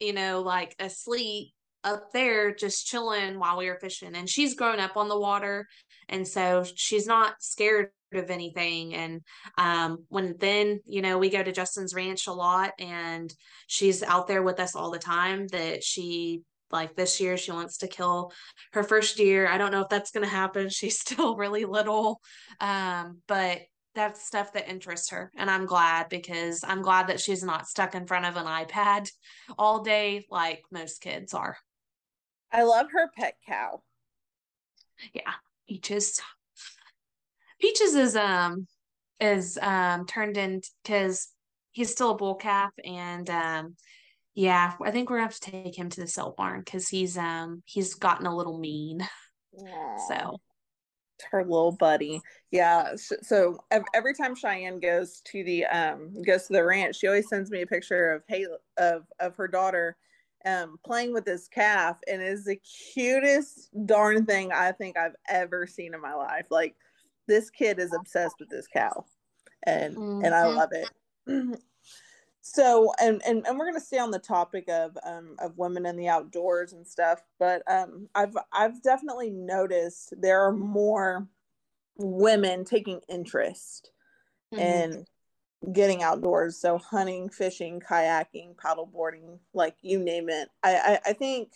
you 0.00 0.12
know, 0.12 0.40
like 0.42 0.74
asleep 0.78 1.52
up 1.84 2.10
there 2.12 2.52
just 2.54 2.86
chilling 2.86 3.38
while 3.38 3.56
we 3.56 3.68
were 3.68 3.78
fishing. 3.80 4.14
And 4.14 4.28
she's 4.28 4.54
grown 4.54 4.80
up 4.80 4.96
on 4.96 5.08
the 5.08 5.18
water. 5.18 5.66
And 6.08 6.26
so 6.26 6.64
she's 6.74 7.06
not 7.06 7.34
scared 7.40 7.90
of 8.12 8.30
anything 8.30 8.94
and 8.94 9.20
um 9.58 10.04
when 10.08 10.36
then 10.38 10.80
you 10.86 11.02
know 11.02 11.18
we 11.18 11.28
go 11.28 11.42
to 11.42 11.52
Justin's 11.52 11.94
ranch 11.94 12.26
a 12.26 12.32
lot 12.32 12.70
and 12.78 13.34
she's 13.66 14.02
out 14.02 14.28
there 14.28 14.42
with 14.42 14.60
us 14.60 14.76
all 14.76 14.90
the 14.90 14.98
time 14.98 15.48
that 15.48 15.82
she 15.82 16.42
like 16.70 16.94
this 16.94 17.20
year 17.20 17.36
she 17.36 17.52
wants 17.52 17.78
to 17.78 17.88
kill 17.88 18.32
her 18.72 18.82
first 18.82 19.16
deer 19.16 19.48
I 19.48 19.58
don't 19.58 19.72
know 19.72 19.80
if 19.80 19.88
that's 19.88 20.12
going 20.12 20.24
to 20.24 20.30
happen 20.30 20.68
she's 20.70 21.00
still 21.00 21.36
really 21.36 21.64
little 21.64 22.20
um 22.60 23.18
but 23.26 23.62
that's 23.96 24.24
stuff 24.24 24.52
that 24.52 24.68
interests 24.68 25.10
her 25.10 25.32
and 25.36 25.50
I'm 25.50 25.66
glad 25.66 26.08
because 26.08 26.62
I'm 26.62 26.82
glad 26.82 27.08
that 27.08 27.18
she's 27.20 27.42
not 27.42 27.66
stuck 27.66 27.96
in 27.96 28.06
front 28.06 28.26
of 28.26 28.36
an 28.36 28.46
iPad 28.46 29.10
all 29.58 29.82
day 29.82 30.24
like 30.30 30.62
most 30.70 31.00
kids 31.00 31.34
are. 31.34 31.56
I 32.52 32.62
love 32.62 32.86
her 32.92 33.10
pet 33.16 33.34
cow. 33.48 33.82
Yeah 35.12 35.32
Peaches. 35.68 36.20
Peaches 37.60 37.94
is 37.94 38.16
um 38.16 38.66
is 39.18 39.58
um 39.60 40.06
turned 40.06 40.36
in 40.36 40.60
because 40.82 41.28
he's 41.72 41.90
still 41.90 42.10
a 42.10 42.16
bull 42.16 42.36
calf 42.36 42.70
and 42.84 43.28
um 43.30 43.74
yeah 44.34 44.74
I 44.82 44.90
think 44.90 45.10
we're 45.10 45.16
gonna 45.16 45.28
have 45.28 45.40
to 45.40 45.50
take 45.50 45.76
him 45.76 45.88
to 45.90 46.00
the 46.00 46.06
sale 46.06 46.34
barn 46.36 46.60
because 46.60 46.88
he's 46.88 47.18
um 47.18 47.62
he's 47.64 47.94
gotten 47.94 48.26
a 48.26 48.36
little 48.36 48.58
mean. 48.58 49.06
Aww. 49.58 50.08
so 50.08 50.40
her 51.30 51.42
little 51.42 51.72
buddy 51.72 52.20
yeah 52.50 52.92
so 52.96 53.58
every 53.94 54.14
time 54.14 54.34
cheyanne 54.34 54.80
goes 54.80 55.20
to 55.24 55.42
the 55.44 55.64
um 55.66 56.12
goes 56.22 56.46
to 56.46 56.52
the 56.52 56.64
ranch 56.64 56.96
she 56.96 57.06
always 57.06 57.28
sends 57.28 57.50
me 57.50 57.62
a 57.62 57.66
picture 57.66 58.12
of 58.12 58.22
hey 58.28 58.46
of 58.76 59.04
of 59.20 59.34
her 59.36 59.48
daughter 59.48 59.96
um 60.44 60.78
playing 60.84 61.12
with 61.12 61.24
this 61.24 61.48
calf 61.48 61.96
and 62.10 62.22
is 62.22 62.44
the 62.44 62.56
cutest 62.56 63.70
darn 63.86 64.24
thing 64.26 64.52
i 64.52 64.70
think 64.72 64.96
i've 64.96 65.16
ever 65.28 65.66
seen 65.66 65.94
in 65.94 66.00
my 66.00 66.14
life 66.14 66.46
like 66.50 66.74
this 67.26 67.50
kid 67.50 67.78
is 67.78 67.94
obsessed 67.94 68.36
with 68.38 68.48
this 68.48 68.66
cow 68.66 69.04
and 69.64 69.96
mm-hmm. 69.96 70.24
and 70.24 70.34
i 70.34 70.42
mm-hmm. 70.42 70.56
love 70.56 70.70
it 70.72 71.60
so 72.48 72.92
and, 73.00 73.20
and 73.26 73.44
and 73.44 73.58
we're 73.58 73.64
going 73.64 73.74
to 73.74 73.84
stay 73.84 73.98
on 73.98 74.12
the 74.12 74.18
topic 74.20 74.68
of 74.68 74.96
um 75.04 75.34
of 75.40 75.58
women 75.58 75.84
in 75.84 75.96
the 75.96 76.08
outdoors 76.08 76.72
and 76.72 76.86
stuff 76.86 77.20
but 77.40 77.60
um 77.68 78.08
i've 78.14 78.36
i've 78.52 78.80
definitely 78.82 79.30
noticed 79.30 80.14
there 80.16 80.42
are 80.46 80.52
more 80.52 81.26
women 81.96 82.64
taking 82.64 83.00
interest 83.08 83.90
mm-hmm. 84.54 84.62
in 84.62 85.04
getting 85.72 86.04
outdoors 86.04 86.56
so 86.56 86.78
hunting 86.78 87.28
fishing 87.28 87.80
kayaking 87.80 88.54
paddleboarding 88.54 89.38
like 89.52 89.74
you 89.82 89.98
name 89.98 90.28
it 90.28 90.48
i 90.62 90.76
i, 90.76 91.10
I 91.10 91.12
think 91.14 91.52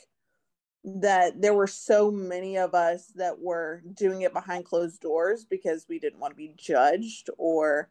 that 0.82 1.40
there 1.40 1.54
were 1.54 1.68
so 1.68 2.10
many 2.10 2.56
of 2.58 2.74
us 2.74 3.12
that 3.14 3.38
were 3.38 3.82
doing 3.94 4.22
it 4.22 4.32
behind 4.32 4.64
closed 4.64 5.00
doors 5.00 5.44
because 5.44 5.86
we 5.88 6.00
didn't 6.00 6.18
want 6.18 6.32
to 6.32 6.36
be 6.36 6.52
judged 6.56 7.30
or 7.38 7.90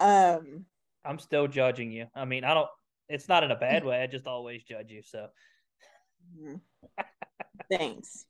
um 0.00 0.66
I'm 1.04 1.18
still 1.18 1.46
judging 1.46 1.92
you. 1.92 2.06
I 2.14 2.24
mean, 2.24 2.44
I 2.44 2.54
don't 2.54 2.68
it's 3.08 3.28
not 3.28 3.44
in 3.44 3.50
a 3.50 3.56
bad 3.56 3.84
way. 3.84 4.02
I 4.02 4.06
just 4.06 4.26
always 4.26 4.62
judge 4.64 4.90
you, 4.90 5.02
so 5.02 5.28
mm-hmm. 6.38 6.56
thanks. 7.70 8.26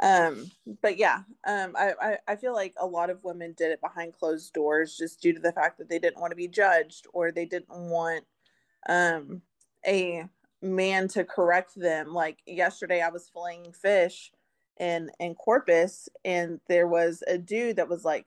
Um, 0.00 0.50
but 0.80 0.96
yeah, 0.96 1.22
um, 1.46 1.74
I, 1.76 1.92
I, 2.00 2.18
I 2.28 2.36
feel 2.36 2.54
like 2.54 2.74
a 2.78 2.86
lot 2.86 3.10
of 3.10 3.24
women 3.24 3.54
did 3.56 3.72
it 3.72 3.80
behind 3.80 4.14
closed 4.14 4.52
doors 4.52 4.96
just 4.96 5.20
due 5.20 5.32
to 5.32 5.40
the 5.40 5.52
fact 5.52 5.78
that 5.78 5.88
they 5.88 5.98
didn't 5.98 6.20
want 6.20 6.30
to 6.30 6.36
be 6.36 6.48
judged 6.48 7.06
or 7.12 7.32
they 7.32 7.46
didn't 7.46 7.68
want 7.68 8.24
um 8.88 9.42
a 9.86 10.24
man 10.62 11.08
to 11.08 11.24
correct 11.24 11.72
them. 11.76 12.14
Like 12.14 12.38
yesterday, 12.46 13.02
I 13.02 13.08
was 13.08 13.30
filleting 13.34 13.74
fish 13.74 14.32
in 14.78 15.10
in 15.18 15.34
Corpus, 15.34 16.08
and 16.24 16.60
there 16.68 16.86
was 16.86 17.22
a 17.26 17.36
dude 17.36 17.76
that 17.76 17.88
was 17.88 18.04
like, 18.04 18.26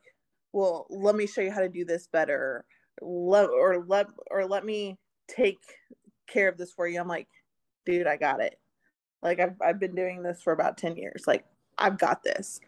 "Well, 0.52 0.88
let 0.90 1.16
me 1.16 1.26
show 1.26 1.42
you 1.42 1.52
how 1.52 1.62
to 1.62 1.70
do 1.70 1.86
this 1.86 2.08
better." 2.08 2.66
Let 3.02 3.50
or 3.50 3.84
let 3.88 4.08
or 4.30 4.46
let 4.46 4.66
me 4.66 4.98
take 5.28 5.60
care 6.28 6.50
of 6.50 6.58
this 6.58 6.72
for 6.72 6.88
you. 6.88 7.00
I'm 7.00 7.08
like, 7.08 7.28
dude, 7.86 8.08
I 8.08 8.18
got 8.18 8.42
it. 8.42 8.60
Like 9.22 9.40
I've 9.40 9.56
I've 9.62 9.80
been 9.80 9.96
doing 9.96 10.24
this 10.24 10.42
for 10.42 10.54
about 10.54 10.78
10 10.78 10.98
years. 10.98 11.24
Like 11.28 11.46
I've 11.78 11.98
got 11.98 12.24
this. 12.24 12.60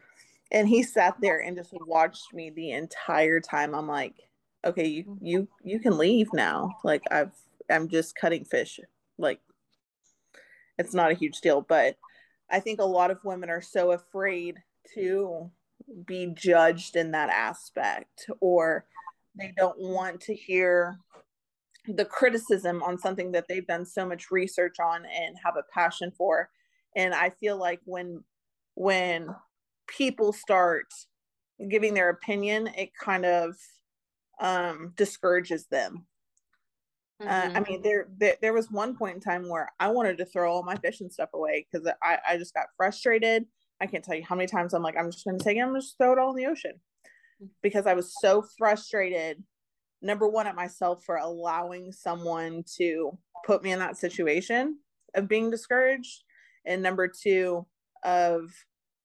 And 0.51 0.67
he 0.67 0.83
sat 0.83 1.15
there 1.19 1.39
and 1.39 1.57
just 1.57 1.73
watched 1.73 2.33
me 2.33 2.49
the 2.49 2.71
entire 2.71 3.39
time. 3.39 3.73
I'm 3.73 3.87
like, 3.87 4.15
okay, 4.63 4.85
you 4.87 5.17
you 5.21 5.47
you 5.63 5.79
can 5.79 5.97
leave 5.97 6.31
now. 6.33 6.77
Like 6.83 7.03
I've 7.11 7.33
I'm 7.69 7.87
just 7.87 8.15
cutting 8.15 8.45
fish. 8.45 8.79
Like 9.17 9.39
it's 10.77 10.93
not 10.93 11.11
a 11.11 11.15
huge 11.15 11.41
deal. 11.41 11.61
But 11.61 11.97
I 12.49 12.59
think 12.59 12.79
a 12.79 12.85
lot 12.85 13.11
of 13.11 13.23
women 13.23 13.49
are 13.49 13.61
so 13.61 13.91
afraid 13.91 14.57
to 14.95 15.49
be 16.05 16.27
judged 16.35 16.95
in 16.95 17.11
that 17.11 17.29
aspect, 17.29 18.29
or 18.39 18.85
they 19.35 19.53
don't 19.57 19.79
want 19.79 20.21
to 20.21 20.33
hear 20.33 20.97
the 21.87 22.05
criticism 22.05 22.81
on 22.81 22.97
something 22.97 23.31
that 23.31 23.45
they've 23.49 23.67
done 23.67 23.85
so 23.85 24.07
much 24.07 24.31
research 24.31 24.75
on 24.79 25.05
and 25.05 25.35
have 25.43 25.55
a 25.57 25.63
passion 25.73 26.11
for. 26.17 26.49
And 26.95 27.13
I 27.13 27.29
feel 27.29 27.57
like 27.57 27.81
when 27.85 28.23
when 28.75 29.29
people 29.87 30.33
start 30.33 30.87
giving 31.69 31.93
their 31.93 32.09
opinion, 32.09 32.67
it 32.77 32.91
kind 32.99 33.25
of 33.25 33.55
um, 34.39 34.93
discourages 34.95 35.67
them 35.67 36.05
Mm-hmm. 37.21 37.31
Uh, 37.31 37.57
I 37.57 37.61
mm-hmm. 37.61 37.71
mean, 37.71 37.81
there, 37.81 38.07
there, 38.17 38.35
there 38.41 38.53
was 38.53 38.71
one 38.71 38.95
point 38.95 39.15
in 39.15 39.21
time 39.21 39.47
where 39.47 39.71
I 39.79 39.89
wanted 39.89 40.17
to 40.17 40.25
throw 40.25 40.51
all 40.51 40.63
my 40.63 40.75
fishing 40.75 41.09
stuff 41.09 41.29
away 41.33 41.65
because 41.71 41.87
I 42.01 42.17
I 42.27 42.37
just 42.37 42.53
got 42.53 42.67
frustrated. 42.75 43.45
I 43.81 43.87
can't 43.87 44.03
tell 44.03 44.15
you 44.15 44.23
how 44.23 44.35
many 44.35 44.47
times 44.47 44.73
I'm 44.73 44.83
like 44.83 44.97
I'm 44.97 45.11
just 45.11 45.25
going 45.25 45.37
to 45.37 45.43
take 45.43 45.57
it, 45.57 45.61
I'm 45.61 45.75
just 45.75 45.97
throw 45.97 46.13
it 46.13 46.19
all 46.19 46.31
in 46.31 46.35
the 46.35 46.47
ocean 46.47 46.73
because 47.61 47.85
I 47.85 47.93
was 47.93 48.13
so 48.19 48.45
frustrated. 48.57 49.43
Number 50.01 50.27
one, 50.27 50.47
at 50.47 50.55
myself 50.55 51.03
for 51.05 51.15
allowing 51.15 51.91
someone 51.91 52.63
to 52.77 53.17
put 53.45 53.63
me 53.63 53.71
in 53.71 53.79
that 53.79 53.97
situation 53.97 54.77
of 55.15 55.27
being 55.27 55.49
discouraged, 55.49 56.23
and 56.65 56.81
number 56.81 57.07
two, 57.07 57.65
of 58.03 58.51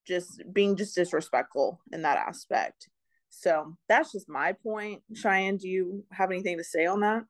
just 0.05 0.41
being 0.51 0.75
just 0.75 0.95
disrespectful 0.95 1.79
in 1.93 2.01
that 2.01 2.17
aspect. 2.17 2.89
So 3.29 3.77
that's 3.87 4.11
just 4.11 4.27
my 4.27 4.53
point. 4.53 5.01
Cheyanne, 5.13 5.57
do 5.57 5.69
you 5.69 6.03
have 6.11 6.31
anything 6.31 6.57
to 6.57 6.63
say 6.63 6.85
on 6.85 7.01
that? 7.01 7.23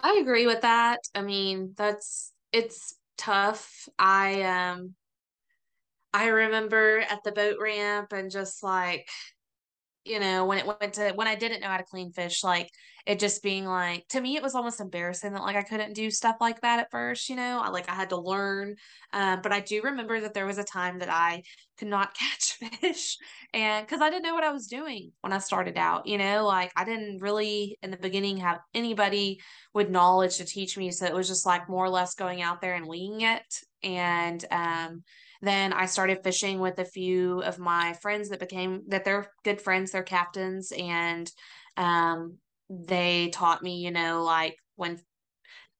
I 0.00 0.18
agree 0.20 0.46
with 0.46 0.62
that. 0.62 1.00
I 1.14 1.22
mean, 1.22 1.74
that's 1.76 2.32
it's 2.52 2.96
tough. 3.16 3.88
I 3.98 4.42
um 4.42 4.94
I 6.12 6.28
remember 6.28 7.00
at 7.00 7.22
the 7.24 7.32
boat 7.32 7.56
ramp 7.60 8.12
and 8.12 8.30
just 8.30 8.62
like 8.62 9.08
you 10.06 10.20
know, 10.20 10.44
when 10.46 10.58
it 10.58 10.66
went 10.66 10.94
to 10.94 11.12
when 11.14 11.28
I 11.28 11.34
didn't 11.34 11.60
know 11.60 11.68
how 11.68 11.76
to 11.78 11.84
clean 11.84 12.12
fish, 12.12 12.44
like 12.44 12.70
it 13.06 13.20
just 13.20 13.42
being 13.42 13.64
like 13.64 14.06
to 14.08 14.20
me 14.20 14.36
it 14.36 14.42
was 14.42 14.54
almost 14.54 14.80
embarrassing 14.80 15.32
that 15.32 15.42
like 15.42 15.56
I 15.56 15.62
couldn't 15.62 15.94
do 15.94 16.10
stuff 16.10 16.36
like 16.40 16.60
that 16.62 16.80
at 16.80 16.90
first, 16.90 17.28
you 17.28 17.36
know. 17.36 17.60
I 17.62 17.68
like 17.70 17.88
I 17.88 17.94
had 17.94 18.10
to 18.10 18.16
learn. 18.20 18.76
Um, 19.12 19.40
but 19.42 19.52
I 19.52 19.60
do 19.60 19.82
remember 19.82 20.20
that 20.20 20.34
there 20.34 20.46
was 20.46 20.58
a 20.58 20.64
time 20.64 20.98
that 21.00 21.10
I 21.10 21.42
could 21.78 21.88
not 21.88 22.14
catch 22.18 22.54
fish 22.80 23.18
and 23.52 23.86
because 23.86 24.00
I 24.00 24.10
didn't 24.10 24.24
know 24.24 24.34
what 24.34 24.44
I 24.44 24.52
was 24.52 24.66
doing 24.66 25.12
when 25.20 25.32
I 25.32 25.38
started 25.38 25.76
out, 25.76 26.06
you 26.06 26.18
know, 26.18 26.44
like 26.46 26.72
I 26.76 26.84
didn't 26.84 27.20
really 27.20 27.78
in 27.82 27.90
the 27.90 27.96
beginning 27.96 28.38
have 28.38 28.60
anybody 28.74 29.40
with 29.74 29.90
knowledge 29.90 30.38
to 30.38 30.44
teach 30.44 30.76
me. 30.76 30.90
So 30.90 31.06
it 31.06 31.14
was 31.14 31.28
just 31.28 31.46
like 31.46 31.68
more 31.68 31.84
or 31.84 31.90
less 31.90 32.14
going 32.14 32.42
out 32.42 32.60
there 32.60 32.74
and 32.74 32.86
winging 32.86 33.22
it. 33.22 33.60
And 33.82 34.44
um 34.50 35.02
then 35.42 35.72
I 35.72 35.86
started 35.86 36.22
fishing 36.24 36.60
with 36.60 36.78
a 36.78 36.84
few 36.84 37.42
of 37.42 37.58
my 37.58 37.94
friends 38.02 38.28
that 38.30 38.40
became 38.40 38.82
that 38.88 39.04
they're 39.04 39.30
good 39.44 39.60
friends, 39.60 39.92
they're 39.92 40.02
captains, 40.02 40.72
and 40.76 41.30
um, 41.76 42.38
they 42.70 43.30
taught 43.32 43.62
me, 43.62 43.76
you 43.78 43.90
know, 43.90 44.22
like 44.24 44.56
when 44.76 44.98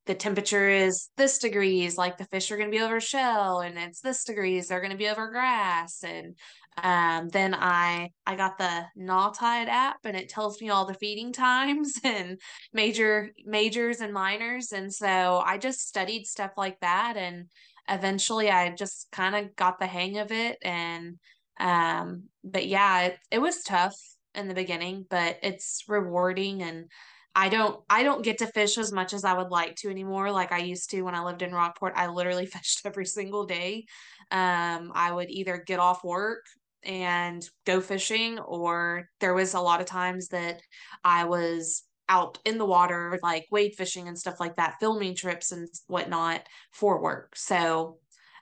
the 0.07 0.15
temperature 0.15 0.69
is 0.69 1.09
this 1.17 1.39
degrees, 1.39 1.99
like 1.99 2.17
the 2.17 2.27
fish 2.27 2.51
are 2.51 2.57
going 2.57 2.71
to 2.71 2.77
be 2.77 2.83
over 2.83 3.01
shell, 3.01 3.61
and 3.61 3.77
it's 3.77 4.01
this 4.01 4.23
degrees, 4.25 4.69
they're 4.69 4.81
going 4.81 4.93
to 4.93 4.97
be 4.97 5.09
over 5.09 5.29
grass, 5.31 6.03
and 6.05 6.35
Um, 6.83 7.29
then 7.31 7.55
I 7.55 8.11
I 8.27 8.37
got 8.37 8.59
the 8.59 8.85
Nawtide 8.99 9.69
app 9.69 9.97
and 10.05 10.15
it 10.17 10.29
tells 10.29 10.61
me 10.61 10.69
all 10.69 10.85
the 10.87 10.93
feeding 10.95 11.33
times 11.49 11.99
and 12.05 12.39
major 12.73 13.33
majors 13.47 14.01
and 14.01 14.13
minors. 14.13 14.73
And 14.73 14.93
so 14.93 15.43
I 15.45 15.57
just 15.59 15.89
studied 15.89 16.27
stuff 16.27 16.53
like 16.59 16.79
that 16.81 17.17
and 17.17 17.49
eventually 17.89 18.51
I 18.51 18.71
just 18.71 19.09
kind 19.13 19.35
of 19.35 19.55
got 19.57 19.79
the 19.79 19.87
hang 19.87 20.19
of 20.19 20.33
it. 20.33 20.59
And 20.63 21.19
um, 21.59 22.25
but 22.45 22.67
yeah, 22.67 23.03
it, 23.05 23.19
it 23.31 23.39
was 23.39 23.63
tough 23.63 23.97
in 24.35 24.49
the 24.49 24.55
beginning, 24.55 25.07
but 25.09 25.39
it's 25.43 25.85
rewarding 25.89 26.63
and 26.63 26.91
I 27.35 27.51
don't 27.51 27.81
I 27.91 28.03
don't 28.03 28.25
get 28.25 28.39
to 28.39 28.47
fish 28.47 28.79
as 28.79 28.93
much 28.93 29.13
as 29.13 29.25
I 29.25 29.35
would 29.35 29.51
like 29.51 29.77
to 29.77 29.91
anymore 29.91 30.31
like 30.31 30.53
I 30.53 30.59
used 30.59 30.91
to 30.91 31.03
when 31.03 31.15
I 31.15 31.23
lived 31.23 31.43
in 31.43 31.53
Rockport. 31.53 31.93
I 31.95 32.07
literally 32.09 32.47
fished 32.47 32.81
every 32.85 33.07
single 33.07 33.45
day. 33.45 33.85
Um 34.31 34.91
I 34.95 35.13
would 35.13 35.31
either 35.31 35.63
get 35.65 35.79
off 35.79 36.03
work 36.03 36.45
and 36.83 37.47
go 37.67 37.81
fishing 37.81 38.39
or 38.39 39.09
there 39.21 39.35
was 39.35 39.55
a 39.55 39.61
lot 39.61 39.81
of 39.81 39.87
times 39.87 40.29
that 40.29 40.61
I 41.05 41.25
was 41.25 41.83
out 42.09 42.39
in 42.45 42.59
the 42.59 42.65
water 42.65 43.19
like 43.23 43.47
wade 43.51 43.75
fishing 43.75 44.09
and 44.09 44.19
stuff 44.19 44.41
like 44.41 44.57
that, 44.57 44.77
filming 44.81 45.15
trips 45.15 45.53
and 45.53 45.69
whatnot 45.87 46.43
for 46.73 47.01
work. 47.03 47.35
So 47.37 47.99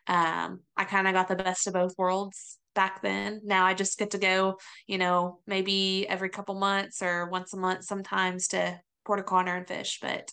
um 0.07 0.61
I 0.77 0.85
kind 0.85 1.09
of 1.09 1.15
got 1.15 1.29
the 1.29 1.37
best 1.37 1.67
of 1.67 1.75
both 1.75 1.95
worlds 1.97 2.59
back 2.75 3.01
then. 3.03 3.41
Now 3.45 3.65
I 3.65 3.75
just 3.75 3.99
get 3.99 4.11
to 4.11 4.19
go, 4.19 4.59
you 4.87 4.99
know, 4.99 5.41
maybe 5.47 6.07
every 6.09 6.29
couple 6.29 6.57
months 6.57 7.03
or 7.03 7.29
once 7.31 7.53
a 7.53 7.57
month 7.57 7.85
sometimes 7.85 8.49
to 8.49 8.81
Port 9.05 9.21
O'Connor 9.21 9.57
and 9.57 9.69
fish. 9.69 9.99
But 10.03 10.31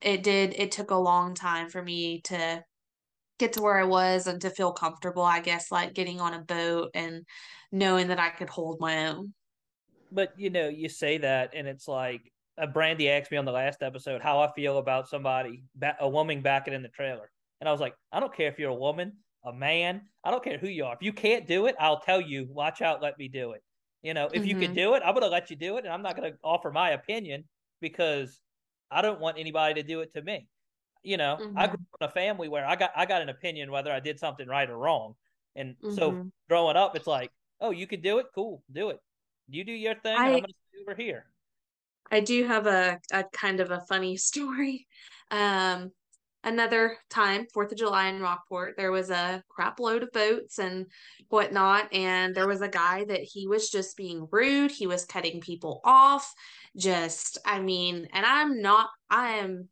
it 0.00 0.22
did, 0.22 0.54
it 0.56 0.72
took 0.72 0.90
a 0.90 0.96
long 0.96 1.34
time 1.34 1.68
for 1.68 1.82
me 1.82 2.20
to 2.22 2.64
get 3.38 3.52
to 3.52 3.62
where 3.62 3.78
I 3.78 3.84
was 3.84 4.26
and 4.26 4.40
to 4.40 4.50
feel 4.50 4.72
comfortable, 4.72 5.22
I 5.22 5.40
guess, 5.40 5.70
like 5.70 5.94
getting 5.94 6.20
on 6.20 6.34
a 6.34 6.40
boat 6.40 6.90
and 6.94 7.24
knowing 7.70 8.08
that 8.08 8.18
I 8.18 8.30
could 8.30 8.48
hold 8.48 8.80
my 8.80 9.08
own. 9.08 9.34
But, 10.10 10.32
you 10.36 10.50
know, 10.50 10.68
you 10.68 10.88
say 10.88 11.18
that 11.18 11.50
and 11.54 11.68
it's 11.68 11.86
like, 11.86 12.32
Brandi 12.66 13.08
asked 13.08 13.30
me 13.30 13.36
on 13.36 13.44
the 13.44 13.52
last 13.52 13.82
episode 13.82 14.20
how 14.20 14.40
I 14.40 14.50
feel 14.52 14.78
about 14.78 15.08
somebody, 15.08 15.62
a 16.00 16.08
woman 16.08 16.42
backing 16.42 16.74
in 16.74 16.82
the 16.82 16.88
trailer. 16.88 17.30
And 17.60 17.68
I 17.68 17.72
was 17.72 17.80
like, 17.80 17.94
I 18.12 18.20
don't 18.20 18.34
care 18.34 18.48
if 18.48 18.58
you're 18.58 18.70
a 18.70 18.74
woman 18.74 19.12
a 19.44 19.52
man. 19.52 20.02
I 20.24 20.30
don't 20.30 20.42
care 20.42 20.58
who 20.58 20.68
you 20.68 20.84
are. 20.84 20.94
If 20.94 21.02
you 21.02 21.12
can't 21.12 21.46
do 21.46 21.66
it, 21.66 21.76
I'll 21.78 22.00
tell 22.00 22.20
you, 22.20 22.48
watch 22.50 22.82
out, 22.82 23.02
let 23.02 23.18
me 23.18 23.28
do 23.28 23.52
it. 23.52 23.62
You 24.02 24.14
know, 24.14 24.26
if 24.26 24.42
mm-hmm. 24.42 24.44
you 24.44 24.56
can 24.56 24.74
do 24.74 24.94
it, 24.94 25.02
I'm 25.04 25.14
going 25.14 25.24
to 25.24 25.30
let 25.30 25.50
you 25.50 25.56
do 25.56 25.76
it. 25.76 25.84
And 25.84 25.92
I'm 25.92 26.02
not 26.02 26.16
going 26.16 26.32
to 26.32 26.38
offer 26.44 26.70
my 26.70 26.90
opinion 26.90 27.44
because 27.80 28.40
I 28.90 29.02
don't 29.02 29.20
want 29.20 29.38
anybody 29.38 29.74
to 29.74 29.82
do 29.82 30.00
it 30.00 30.12
to 30.14 30.22
me. 30.22 30.48
You 31.02 31.16
know, 31.16 31.38
mm-hmm. 31.40 31.58
I 31.58 31.66
grew 31.66 31.74
up 31.74 32.00
in 32.00 32.08
a 32.08 32.10
family 32.10 32.48
where 32.48 32.66
I 32.66 32.76
got 32.76 32.90
I 32.94 33.06
got 33.06 33.22
an 33.22 33.28
opinion 33.28 33.70
whether 33.70 33.92
I 33.92 34.00
did 34.00 34.18
something 34.18 34.46
right 34.46 34.68
or 34.68 34.76
wrong. 34.76 35.14
And 35.56 35.76
mm-hmm. 35.76 35.94
so 35.94 36.30
growing 36.48 36.76
up, 36.76 36.96
it's 36.96 37.06
like, 37.06 37.30
oh, 37.60 37.70
you 37.70 37.86
can 37.86 38.00
do 38.00 38.18
it, 38.18 38.26
cool, 38.34 38.62
do 38.72 38.90
it. 38.90 38.98
You 39.48 39.64
do 39.64 39.72
your 39.72 39.94
thing, 39.94 40.16
I, 40.16 40.26
I'm 40.26 40.32
gonna 40.40 40.48
stay 40.48 40.82
over 40.82 40.94
here. 40.94 41.26
I 42.10 42.20
do 42.20 42.46
have 42.46 42.66
a, 42.66 42.98
a 43.12 43.24
kind 43.32 43.60
of 43.60 43.70
a 43.70 43.82
funny 43.88 44.16
story. 44.30 44.86
Um, 45.30 45.92
another 46.44 46.96
time, 47.10 47.46
Fourth 47.52 47.72
of 47.72 47.78
July 47.78 48.08
in 48.08 48.20
Rockport, 48.20 48.74
there 48.76 48.92
was 48.92 49.10
a 49.10 49.42
crap 49.48 49.80
load 49.80 50.02
of 50.02 50.12
boats 50.12 50.58
and 50.58 50.86
whatnot. 51.28 51.92
And 51.92 52.34
there 52.34 52.48
was 52.48 52.62
a 52.62 52.68
guy 52.68 53.04
that 53.04 53.20
he 53.20 53.46
was 53.46 53.70
just 53.70 53.96
being 53.96 54.28
rude. 54.30 54.70
He 54.70 54.86
was 54.86 55.04
cutting 55.04 55.40
people 55.40 55.80
off. 55.84 56.32
Just, 56.76 57.38
I 57.44 57.60
mean, 57.60 58.08
and 58.12 58.24
I'm 58.24 58.62
not, 58.62 58.88
I 59.10 59.32
am 59.36 59.68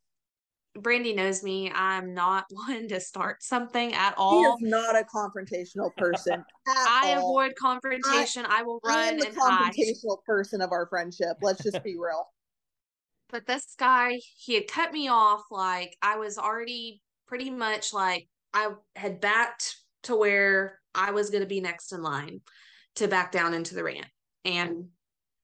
Brandi 0.77 1.15
knows 1.15 1.43
me. 1.43 1.71
I'm 1.75 2.15
not 2.15 2.47
one 2.51 2.89
to 2.89 3.01
start 3.01 3.43
something 3.43 3.95
at 3.95 4.15
all. 4.17 4.59
He 4.59 4.67
is 4.67 4.71
not 4.71 4.97
a 4.97 5.05
confrontational 5.05 5.95
person. 5.97 6.45
I 6.69 7.15
all. 7.17 7.31
avoid 7.31 7.55
confrontation. 7.57 8.45
I, 8.47 8.61
I 8.61 8.63
will 8.63 8.81
run 8.85 8.99
I 8.99 9.07
am 9.09 9.19
the 9.19 9.27
confrontational 9.27 10.19
hide. 10.19 10.25
person 10.27 10.61
of 10.61 10.73
our 10.73 10.87
friendship. 10.87 11.37
Let's 11.43 11.63
just 11.63 11.83
be 11.83 11.97
real. 11.99 12.25
But 13.29 13.45
this 13.45 13.75
guy, 13.77 14.21
he 14.39 14.55
had 14.55 14.69
cut 14.69 14.93
me 14.93 15.09
off. 15.09 15.43
Like 15.51 15.97
I 16.01 16.17
was 16.17 16.39
already 16.39 17.03
pretty 17.27 17.51
much 17.51 17.93
like 17.93 18.29
I 18.55 18.69
had 18.95 19.21
backed 19.21 19.75
to 20.05 20.15
where 20.15 20.79
I 20.95 21.11
was 21.11 21.31
going 21.31 21.43
to 21.43 21.49
be 21.49 21.61
next 21.61 21.93
in 21.93 22.05
line 22.05 22.41
to 22.95 23.09
back 23.09 23.33
down 23.33 23.53
into 23.53 23.75
the 23.75 23.83
ramp. 23.83 24.07
And 24.45 24.87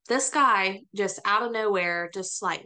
this 0.08 0.30
guy 0.30 0.82
just 0.94 1.18
out 1.24 1.42
of 1.42 1.50
nowhere, 1.50 2.08
just 2.14 2.40
like 2.40 2.64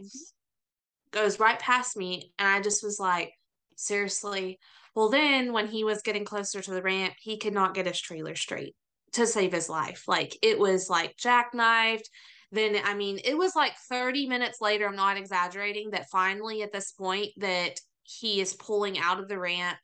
goes 1.17 1.39
right 1.39 1.59
past 1.59 1.97
me. 1.97 2.31
And 2.37 2.47
I 2.47 2.61
just 2.61 2.83
was 2.83 2.99
like, 2.99 3.31
seriously. 3.75 4.59
Well, 4.95 5.09
then 5.09 5.53
when 5.53 5.67
he 5.67 5.83
was 5.83 6.01
getting 6.01 6.25
closer 6.25 6.61
to 6.61 6.71
the 6.71 6.81
ramp, 6.81 7.13
he 7.19 7.37
could 7.37 7.53
not 7.53 7.73
get 7.73 7.85
his 7.85 7.99
trailer 7.99 8.35
straight 8.35 8.75
to 9.13 9.27
save 9.27 9.53
his 9.53 9.69
life. 9.69 10.03
Like 10.07 10.37
it 10.41 10.59
was 10.59 10.89
like 10.89 11.15
jackknifed 11.17 12.07
then 12.51 12.77
I 12.83 12.93
mean, 12.93 13.19
it 13.23 13.37
was 13.37 13.55
like 13.55 13.73
30 13.89 14.27
minutes 14.27 14.61
later, 14.61 14.87
I'm 14.87 14.95
not 14.95 15.17
exaggerating, 15.17 15.91
that 15.91 16.09
finally 16.09 16.61
at 16.61 16.71
this 16.71 16.91
point 16.91 17.31
that 17.37 17.79
he 18.03 18.39
is 18.39 18.53
pulling 18.53 18.97
out 18.97 19.19
of 19.19 19.27
the 19.27 19.39
ramp. 19.39 19.77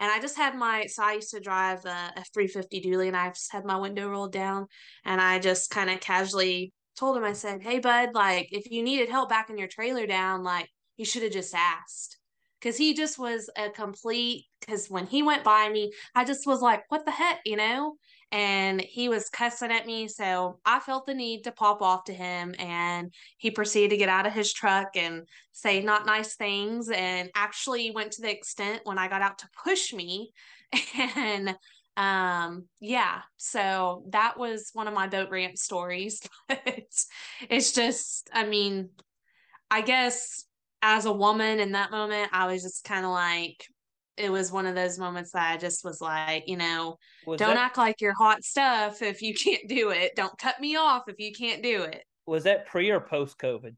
And 0.00 0.10
I 0.10 0.20
just 0.20 0.36
had 0.36 0.56
my, 0.56 0.86
so 0.86 1.02
I 1.02 1.14
used 1.14 1.30
to 1.30 1.40
drive 1.40 1.84
a, 1.84 2.12
a 2.16 2.24
350 2.32 2.82
dually 2.82 3.08
and 3.08 3.16
I 3.16 3.28
just 3.28 3.52
had 3.52 3.64
my 3.64 3.76
window 3.76 4.08
rolled 4.08 4.32
down 4.32 4.66
and 5.04 5.20
I 5.20 5.38
just 5.38 5.70
kind 5.70 5.90
of 5.90 6.00
casually 6.00 6.72
told 6.96 7.16
him, 7.16 7.24
I 7.24 7.32
said, 7.32 7.62
Hey, 7.62 7.78
bud, 7.78 8.10
like 8.12 8.48
if 8.50 8.70
you 8.70 8.82
needed 8.82 9.08
help 9.08 9.28
backing 9.28 9.58
your 9.58 9.68
trailer 9.68 10.06
down, 10.06 10.42
like 10.42 10.68
you 10.96 11.04
should 11.04 11.22
have 11.22 11.32
just 11.32 11.54
asked. 11.54 12.18
Cause 12.62 12.78
he 12.78 12.94
just 12.94 13.18
was 13.18 13.50
a 13.58 13.68
complete, 13.68 14.46
cause 14.66 14.86
when 14.88 15.06
he 15.06 15.22
went 15.22 15.44
by 15.44 15.68
me, 15.68 15.92
I 16.14 16.24
just 16.24 16.46
was 16.46 16.62
like, 16.62 16.84
what 16.88 17.04
the 17.04 17.10
heck, 17.10 17.40
you 17.44 17.56
know? 17.56 17.96
and 18.34 18.80
he 18.80 19.08
was 19.08 19.30
cussing 19.30 19.70
at 19.70 19.86
me. 19.86 20.08
So 20.08 20.58
I 20.64 20.80
felt 20.80 21.06
the 21.06 21.14
need 21.14 21.44
to 21.44 21.52
pop 21.52 21.80
off 21.80 22.02
to 22.04 22.12
him, 22.12 22.52
and 22.58 23.14
he 23.38 23.52
proceeded 23.52 23.90
to 23.90 23.96
get 23.96 24.08
out 24.08 24.26
of 24.26 24.32
his 24.32 24.52
truck 24.52 24.96
and 24.96 25.28
say 25.52 25.80
not 25.80 26.04
nice 26.04 26.34
things, 26.34 26.90
and 26.90 27.30
actually 27.36 27.92
went 27.92 28.10
to 28.12 28.22
the 28.22 28.32
extent 28.32 28.80
when 28.82 28.98
I 28.98 29.06
got 29.06 29.22
out 29.22 29.38
to 29.38 29.48
push 29.64 29.92
me. 29.92 30.32
And 31.16 31.56
um 31.96 32.64
yeah 32.80 33.20
so 33.36 34.02
that 34.08 34.36
was 34.36 34.70
one 34.72 34.88
of 34.88 34.94
my 34.94 35.06
boat 35.06 35.30
ramp 35.30 35.56
stories 35.56 36.20
but 36.48 36.60
it's 37.48 37.70
just 37.70 38.28
i 38.32 38.44
mean 38.44 38.88
i 39.70 39.80
guess 39.80 40.44
as 40.84 41.06
a 41.06 41.12
woman 41.12 41.58
in 41.58 41.72
that 41.72 41.90
moment 41.90 42.28
i 42.32 42.46
was 42.46 42.62
just 42.62 42.84
kind 42.84 43.04
of 43.04 43.10
like 43.10 43.66
it 44.16 44.30
was 44.30 44.52
one 44.52 44.66
of 44.66 44.74
those 44.74 44.98
moments 44.98 45.32
that 45.32 45.52
I 45.52 45.56
just 45.56 45.84
was 45.84 46.00
like, 46.00 46.44
you 46.46 46.56
know, 46.56 46.98
was 47.26 47.38
don't 47.38 47.54
that, 47.54 47.66
act 47.66 47.78
like 47.78 48.00
you're 48.00 48.14
hot 48.14 48.44
stuff 48.44 49.02
if 49.02 49.22
you 49.22 49.34
can't 49.44 49.68
do 49.68 49.90
it. 49.90 50.14
Don't 50.14 50.36
cut 50.38 50.60
me 50.60 50.76
off 50.76 51.04
if 51.08 51.18
you 51.18 51.32
can't 51.32 51.62
do 51.62 51.82
it. 51.82 52.04
Was 52.26 52.44
that 52.44 52.66
pre 52.66 52.90
or 52.90 53.00
post 53.00 53.38
COVID? 53.38 53.74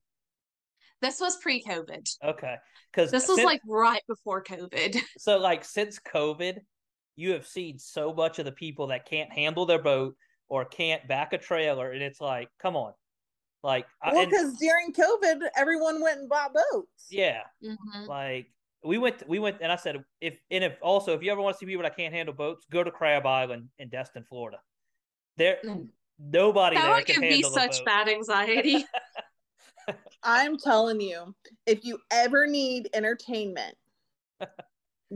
This 1.03 1.21
was 1.21 1.37
pre 1.37 1.63
COVID. 1.63 2.09
Okay. 2.25 2.57
Because 2.93 3.11
this 3.11 3.29
was 3.29 3.37
since, 3.37 3.47
like 3.47 3.61
right 3.67 4.03
before 4.09 4.43
COVID. 4.43 4.99
So, 5.19 5.39
like, 5.39 5.65
since 5.65 5.99
COVID, 5.99 6.59
you 7.17 7.33
have 7.33 7.47
seen 7.47 7.79
so 7.79 8.15
much 8.15 8.39
of 8.39 8.45
the 8.45 8.53
people 8.53 8.89
that 8.89 9.07
can't 9.07 9.33
handle 9.33 9.67
their 9.67 9.83
boat 9.83 10.17
or 10.49 10.65
can't 10.65 11.07
back 11.07 11.33
a 11.33 11.39
trailer. 11.39 11.91
And 11.91 12.03
it's 12.03 12.21
like, 12.21 12.49
come 12.61 12.77
on. 12.77 12.93
Like, 13.67 13.87
well, 14.13 14.25
because 14.25 14.57
during 14.59 14.93
COVID, 14.93 15.41
everyone 15.57 16.01
went 16.01 16.21
and 16.21 16.29
bought 16.29 16.55
boats. 16.55 17.09
Yeah. 17.11 17.41
Mm-hmm. 17.65 18.09
Like, 18.09 18.47
we 18.85 18.97
went 18.97 19.29
we 19.29 19.41
went 19.41 19.57
and 19.61 19.73
I 19.73 19.77
said 19.77 20.05
if 20.21 20.39
and 20.53 20.63
if 20.63 20.77
also 20.81 21.15
if 21.15 21.23
you 21.25 21.33
ever 21.33 21.41
want 21.41 21.57
to 21.57 21.59
see 21.59 21.67
people 21.67 21.83
that 21.83 21.91
I 21.91 21.95
can't 21.95 22.15
handle 22.15 22.33
boats, 22.33 22.65
go 22.71 22.85
to 22.85 22.93
Crab 22.93 23.27
Island 23.27 23.69
in 23.81 23.89
Destin, 23.89 24.25
Florida. 24.29 24.59
There 25.37 25.59
mm. 25.65 25.89
nobody 26.21 26.77
that 26.77 26.83
there 26.83 26.95
would 26.95 27.07
give 27.07 27.19
me 27.19 27.43
such 27.43 27.85
bad 27.85 28.09
anxiety. 28.09 28.85
I'm 30.23 30.57
telling 30.59 31.01
you, 31.01 31.35
if 31.67 31.85
you 31.85 31.99
ever 32.13 32.47
need 32.47 32.89
entertainment, 32.95 33.75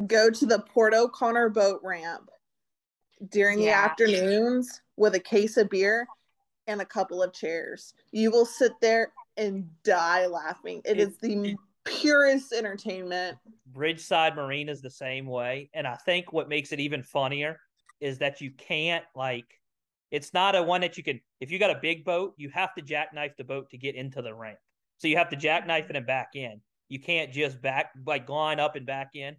go 0.09 0.31
to 0.31 0.47
the 0.47 0.59
Port 0.59 0.93
O'Connor 0.93 1.51
boat 1.51 1.81
ramp 1.85 2.29
during 3.31 3.61
yeah. 3.61 3.67
the 3.67 3.93
afternoons 3.93 4.81
with 4.97 5.15
a 5.15 5.21
case 5.21 5.57
of 5.57 5.71
beer 5.71 6.09
and 6.71 6.81
a 6.81 6.87
couple 6.87 7.23
of 7.23 7.33
chairs. 7.33 7.95
You 8.13 8.31
will 8.31 8.47
sit 8.47 8.73
there 8.81 9.13
and 9.37 9.69
die 9.85 10.27
laughing. 10.27 10.81
it, 10.85 10.99
it 10.99 11.01
is 11.01 11.17
the 11.19 11.57
purest 11.85 12.53
entertainment. 12.53 13.39
Bridgeside 13.73 14.37
Marine 14.37 14.69
is 14.69 14.81
the 14.81 14.91
same 14.91 15.27
way. 15.27 15.71
And 15.75 15.87
I 15.87 15.97
think 15.97 16.33
what 16.33 16.49
makes 16.49 16.73
it 16.73 16.81
even 16.81 17.03
funnier 17.03 17.59
is 18.01 18.19
that 18.19 18.41
you 18.41 18.51
can't 18.53 19.05
like 19.15 19.47
it's 20.11 20.35
not 20.35 20.57
a 20.57 20.63
one 20.63 20.81
that 20.81 20.97
you 20.97 21.05
can 21.05 21.21
if 21.41 21.51
you 21.51 21.59
got 21.59 21.71
a 21.71 21.79
big 21.81 22.05
boat, 22.05 22.35
you 22.37 22.49
have 22.51 22.75
to 22.75 22.83
jackknife 22.83 23.37
the 23.37 23.45
boat 23.45 23.71
to 23.71 23.79
get 23.79 23.95
into 23.95 24.23
the 24.23 24.35
ramp. 24.35 24.59
So 24.99 25.09
you 25.09 25.17
have 25.17 25.31
to 25.31 25.37
jackknife 25.37 25.89
it 25.89 25.97
and 25.97 26.07
back 26.07 26.31
in. 26.35 26.61
You 26.89 26.99
can't 26.99 27.33
just 27.33 27.61
back 27.63 27.93
like 28.07 28.29
line 28.29 28.61
up 28.61 28.77
and 28.77 28.87
back 28.87 29.11
in. 29.15 29.37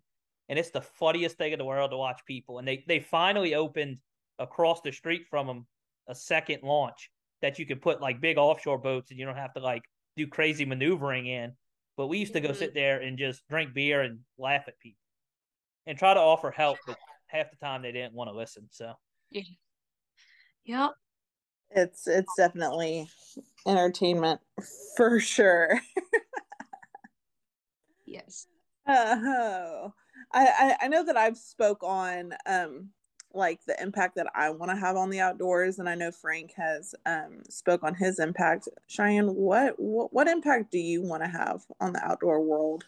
And 0.50 0.58
it's 0.60 0.72
the 0.72 0.82
funniest 0.82 1.38
thing 1.38 1.54
in 1.54 1.60
the 1.60 1.66
world 1.66 1.92
to 1.92 1.98
watch 1.98 2.22
people. 2.26 2.60
And 2.60 2.68
they 2.68 2.84
they 2.88 3.00
finally 3.00 3.56
opened 3.56 3.98
across 4.40 4.82
the 4.82 4.92
street 4.92 5.24
from 5.30 5.48
them 5.48 5.68
a 6.08 6.16
second 6.16 6.64
launch 6.64 7.12
that 7.42 7.60
you 7.60 7.66
could 7.66 7.82
put 7.82 8.02
like 8.02 8.22
big 8.22 8.38
offshore 8.38 8.78
boats 8.78 9.12
and 9.12 9.20
you 9.20 9.26
don't 9.26 9.38
have 9.38 9.54
to 9.54 9.60
like 9.60 9.84
do 10.16 10.28
crazy 10.28 10.66
maneuvering 10.66 11.28
in. 11.28 11.54
But 11.98 12.08
we 12.08 12.20
used 12.20 12.34
to 12.34 12.40
go 12.40 12.50
mm-hmm. 12.50 12.58
sit 12.58 12.74
there 12.74 13.00
and 13.00 13.18
just 13.18 13.48
drink 13.50 13.74
beer 13.74 14.02
and 14.02 14.20
laugh 14.38 14.64
at 14.68 14.80
people 14.80 14.98
and 15.86 15.98
try 15.98 16.14
to 16.14 16.20
offer 16.20 16.52
help, 16.52 16.78
but 16.88 16.98
half 17.28 17.50
the 17.52 17.58
time 17.58 17.82
they 17.82 17.92
didn't 17.92 18.14
want 18.14 18.30
to 18.30 18.36
listen. 18.36 18.68
So 18.72 18.94
yeah. 19.30 19.44
Yep. 20.66 20.92
It's 21.74 22.08
it's 22.08 22.34
definitely 22.36 23.10
entertainment 23.66 24.42
for 24.96 25.20
sure. 25.20 25.80
yes. 28.06 28.48
Oh, 28.88 29.94
I, 30.34 30.76
I 30.82 30.88
know 30.88 31.06
that 31.06 31.16
I've 31.16 31.38
spoke 31.38 31.84
on 31.84 32.34
um 32.48 32.90
like 33.34 33.64
the 33.66 33.82
impact 33.82 34.16
that 34.16 34.28
I 34.36 34.50
want 34.50 34.72
to 34.72 34.78
have 34.78 34.96
on 34.96 35.10
the 35.10 35.20
outdoors, 35.20 35.80
and 35.80 35.88
I 35.88 35.96
know 35.96 36.12
Frank 36.12 36.54
has 36.56 36.96
um 37.06 37.42
spoke 37.50 37.84
on 37.84 37.96
his 37.96 38.20
impact. 38.20 38.68
Cheyanne, 38.90 39.34
what 39.34 39.76
what, 39.78 40.14
what 40.14 40.28
impact 40.28 40.72
do 40.72 40.80
you 40.80 41.02
want 41.02 41.24
to 41.24 41.30
have 41.30 41.62
on 41.80 41.94
the 41.94 42.04
outdoor 42.04 42.42
world? 42.42 42.84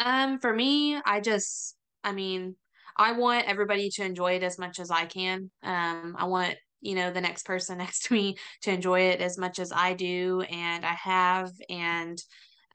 Um, 0.00 0.38
for 0.38 0.52
me, 0.52 0.96
I 1.04 1.20
just, 1.20 1.76
I 2.02 2.12
mean, 2.12 2.56
I 2.96 3.12
want 3.12 3.48
everybody 3.48 3.90
to 3.90 4.04
enjoy 4.04 4.32
it 4.32 4.42
as 4.42 4.58
much 4.58 4.80
as 4.80 4.90
I 4.90 5.06
can. 5.06 5.50
Um, 5.62 6.16
I 6.18 6.24
want 6.26 6.56
you 6.80 6.94
know 6.94 7.10
the 7.10 7.20
next 7.20 7.46
person 7.46 7.78
next 7.78 8.04
to 8.04 8.14
me 8.14 8.36
to 8.62 8.72
enjoy 8.72 9.00
it 9.00 9.20
as 9.20 9.38
much 9.38 9.58
as 9.58 9.72
I 9.74 9.94
do, 9.94 10.42
and 10.42 10.84
I 10.84 10.94
have, 10.94 11.50
and 11.68 12.18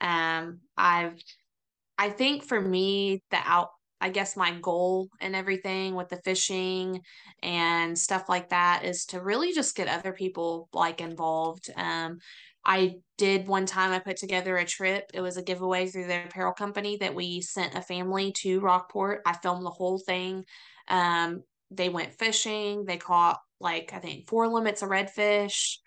um, 0.02 0.60
I've 0.78 1.22
I 2.00 2.10
think 2.10 2.46
for 2.46 2.60
me, 2.60 3.22
the 3.30 3.40
out, 3.44 3.72
I 4.02 4.10
guess 4.10 4.38
my 4.38 4.52
goal 4.62 5.10
and 5.20 5.36
everything 5.36 5.96
with 5.96 6.10
the 6.10 6.22
fishing 6.24 7.02
and 7.44 7.98
stuff 7.98 8.30
like 8.30 8.50
that 8.50 8.86
is 8.86 9.06
to 9.08 9.22
really 9.22 9.54
just 9.54 9.76
get 9.76 9.88
other 9.88 10.14
people 10.14 10.70
like 10.74 11.02
involved. 11.02 11.70
Um, 11.76 12.20
I 12.66 12.96
did 13.18 13.48
one 13.48 13.66
time, 13.66 13.92
I 13.92 14.00
put 14.00 14.18
together 14.18 14.58
a 14.58 14.66
trip. 14.66 15.12
It 15.14 15.22
was 15.22 15.38
a 15.38 15.44
giveaway 15.44 15.88
through 15.88 16.08
the 16.08 16.26
apparel 16.26 16.54
company 16.54 16.98
that 16.98 17.16
we 17.16 17.42
sent 17.42 17.76
a 17.76 17.82
family 17.82 18.32
to 18.38 18.60
Rockport. 18.60 19.22
I 19.26 19.34
filmed 19.34 19.66
the 19.66 19.72
whole 19.72 19.98
thing. 19.98 20.46
Um, 20.88 21.44
they 21.72 21.90
went 21.90 22.14
fishing, 22.14 22.86
they 22.86 22.98
caught 22.98 23.40
like, 23.60 23.92
I 23.94 24.00
think, 24.00 24.28
four 24.28 24.48
limits 24.48 24.82
of 24.82 24.90
redfish. 24.90 25.78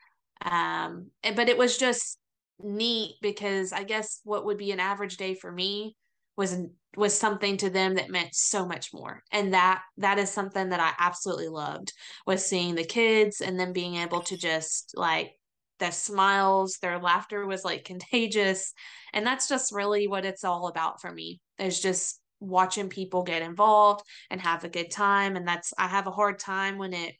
Um, 0.45 1.11
but 1.23 1.49
it 1.49 1.59
was 1.59 1.79
just 1.79 2.19
neat 2.61 3.17
because 3.23 3.73
I 3.73 3.85
guess 3.85 4.21
what 4.25 4.45
would 4.45 4.59
be 4.59 4.73
an 4.73 4.81
average 4.81 5.17
day 5.17 5.35
for 5.35 5.51
me 5.51 5.97
was 6.43 6.57
was 6.97 7.17
something 7.17 7.57
to 7.57 7.71
them 7.71 7.95
that 7.95 8.11
meant 8.11 8.35
so 8.35 8.67
much 8.67 8.93
more. 8.93 9.23
And 9.31 9.55
that 9.55 9.83
that 9.99 10.19
is 10.19 10.29
something 10.29 10.71
that 10.71 10.81
i 10.81 10.93
absolutely 10.99 11.49
loved 11.49 11.93
was 12.27 12.45
seeing 12.45 12.75
the 12.75 12.85
kids 12.85 13.41
and 13.41 13.59
then 13.59 13.73
being 13.73 13.95
able 13.95 14.21
to 14.23 14.37
just 14.37 14.93
like 14.97 15.31
their 15.79 15.93
smiles 15.93 16.79
their 16.83 16.99
laughter 16.99 17.47
was 17.47 17.65
like 17.65 17.85
contagious. 17.85 18.75
And 19.15 19.25
that's 19.25 19.49
just 19.49 19.73
really 19.73 20.09
what 20.09 20.25
it's 20.25 20.45
all 20.45 20.67
about 20.67 21.01
for 21.01 21.13
me 21.13 21.41
is 21.59 21.81
just 21.81 22.21
watching 22.41 22.89
people 22.89 23.23
get 23.23 23.43
involved 23.43 24.03
and 24.29 24.41
have 24.41 24.65
a 24.65 24.69
good 24.69 24.91
time. 24.91 25.37
And 25.37 25.47
that's 25.47 25.73
i 25.79 25.87
have 25.87 26.09
a 26.09 26.19
hard 26.19 26.41
time 26.41 26.77
when 26.77 26.93
it 26.93 27.15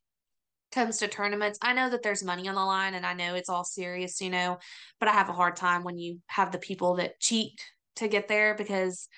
comes 0.73 0.99
to 0.99 1.07
tournaments. 1.07 1.61
I 1.63 1.75
know 1.75 1.91
that 1.91 2.03
there's 2.03 2.25
money 2.25 2.49
on 2.49 2.57
the 2.57 2.65
line 2.65 2.95
and 2.95 3.07
i 3.07 3.15
know 3.15 3.35
it's 3.37 3.51
all 3.51 3.65
serious 3.65 4.21
you 4.21 4.31
know 4.31 4.59
but 4.99 5.09
i 5.09 5.13
have 5.13 5.29
a 5.29 5.39
hard 5.41 5.55
time 5.55 5.85
when 5.85 5.99
you 5.99 6.19
have 6.27 6.51
the 6.51 6.59
people 6.59 6.97
that 6.97 7.21
cheat 7.21 7.61
to 7.97 8.09
get 8.09 8.29
there 8.29 8.55
because 8.55 9.09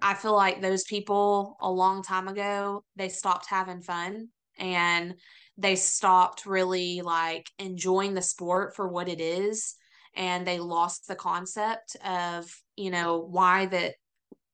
I 0.00 0.14
feel 0.14 0.34
like 0.34 0.60
those 0.60 0.84
people 0.84 1.56
a 1.60 1.70
long 1.70 2.02
time 2.02 2.28
ago, 2.28 2.84
they 2.96 3.08
stopped 3.08 3.46
having 3.48 3.80
fun 3.80 4.28
and 4.58 5.14
they 5.56 5.76
stopped 5.76 6.46
really 6.46 7.00
like 7.00 7.48
enjoying 7.58 8.14
the 8.14 8.22
sport 8.22 8.74
for 8.76 8.88
what 8.88 9.08
it 9.08 9.20
is. 9.20 9.76
And 10.16 10.46
they 10.46 10.58
lost 10.58 11.08
the 11.08 11.16
concept 11.16 11.96
of, 12.04 12.46
you 12.76 12.90
know, 12.90 13.18
why 13.18 13.66
that, 13.66 13.94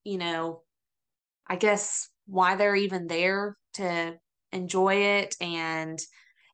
you 0.05 0.19
know, 0.19 0.63
I 1.47 1.57
guess 1.57 2.09
why 2.27 2.57
they're 2.57 2.77
even 2.77 3.09
there 3.09 3.57
to 3.75 4.15
enjoy 4.53 4.95
it. 4.95 5.37
And 5.41 5.99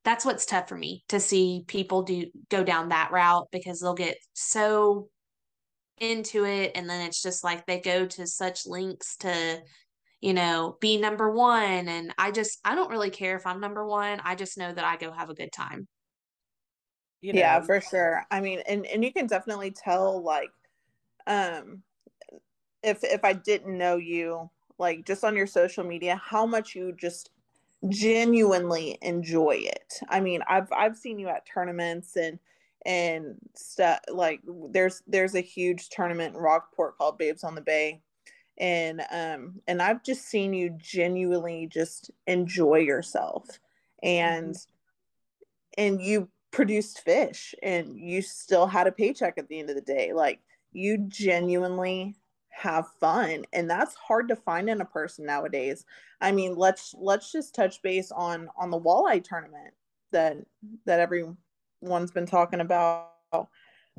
that's 0.05 0.25
what's 0.25 0.47
tough 0.47 0.69
for 0.69 0.77
me 0.77 1.05
to 1.09 1.21
see 1.21 1.65
people 1.67 2.03
do 2.03 2.27
go 2.49 2.65
down 2.65 2.89
that 2.89 3.11
route 3.13 3.49
because 3.53 3.81
they'll 3.81 3.95
get 3.95 4.17
so 4.33 5.09
into 5.99 6.45
it 6.45 6.73
and 6.75 6.89
then 6.89 7.07
it's 7.07 7.23
just 7.23 7.43
like 7.43 7.67
they 7.67 7.81
go 7.81 8.07
to 8.07 8.27
such 8.27 8.67
links 8.67 9.17
to 9.17 9.63
you 10.21 10.35
know 10.35 10.77
be 10.81 10.99
number 10.99 11.31
one 11.31 11.89
and 11.89 12.13
i 12.19 12.31
just 12.31 12.59
i 12.65 12.75
don't 12.75 12.91
really 12.91 13.11
care 13.11 13.37
if 13.37 13.47
i'm 13.47 13.61
number 13.61 13.87
one 13.87 14.21
i 14.25 14.35
just 14.35 14.59
know 14.59 14.73
that 14.73 14.85
i 14.85 14.97
go 14.97 15.11
have 15.11 15.31
a 15.31 15.35
good 15.35 15.53
time. 15.53 15.87
You 17.23 17.33
know? 17.33 17.41
yeah 17.41 17.61
for 17.61 17.81
sure. 17.81 18.23
I 18.31 18.41
mean 18.41 18.61
and 18.69 18.87
and 18.87 19.03
you 19.03 19.13
can 19.13 19.27
definitely 19.27 19.71
tell 19.71 20.23
like 20.23 20.51
um 21.27 21.83
if 22.83 23.03
if 23.03 23.25
i 23.25 23.33
didn't 23.33 23.77
know 23.77 23.97
you 23.97 24.51
like 24.79 25.07
just 25.07 25.25
on 25.25 25.35
your 25.35 25.47
social 25.47 25.83
media 25.83 26.21
how 26.23 26.45
much 26.45 26.75
you 26.75 26.93
just 26.93 27.31
genuinely 27.89 28.99
enjoy 29.01 29.57
it. 29.63 29.95
I 30.09 30.21
mean 30.21 30.43
i've 30.47 30.71
i've 30.73 30.97
seen 30.97 31.19
you 31.19 31.29
at 31.29 31.47
tournaments 31.47 32.17
and 32.17 32.39
and 32.87 33.35
stuff 33.57 33.99
like 34.09 34.41
there's 34.71 35.03
there's 35.09 35.35
a 35.35 35.41
huge 35.41 35.89
tournament 35.89 36.37
in 36.37 36.41
Rockport 36.41 36.97
called 36.97 37.19
Babes 37.19 37.43
on 37.43 37.57
the 37.57 37.61
Bay. 37.61 38.01
And 38.59 39.03
um 39.11 39.61
and 39.67 39.83
I've 39.83 40.05
just 40.05 40.27
seen 40.27 40.55
you 40.55 40.71
genuinely 40.79 41.67
just 41.67 42.13
enjoy 42.29 42.79
yourself. 42.79 43.59
And 44.05 44.55
mm-hmm. 44.55 45.83
and 45.83 46.01
you 46.01 46.29
produced 46.53 47.01
fish 47.01 47.55
and 47.63 47.99
you 47.99 48.23
still 48.23 48.69
had 48.69 48.87
a 48.87 48.93
paycheck 48.93 49.37
at 49.37 49.49
the 49.49 49.59
end 49.59 49.69
of 49.69 49.75
the 49.75 49.83
day. 49.83 50.13
Like 50.13 50.41
you 50.73 50.99
genuinely 51.09 52.15
have 52.51 52.87
fun. 53.01 53.45
And 53.53 53.69
that's 53.69 53.97
hard 53.97 54.29
to 54.29 54.37
find 54.37 54.71
in 54.71 54.81
a 54.81 54.87
person 54.87 55.27
nowadays. 55.27 55.85
I 56.21 56.31
mean 56.31 56.55
let's 56.55 56.95
let's 56.97 57.33
just 57.33 57.53
touch 57.53 57.83
base 57.83 58.13
on 58.13 58.49
on 58.57 58.71
the 58.71 58.81
walleye 58.81 59.25
tournament 59.25 59.75
that 60.13 60.37
that 60.85 61.01
every 61.01 61.25
one's 61.81 62.11
been 62.11 62.27
talking 62.27 62.61
about. 62.61 63.11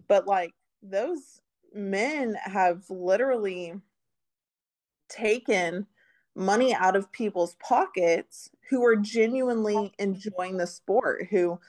But 0.08 0.28
like 0.28 0.54
those 0.82 1.42
men 1.74 2.38
have 2.44 2.84
literally 2.90 3.74
taken 5.10 5.88
money 6.36 6.74
out 6.74 6.96
of 6.96 7.12
people's 7.12 7.56
pockets 7.56 8.50
who 8.70 8.86
are 8.86 8.96
genuinely 8.96 9.94
enjoying 9.98 10.58
the 10.58 10.68
sport, 10.68 11.28
who 11.30 11.60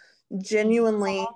genuinely 0.42 1.26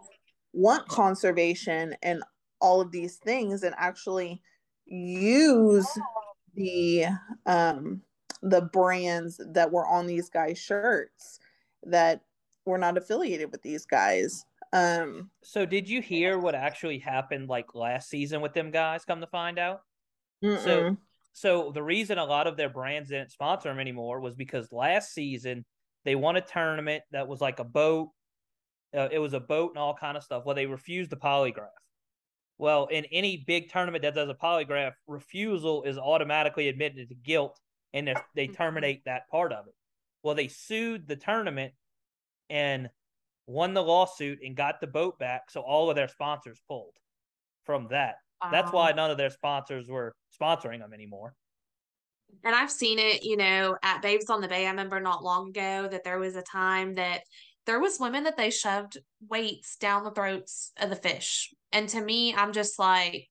want 0.52 0.86
conservation 0.88 1.96
and 2.02 2.22
all 2.60 2.80
of 2.80 2.90
these 2.92 3.16
things 3.16 3.62
and 3.62 3.74
actually 3.78 4.42
use 4.86 5.88
the 6.54 7.06
um 7.46 8.02
the 8.42 8.60
brands 8.60 9.40
that 9.52 9.70
were 9.70 9.86
on 9.86 10.06
these 10.06 10.28
guys 10.28 10.58
shirts 10.58 11.38
that 11.84 12.20
were 12.66 12.78
not 12.78 12.98
affiliated 12.98 13.50
with 13.50 13.62
these 13.62 13.86
guys 13.86 14.44
um, 14.72 15.30
so 15.42 15.66
did 15.66 15.88
you 15.88 16.00
hear 16.00 16.38
what 16.38 16.54
actually 16.54 16.98
happened 16.98 17.48
like 17.48 17.74
last 17.74 18.08
season 18.08 18.40
with 18.40 18.54
them 18.54 18.70
guys? 18.70 19.04
Come 19.04 19.20
to 19.20 19.26
find 19.26 19.58
out, 19.58 19.80
mm-mm. 20.42 20.62
so 20.62 20.96
so 21.32 21.72
the 21.72 21.82
reason 21.82 22.18
a 22.18 22.24
lot 22.24 22.46
of 22.46 22.56
their 22.56 22.68
brands 22.68 23.08
didn't 23.08 23.32
sponsor 23.32 23.68
them 23.68 23.78
anymore 23.78 24.20
was 24.20 24.34
because 24.34 24.70
last 24.70 25.12
season 25.12 25.64
they 26.04 26.14
won 26.14 26.36
a 26.36 26.40
tournament 26.40 27.02
that 27.12 27.28
was 27.28 27.40
like 27.40 27.58
a 27.58 27.64
boat. 27.64 28.10
Uh, 28.96 29.08
it 29.10 29.18
was 29.18 29.32
a 29.32 29.40
boat 29.40 29.70
and 29.70 29.78
all 29.78 29.94
kind 29.94 30.16
of 30.16 30.22
stuff. 30.22 30.44
Well, 30.44 30.54
they 30.54 30.66
refused 30.66 31.10
the 31.10 31.16
polygraph. 31.16 31.68
Well, 32.58 32.86
in 32.86 33.06
any 33.06 33.44
big 33.46 33.70
tournament 33.70 34.02
that 34.02 34.14
does 34.14 34.28
a 34.28 34.34
polygraph, 34.34 34.92
refusal 35.06 35.84
is 35.84 35.98
automatically 35.98 36.68
admitted 36.68 37.08
to 37.08 37.14
guilt, 37.14 37.58
and 37.94 38.14
they 38.34 38.46
terminate 38.46 39.04
that 39.06 39.28
part 39.30 39.52
of 39.52 39.66
it. 39.66 39.74
Well, 40.22 40.34
they 40.34 40.48
sued 40.48 41.08
the 41.08 41.16
tournament, 41.16 41.72
and 42.50 42.90
won 43.52 43.74
the 43.74 43.82
lawsuit 43.82 44.38
and 44.44 44.56
got 44.56 44.80
the 44.80 44.86
boat 44.86 45.18
back. 45.18 45.50
So 45.50 45.60
all 45.60 45.90
of 45.90 45.96
their 45.96 46.08
sponsors 46.08 46.60
pulled 46.66 46.94
from 47.64 47.88
that. 47.90 48.16
That's 48.50 48.72
why 48.72 48.90
none 48.92 49.10
of 49.10 49.18
their 49.18 49.30
sponsors 49.30 49.88
were 49.88 50.14
sponsoring 50.40 50.80
them 50.80 50.92
anymore. 50.92 51.34
And 52.44 52.54
I've 52.54 52.70
seen 52.70 52.98
it, 52.98 53.22
you 53.22 53.36
know, 53.36 53.76
at 53.82 54.02
Babes 54.02 54.30
on 54.30 54.40
the 54.40 54.48
Bay. 54.48 54.66
I 54.66 54.70
remember 54.70 54.98
not 54.98 55.22
long 55.22 55.50
ago 55.50 55.86
that 55.88 56.02
there 56.02 56.18
was 56.18 56.34
a 56.34 56.42
time 56.42 56.96
that 56.96 57.20
there 57.66 57.78
was 57.78 58.00
women 58.00 58.24
that 58.24 58.36
they 58.36 58.50
shoved 58.50 58.98
weights 59.28 59.76
down 59.76 60.02
the 60.02 60.10
throats 60.10 60.72
of 60.80 60.90
the 60.90 60.96
fish. 60.96 61.54
And 61.70 61.88
to 61.90 62.00
me, 62.00 62.34
I'm 62.34 62.52
just 62.52 62.78
like, 62.78 63.28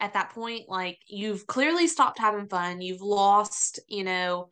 at 0.00 0.14
that 0.14 0.30
point, 0.30 0.68
like 0.68 0.98
you've 1.06 1.46
clearly 1.46 1.86
stopped 1.86 2.18
having 2.18 2.48
fun. 2.48 2.80
You've 2.80 3.02
lost, 3.02 3.80
you 3.88 4.04
know, 4.04 4.50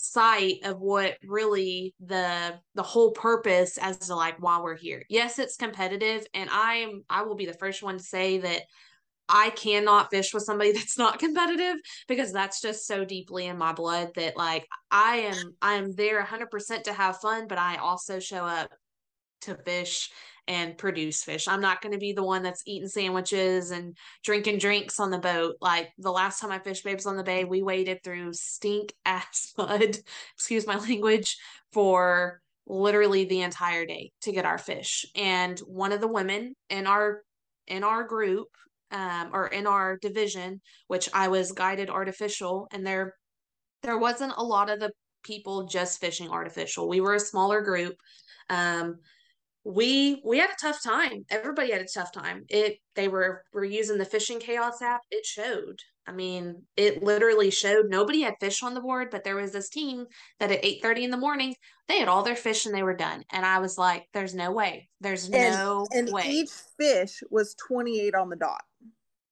sight 0.00 0.60
of 0.64 0.80
what 0.80 1.18
really 1.24 1.94
the 2.00 2.58
the 2.74 2.82
whole 2.82 3.12
purpose 3.12 3.78
as 3.78 3.98
to 3.98 4.14
like 4.14 4.40
why 4.40 4.60
we're 4.60 4.76
here. 4.76 5.04
Yes, 5.08 5.38
it's 5.38 5.56
competitive 5.56 6.26
and 6.34 6.48
I 6.50 6.74
am 6.76 7.04
I 7.10 7.22
will 7.22 7.34
be 7.36 7.46
the 7.46 7.54
first 7.54 7.82
one 7.82 7.98
to 7.98 8.04
say 8.04 8.38
that 8.38 8.62
I 9.28 9.50
cannot 9.50 10.10
fish 10.10 10.32
with 10.32 10.42
somebody 10.42 10.72
that's 10.74 10.98
not 10.98 11.18
competitive 11.18 11.76
because 12.08 12.32
that's 12.32 12.60
just 12.60 12.86
so 12.86 13.04
deeply 13.04 13.46
in 13.46 13.58
my 13.58 13.72
blood 13.72 14.10
that 14.16 14.36
like 14.36 14.66
I 14.90 15.16
am 15.16 15.54
I 15.60 15.74
am 15.74 15.92
there 15.92 16.22
100% 16.24 16.82
to 16.84 16.92
have 16.92 17.20
fun 17.20 17.46
but 17.46 17.58
I 17.58 17.76
also 17.76 18.18
show 18.18 18.44
up 18.44 18.70
to 19.42 19.54
fish 19.54 20.10
and 20.50 20.76
produce 20.76 21.22
fish. 21.22 21.46
I'm 21.46 21.60
not 21.60 21.80
going 21.80 21.92
to 21.92 21.98
be 21.98 22.12
the 22.12 22.24
one 22.24 22.42
that's 22.42 22.64
eating 22.66 22.88
sandwiches 22.88 23.70
and 23.70 23.96
drinking 24.24 24.58
drinks 24.58 24.98
on 24.98 25.12
the 25.12 25.18
boat. 25.18 25.54
Like 25.60 25.90
the 25.96 26.10
last 26.10 26.40
time 26.40 26.50
I 26.50 26.58
fished 26.58 26.82
Babes 26.82 27.06
on 27.06 27.16
the 27.16 27.22
Bay, 27.22 27.44
we 27.44 27.62
waded 27.62 28.02
through 28.02 28.32
stink 28.32 28.92
ass 29.04 29.54
mud, 29.56 29.96
excuse 30.34 30.66
my 30.66 30.76
language, 30.76 31.38
for 31.72 32.40
literally 32.66 33.26
the 33.26 33.42
entire 33.42 33.86
day 33.86 34.10
to 34.22 34.32
get 34.32 34.44
our 34.44 34.58
fish. 34.58 35.06
And 35.14 35.56
one 35.60 35.92
of 35.92 36.00
the 36.00 36.08
women 36.08 36.56
in 36.68 36.88
our 36.88 37.22
in 37.68 37.84
our 37.84 38.02
group 38.02 38.48
um, 38.90 39.30
or 39.32 39.46
in 39.46 39.68
our 39.68 39.98
division, 39.98 40.60
which 40.88 41.08
I 41.14 41.28
was 41.28 41.52
guided 41.52 41.90
artificial, 41.90 42.66
and 42.72 42.84
there 42.84 43.14
there 43.84 43.98
wasn't 43.98 44.32
a 44.36 44.42
lot 44.42 44.68
of 44.68 44.80
the 44.80 44.90
people 45.22 45.68
just 45.68 46.00
fishing 46.00 46.28
artificial. 46.28 46.88
We 46.88 47.00
were 47.00 47.14
a 47.14 47.20
smaller 47.20 47.60
group. 47.60 47.94
Um, 48.48 48.96
we 49.64 50.22
we 50.24 50.38
had 50.38 50.50
a 50.50 50.60
tough 50.60 50.82
time. 50.82 51.24
Everybody 51.28 51.72
had 51.72 51.82
a 51.82 51.86
tough 51.86 52.12
time. 52.12 52.44
It 52.48 52.78
they 52.94 53.08
were 53.08 53.44
were 53.52 53.64
using 53.64 53.98
the 53.98 54.04
fishing 54.04 54.40
chaos 54.40 54.80
app. 54.80 55.02
It 55.10 55.26
showed. 55.26 55.80
I 56.06 56.12
mean, 56.12 56.62
it 56.76 57.02
literally 57.02 57.50
showed 57.50 57.86
nobody 57.88 58.22
had 58.22 58.34
fish 58.40 58.62
on 58.62 58.74
the 58.74 58.80
board, 58.80 59.08
but 59.10 59.22
there 59.22 59.36
was 59.36 59.52
this 59.52 59.68
team 59.68 60.06
that 60.40 60.50
at 60.50 60.64
8 60.64 60.82
30 60.82 61.04
in 61.04 61.10
the 61.10 61.16
morning, 61.16 61.54
they 61.88 61.98
had 61.98 62.08
all 62.08 62.22
their 62.22 62.36
fish 62.36 62.66
and 62.66 62.74
they 62.74 62.82
were 62.82 62.96
done. 62.96 63.22
And 63.30 63.44
I 63.44 63.58
was 63.58 63.78
like, 63.78 64.06
there's 64.12 64.34
no 64.34 64.50
way. 64.50 64.88
There's 65.00 65.28
and, 65.28 65.54
no 65.54 65.86
and 65.92 66.10
way. 66.10 66.24
each 66.26 66.50
fish 66.78 67.22
was 67.30 67.54
28 67.68 68.14
on 68.14 68.30
the 68.30 68.36
dot. 68.36 68.62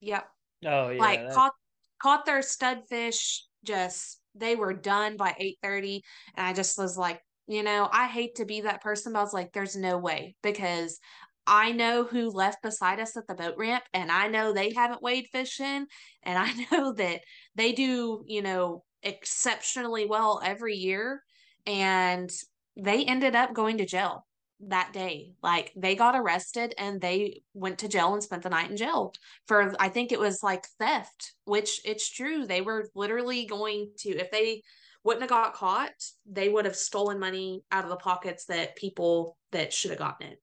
Yep. 0.01 0.29
Oh 0.67 0.91
yeah. 0.91 1.01
like 1.01 1.21
that- 1.21 1.35
caught 1.35 1.53
caught 2.01 2.27
their 2.27 2.43
stud 2.43 2.83
fish 2.89 3.45
just 3.65 4.21
they 4.35 4.55
were 4.55 4.73
done 4.73 5.17
by 5.17 5.35
8:30 5.65 6.03
and 6.37 6.47
I 6.47 6.53
just 6.53 6.79
was 6.79 6.97
like, 6.97 7.21
you 7.49 7.63
know, 7.63 7.89
I 7.91 8.07
hate 8.07 8.37
to 8.37 8.45
be 8.45 8.61
that 8.61 8.83
person 8.83 9.13
but 9.15 9.21
I 9.21 9.23
was 9.23 9.33
like 9.33 9.53
there's 9.53 9.77
no 9.77 9.99
way 9.99 10.37
because 10.43 11.01
I 11.47 11.73
know 11.73 12.05
who 12.05 12.31
left 12.31 12.63
beside 12.63 13.01
us 13.01 13.17
at 13.17 13.27
the 13.27 13.35
boat 13.35 13.55
ramp 13.57 13.83
and 13.95 14.13
I 14.13 14.29
know 14.29 14.53
they 14.53 14.73
haven't 14.75 15.03
weighed 15.03 15.29
fish 15.33 15.59
in 15.61 15.87
and 16.23 16.39
I 16.39 16.53
know 16.73 16.93
that 16.93 17.23
they 17.55 17.73
do, 17.73 18.23
you 18.27 18.43
know, 18.43 18.85
exceptionally 19.03 20.05
well 20.05 20.41
every 20.45 20.75
year 20.75 21.23
and 21.67 22.31
they 22.77 23.05
ended 23.05 23.35
up 23.35 23.55
going 23.55 23.79
to 23.79 23.87
jail 23.87 24.27
that 24.61 24.93
day. 24.93 25.33
Like 25.43 25.73
they 25.75 25.95
got 25.95 26.17
arrested 26.17 26.75
and 26.77 27.01
they 27.01 27.43
went 27.55 27.79
to 27.79 27.89
jail 27.89 28.13
and 28.13 28.23
spent 28.23 28.43
the 28.43 28.51
night 28.51 28.71
in 28.71 28.77
jail 28.77 29.15
for 29.47 29.75
I 29.79 29.89
think 29.89 30.13
it 30.13 30.21
was 30.21 30.43
like 30.43 30.67
theft, 30.79 31.33
which 31.45 31.81
it's 31.85 32.11
true. 32.11 32.47
They 32.47 32.61
were 32.61 32.91
literally 32.95 33.47
going 33.47 33.93
to 34.01 34.11
if 34.11 34.31
they 34.31 34.63
wouldn't 35.09 35.23
have 35.23 35.31
got 35.31 35.55
caught, 35.55 35.91
they 36.31 36.51
would 36.51 36.67
have 36.67 36.77
stolen 36.77 37.19
money 37.19 37.63
out 37.73 37.83
of 37.85 37.89
the 37.91 37.97
pockets 37.97 38.45
that 38.45 38.77
people 38.77 39.39
that 39.53 39.73
should 39.73 39.91
have 39.91 39.99
gotten 39.99 40.29
it. 40.29 40.43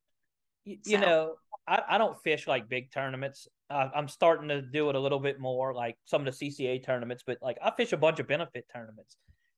you, 0.66 0.78
you 0.86 0.98
know, 0.98 1.36
I, 1.68 1.82
I 1.88 1.98
don't 2.00 2.18
fish 2.24 2.48
like 2.48 2.68
big 2.68 2.92
tournaments. 2.92 3.48
Uh, 3.70 3.90
I'm 3.96 4.08
starting 4.08 4.50
to 4.50 4.64
do 4.64 4.90
it 4.90 4.96
a 4.96 5.00
little 5.00 5.20
bit 5.20 5.40
more, 5.40 5.72
like 5.74 5.98
some 6.06 6.26
of 6.26 6.38
the 6.38 6.50
CCA 6.50 6.84
tournaments. 6.84 7.24
But 7.26 7.38
like, 7.44 7.58
I 7.64 7.70
fish 7.72 7.94
a 7.94 7.98
bunch 7.98 8.20
of 8.20 8.28
benefit 8.28 8.66
tournaments, 8.74 9.18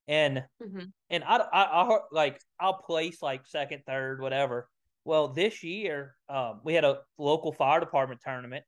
and 0.10 0.43
Mhm. 0.62 0.91
and 1.10 1.24
I, 1.24 1.38
I, 1.38 1.64
I 1.64 1.99
like 2.12 2.41
I'll 2.60 2.82
place 2.82 3.22
like 3.22 3.47
second, 3.47 3.84
third, 3.88 4.22
whatever. 4.22 4.70
Well, 5.05 5.30
this 5.30 5.64
year, 5.64 6.16
um, 6.28 6.60
we 6.66 6.74
had 6.74 6.84
a 6.84 6.99
local 7.18 7.53
fire 7.53 7.80
department 7.80 8.20
tournament. 8.22 8.66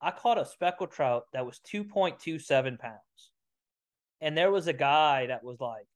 I 0.00 0.10
caught 0.10 0.36
a 0.38 0.44
speckled 0.44 0.90
trout 0.90 1.24
that 1.32 1.46
was 1.46 1.60
two 1.60 1.84
point 1.84 2.18
two 2.18 2.38
seven 2.40 2.76
pounds, 2.76 3.30
and 4.20 4.36
there 4.36 4.50
was 4.50 4.66
a 4.66 4.72
guy 4.72 5.26
that 5.26 5.44
was 5.44 5.60
like, 5.60 5.86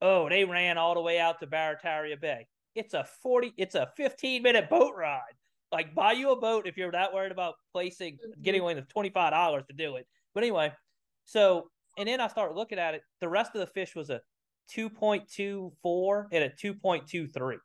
"Oh, 0.00 0.28
they 0.28 0.44
ran 0.44 0.78
all 0.78 0.94
the 0.94 1.00
way 1.02 1.18
out 1.18 1.40
to 1.40 1.46
Barataria 1.46 2.20
Bay. 2.20 2.48
It's 2.74 2.94
a 2.94 3.04
forty, 3.04 3.52
it's 3.56 3.74
a 3.74 3.92
fifteen 3.96 4.42
minute 4.42 4.68
boat 4.70 4.94
ride. 4.96 5.34
Like, 5.72 5.94
buy 5.94 6.12
you 6.12 6.30
a 6.32 6.40
boat 6.40 6.66
if 6.66 6.76
you're 6.76 6.92
that 6.92 7.12
worried 7.14 7.32
about 7.32 7.54
placing, 7.72 8.18
Mhm. 8.18 8.42
getting 8.42 8.60
away 8.62 8.74
with 8.74 8.88
twenty 8.88 9.10
five 9.10 9.32
dollars 9.32 9.64
to 9.68 9.74
do 9.74 9.96
it. 9.96 10.06
But 10.34 10.42
anyway, 10.44 10.74
so 11.24 11.70
and 11.98 12.08
then 12.08 12.20
I 12.20 12.28
started 12.28 12.54
looking 12.54 12.78
at 12.78 12.94
it. 12.94 13.02
The 13.20 13.28
rest 13.28 13.54
of 13.54 13.60
the 13.60 13.66
fish 13.66 13.94
was 13.96 14.10
a 14.10 14.22
2.24 14.68 16.28
and 16.32 16.44
a 16.44 16.50
2.23. 16.50 17.58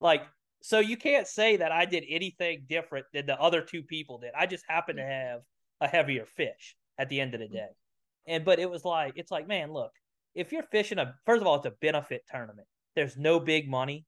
Like, 0.00 0.22
so 0.62 0.78
you 0.80 0.96
can't 0.96 1.26
say 1.26 1.56
that 1.58 1.72
I 1.72 1.84
did 1.84 2.04
anything 2.08 2.64
different 2.66 3.06
than 3.12 3.26
the 3.26 3.38
other 3.40 3.62
two 3.62 3.82
people 3.82 4.18
did. 4.18 4.32
I 4.34 4.46
just 4.46 4.64
happened 4.66 4.98
to 4.98 5.04
have 5.04 5.42
a 5.80 5.88
heavier 5.88 6.24
fish 6.26 6.76
at 6.98 7.08
the 7.10 7.20
end 7.20 7.34
of 7.34 7.40
the 7.40 7.48
day. 7.48 7.68
And 8.26 8.44
but 8.44 8.58
it 8.58 8.70
was 8.70 8.84
like 8.84 9.14
it's 9.16 9.30
like, 9.30 9.46
man, 9.46 9.72
look, 9.72 9.92
if 10.34 10.52
you're 10.52 10.62
fishing 10.64 10.98
a 10.98 11.14
first 11.26 11.40
of 11.40 11.46
all, 11.46 11.56
it's 11.56 11.66
a 11.66 11.72
benefit 11.80 12.22
tournament. 12.30 12.66
There's 12.94 13.16
no 13.16 13.40
big 13.40 13.68
money. 13.68 14.06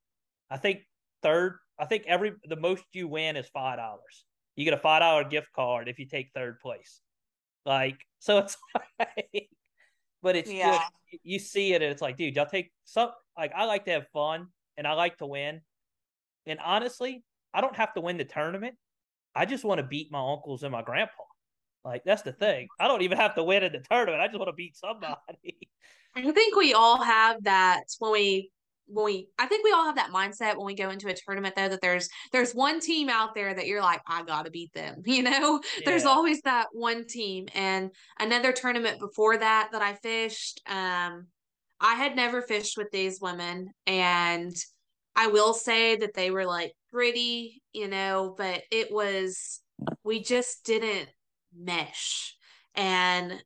I 0.50 0.56
think 0.56 0.80
third, 1.22 1.58
I 1.78 1.84
think 1.86 2.04
every 2.06 2.32
the 2.44 2.56
most 2.56 2.84
you 2.92 3.08
win 3.08 3.36
is 3.36 3.48
five 3.48 3.78
dollars. 3.78 4.24
You 4.56 4.64
get 4.64 4.74
a 4.74 4.78
five 4.78 5.00
dollar 5.00 5.24
gift 5.24 5.52
card 5.54 5.88
if 5.88 5.98
you 5.98 6.06
take 6.06 6.30
third 6.34 6.58
place. 6.60 7.00
Like, 7.64 7.98
so 8.18 8.38
it's 8.38 8.56
like 8.98 9.48
but 10.22 10.36
it's 10.36 10.50
Yeah. 10.50 10.78
just 10.78 10.92
you 11.22 11.38
see 11.38 11.72
it 11.74 11.82
and 11.82 11.90
it's 11.92 12.02
like, 12.02 12.16
dude, 12.16 12.36
y'all 12.36 12.46
take 12.46 12.72
some 12.84 13.10
like 13.36 13.52
I 13.54 13.64
like 13.64 13.84
to 13.86 13.92
have 13.92 14.08
fun 14.12 14.48
and 14.76 14.86
I 14.86 14.92
like 14.94 15.18
to 15.18 15.26
win. 15.26 15.60
And 16.46 16.58
honestly, 16.60 17.24
I 17.54 17.60
don't 17.60 17.76
have 17.76 17.94
to 17.94 18.00
win 18.00 18.16
the 18.16 18.24
tournament. 18.24 18.76
I 19.34 19.44
just 19.46 19.64
want 19.64 19.78
to 19.80 19.86
beat 19.86 20.10
my 20.10 20.20
uncles 20.32 20.62
and 20.62 20.72
my 20.72 20.82
grandpa. 20.82 21.22
Like 21.84 22.02
that's 22.04 22.22
the 22.22 22.32
thing. 22.32 22.68
I 22.78 22.88
don't 22.88 23.02
even 23.02 23.18
have 23.18 23.34
to 23.36 23.44
win 23.44 23.62
in 23.62 23.72
the 23.72 23.80
tournament. 23.80 24.20
I 24.20 24.26
just 24.26 24.38
want 24.38 24.48
to 24.48 24.54
beat 24.54 24.76
somebody. 24.76 25.68
I 26.14 26.30
think 26.32 26.56
we 26.56 26.74
all 26.74 27.02
have 27.02 27.44
that 27.44 27.84
when 27.98 28.12
we 28.12 28.50
when 28.88 29.04
we 29.04 29.28
I 29.38 29.46
think 29.46 29.64
we 29.64 29.72
all 29.72 29.84
have 29.84 29.96
that 29.96 30.10
mindset 30.10 30.56
when 30.56 30.66
we 30.66 30.74
go 30.74 30.90
into 30.90 31.08
a 31.08 31.14
tournament 31.14 31.54
though 31.54 31.68
that 31.68 31.80
there's 31.80 32.08
there's 32.32 32.52
one 32.52 32.80
team 32.80 33.08
out 33.08 33.34
there 33.34 33.54
that 33.54 33.66
you're 33.66 33.82
like 33.82 34.00
I 34.06 34.22
got 34.22 34.46
to 34.46 34.50
beat 34.50 34.72
them, 34.72 35.02
you 35.06 35.22
know? 35.22 35.60
There's 35.84 36.04
always 36.04 36.40
that 36.42 36.68
one 36.72 37.06
team 37.06 37.46
and 37.54 37.90
another 38.18 38.52
tournament 38.52 38.98
before 38.98 39.36
that 39.36 39.68
that 39.72 39.82
I 39.82 39.94
fished 39.94 40.60
um 40.66 41.26
I 41.80 41.94
had 41.94 42.16
never 42.16 42.42
fished 42.42 42.76
with 42.76 42.90
these 42.90 43.20
women 43.20 43.68
and 43.86 44.54
I 45.14 45.28
will 45.28 45.54
say 45.54 45.96
that 45.96 46.14
they 46.14 46.30
were 46.30 46.46
like 46.46 46.72
pretty, 46.90 47.62
you 47.72 47.88
know, 47.88 48.34
but 48.36 48.62
it 48.70 48.90
was 48.90 49.60
we 50.02 50.22
just 50.22 50.64
didn't 50.64 51.08
mesh. 51.56 52.34
And 52.74 53.42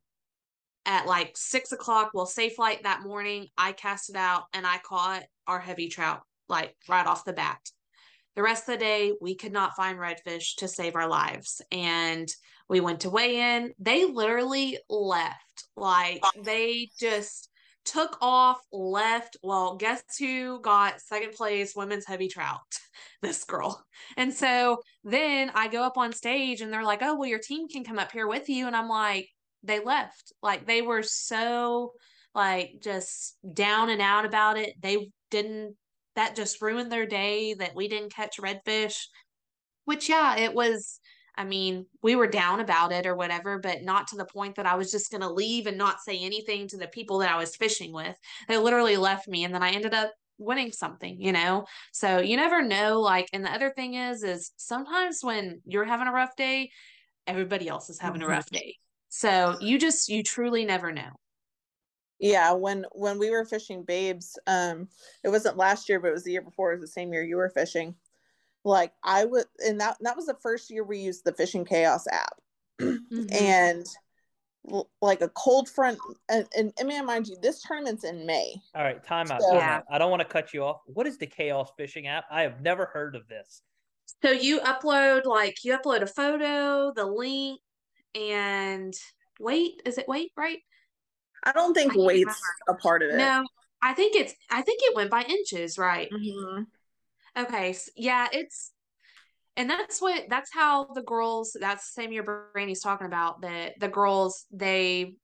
at 0.85 1.07
like 1.07 1.35
six 1.35 1.71
o'clock, 1.71 2.11
well, 2.13 2.25
safe 2.25 2.55
flight 2.55 2.83
that 2.83 3.03
morning, 3.03 3.47
I 3.57 3.71
cast 3.71 4.09
it 4.09 4.15
out 4.15 4.43
and 4.53 4.67
I 4.67 4.79
caught 4.79 5.23
our 5.47 5.59
heavy 5.59 5.89
trout 5.89 6.21
like 6.49 6.75
right 6.89 7.05
off 7.05 7.25
the 7.25 7.33
bat. 7.33 7.59
The 8.35 8.41
rest 8.43 8.67
of 8.67 8.75
the 8.75 8.85
day, 8.85 9.13
we 9.21 9.35
could 9.35 9.53
not 9.53 9.75
find 9.75 9.97
redfish 9.97 10.55
to 10.57 10.67
save 10.67 10.95
our 10.95 11.07
lives. 11.07 11.61
And 11.71 12.27
we 12.67 12.79
went 12.79 13.01
to 13.01 13.09
weigh 13.09 13.57
in. 13.57 13.73
They 13.79 14.05
literally 14.05 14.79
left. 14.89 15.65
Like 15.75 16.23
they 16.43 16.89
just 16.99 17.49
took 17.85 18.17
off, 18.21 18.59
left. 18.71 19.37
Well, 19.43 19.75
guess 19.75 20.03
who 20.17 20.61
got 20.61 21.01
second 21.01 21.33
place 21.33 21.75
women's 21.75 22.05
heavy 22.05 22.27
trout? 22.27 22.59
This 23.21 23.45
girl. 23.45 23.81
And 24.17 24.33
so 24.33 24.81
then 25.05 25.49
I 25.55 25.69
go 25.69 25.81
up 25.81 25.97
on 25.97 26.11
stage 26.11 26.59
and 26.59 26.73
they're 26.73 26.83
like, 26.83 26.99
oh, 27.01 27.17
well, 27.17 27.29
your 27.29 27.39
team 27.39 27.69
can 27.69 27.85
come 27.85 27.97
up 27.97 28.11
here 28.11 28.27
with 28.27 28.49
you. 28.49 28.67
And 28.67 28.75
I'm 28.75 28.89
like, 28.89 29.29
they 29.63 29.79
left. 29.79 30.33
Like 30.41 30.67
they 30.67 30.81
were 30.81 31.03
so 31.03 31.93
like 32.35 32.81
just 32.83 33.37
down 33.53 33.89
and 33.89 34.01
out 34.01 34.25
about 34.25 34.57
it. 34.57 34.73
They 34.81 35.09
didn't 35.31 35.75
that 36.15 36.35
just 36.35 36.61
ruined 36.61 36.91
their 36.91 37.05
day 37.05 37.53
that 37.55 37.75
we 37.75 37.87
didn't 37.87 38.13
catch 38.13 38.37
redfish. 38.37 38.97
Which 39.85 40.09
yeah, 40.09 40.37
it 40.37 40.53
was 40.53 40.99
I 41.35 41.45
mean, 41.45 41.85
we 42.01 42.15
were 42.15 42.27
down 42.27 42.59
about 42.59 42.91
it 42.91 43.05
or 43.05 43.15
whatever, 43.15 43.59
but 43.59 43.81
not 43.83 44.07
to 44.07 44.15
the 44.15 44.25
point 44.25 44.55
that 44.55 44.65
I 44.65 44.75
was 44.75 44.91
just 44.91 45.11
going 45.11 45.21
to 45.21 45.29
leave 45.29 45.67
and 45.67 45.77
not 45.77 46.01
say 46.01 46.19
anything 46.19 46.67
to 46.69 46.77
the 46.77 46.87
people 46.87 47.19
that 47.19 47.31
I 47.31 47.37
was 47.37 47.55
fishing 47.55 47.91
with. 47.91 48.15
They 48.47 48.57
literally 48.57 48.97
left 48.97 49.27
me 49.27 49.43
and 49.43 49.53
then 49.53 49.63
I 49.63 49.71
ended 49.71 49.93
up 49.93 50.11
winning 50.37 50.71
something, 50.71 51.19
you 51.21 51.31
know? 51.31 51.65
So 51.91 52.19
you 52.19 52.37
never 52.37 52.61
know 52.61 53.01
like 53.01 53.29
and 53.33 53.43
the 53.43 53.51
other 53.51 53.71
thing 53.71 53.95
is 53.95 54.23
is 54.23 54.51
sometimes 54.57 55.23
when 55.23 55.61
you're 55.65 55.85
having 55.85 56.07
a 56.07 56.11
rough 56.11 56.35
day, 56.35 56.71
everybody 57.25 57.67
else 57.67 57.89
is 57.89 57.99
having 57.99 58.21
a 58.21 58.27
rough 58.27 58.49
day. 58.49 58.75
So 59.09 59.57
you 59.61 59.79
just 59.79 60.09
you 60.09 60.23
truly 60.23 60.65
never 60.65 60.91
know. 60.91 61.11
Yeah, 62.19 62.53
when 62.53 62.85
when 62.93 63.19
we 63.19 63.31
were 63.31 63.43
fishing 63.43 63.83
babes, 63.83 64.39
um, 64.47 64.87
it 65.23 65.29
wasn't 65.29 65.57
last 65.57 65.89
year, 65.89 65.99
but 65.99 66.07
it 66.07 66.13
was 66.13 66.23
the 66.23 66.31
year 66.31 66.41
before. 66.41 66.71
It 66.71 66.79
was 66.79 66.89
the 66.89 66.93
same 66.93 67.11
year 67.11 67.23
you 67.23 67.35
were 67.35 67.49
fishing. 67.49 67.95
Like 68.65 68.93
I 69.03 69.25
would, 69.25 69.45
and 69.65 69.79
that 69.81 69.97
that 70.01 70.15
was 70.15 70.25
the 70.27 70.37
first 70.41 70.69
year 70.69 70.83
we 70.83 70.97
used 70.99 71.25
the 71.25 71.33
Fishing 71.33 71.65
Chaos 71.65 72.05
app, 72.11 72.35
Mm-hmm. 72.81 73.25
and 73.33 73.85
like 75.01 75.19
a 75.21 75.27
cold 75.29 75.67
front. 75.67 75.99
And, 76.29 76.47
and 76.57 76.73
I 76.79 76.83
mean, 76.83 77.05
mind 77.05 77.27
you, 77.27 77.35
this 77.41 77.61
tournament's 77.61 78.05
in 78.05 78.25
May. 78.25 78.55
All 78.73 78.83
right, 78.83 79.03
time 79.03 79.29
out. 79.29 79.41
So- 79.41 79.49
time 79.49 79.57
Yeah. 79.59 79.75
out. 79.77 79.83
I 79.91 79.97
don't 79.97 80.09
want 80.09 80.21
to 80.21 80.27
cut 80.27 80.53
you 80.53 80.63
off. 80.63 80.77
What 80.85 81.05
is 81.05 81.17
the 81.17 81.27
Chaos 81.27 81.69
Fishing 81.77 82.07
app? 82.07 82.23
I 82.31 82.43
have 82.43 82.61
never 82.61 82.85
heard 82.85 83.15
of 83.15 83.27
this. 83.27 83.61
So 84.23 84.31
you 84.31 84.61
upload 84.61 85.25
like 85.25 85.65
you 85.65 85.77
upload 85.77 86.01
a 86.01 86.07
photo, 86.07 86.93
the 86.95 87.05
link, 87.05 87.59
and 88.15 88.93
wait, 89.39 89.81
is 89.85 89.97
it 89.97 90.07
wait 90.07 90.31
right? 90.37 90.59
I 91.43 91.51
don't 91.51 91.73
think 91.73 91.91
I 91.91 91.95
can't 91.95 92.05
weight's 92.07 92.41
a 92.69 92.73
part 92.75 93.03
of 93.03 93.09
it. 93.09 93.17
No, 93.17 93.43
I 93.81 93.93
think 93.93 94.15
it's 94.15 94.33
I 94.49 94.61
think 94.61 94.79
it 94.83 94.95
went 94.95 95.09
by 95.11 95.23
inches, 95.23 95.77
right? 95.77 96.09
Mhm. 96.09 96.67
Okay, 97.37 97.71
s 97.71 97.89
yeah, 97.95 98.27
it's 98.31 98.71
and 99.55 99.69
that's 99.69 100.01
what 100.01 100.25
that's 100.29 100.51
how 100.53 100.85
the 100.93 101.01
girls 101.01 101.55
that's 101.59 101.93
the 101.93 102.01
same 102.01 102.11
year 102.11 102.49
Brandi's 102.53 102.81
talking 102.81 103.07
about 103.07 103.41
that 103.41 103.79
the 103.79 103.87
girls 103.87 104.45
they 104.51 105.15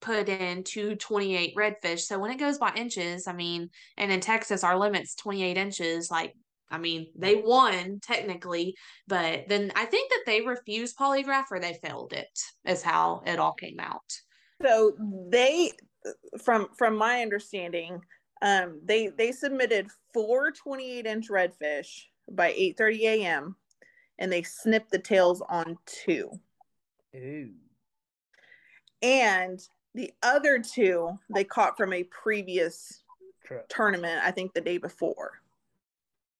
put 0.00 0.28
in 0.28 0.64
228 0.64 1.54
redfish. 1.56 2.00
So 2.00 2.18
when 2.18 2.30
it 2.30 2.38
goes 2.38 2.58
by 2.58 2.72
inches, 2.74 3.26
I 3.26 3.32
mean, 3.32 3.70
and 3.96 4.12
in 4.12 4.20
Texas, 4.20 4.64
our 4.64 4.76
limit's 4.76 5.14
28 5.14 5.56
inches. 5.56 6.10
Like, 6.10 6.34
I 6.70 6.78
mean, 6.78 7.06
they 7.16 7.36
won 7.36 8.00
technically, 8.02 8.74
but 9.06 9.44
then 9.48 9.72
I 9.76 9.84
think 9.86 10.10
that 10.10 10.24
they 10.26 10.40
refused 10.40 10.98
polygraph 10.98 11.44
or 11.50 11.60
they 11.60 11.78
failed 11.84 12.12
it, 12.12 12.38
is 12.64 12.82
how 12.82 13.22
it 13.24 13.38
all 13.38 13.54
came 13.54 13.78
out. 13.78 14.00
So 14.60 14.92
they, 15.30 15.72
from 16.42 16.68
from 16.76 16.96
my 16.96 17.22
understanding, 17.22 18.00
um, 18.42 18.80
they 18.84 19.06
they 19.06 19.32
submitted 19.32 19.86
four 20.12 20.50
28 20.50 21.06
inch 21.06 21.28
redfish 21.28 22.04
by 22.30 22.52
8:30 22.52 23.00
a.m. 23.00 23.56
and 24.18 24.30
they 24.30 24.42
snipped 24.42 24.90
the 24.90 24.98
tails 24.98 25.42
on 25.48 25.78
two. 25.86 26.30
Ooh. 27.14 27.50
And 29.00 29.60
the 29.94 30.12
other 30.22 30.58
two 30.58 31.18
they 31.32 31.44
caught 31.44 31.76
from 31.76 31.92
a 31.92 32.04
previous 32.04 33.02
True. 33.44 33.60
tournament, 33.68 34.20
I 34.24 34.32
think 34.32 34.52
the 34.52 34.60
day 34.60 34.78
before. 34.78 35.40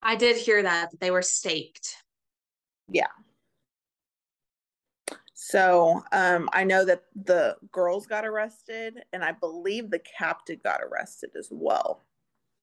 I 0.02 0.16
did 0.16 0.36
hear 0.36 0.62
that, 0.62 0.90
that 0.90 1.00
they 1.00 1.12
were 1.12 1.22
staked. 1.22 1.96
Yeah. 2.88 3.06
So 5.44 6.04
um, 6.12 6.48
I 6.52 6.62
know 6.62 6.84
that 6.84 7.02
the 7.16 7.56
girls 7.72 8.06
got 8.06 8.24
arrested, 8.24 9.02
and 9.12 9.24
I 9.24 9.32
believe 9.32 9.90
the 9.90 9.98
captain 9.98 10.60
got 10.62 10.80
arrested 10.80 11.30
as 11.36 11.48
well. 11.50 12.00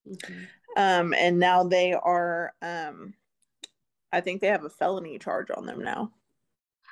Mhm. 0.06 0.48
Um, 0.78 1.14
and 1.14 1.40
now 1.40 1.66
they 1.66 1.92
are, 1.92 2.54
um, 2.62 3.16
I 4.14 4.22
think 4.22 4.40
they 4.40 4.48
have 4.48 4.64
a 4.64 4.70
felony 4.70 5.20
charge 5.20 5.52
on 5.52 5.66
them 5.66 5.84
now. 5.84 6.14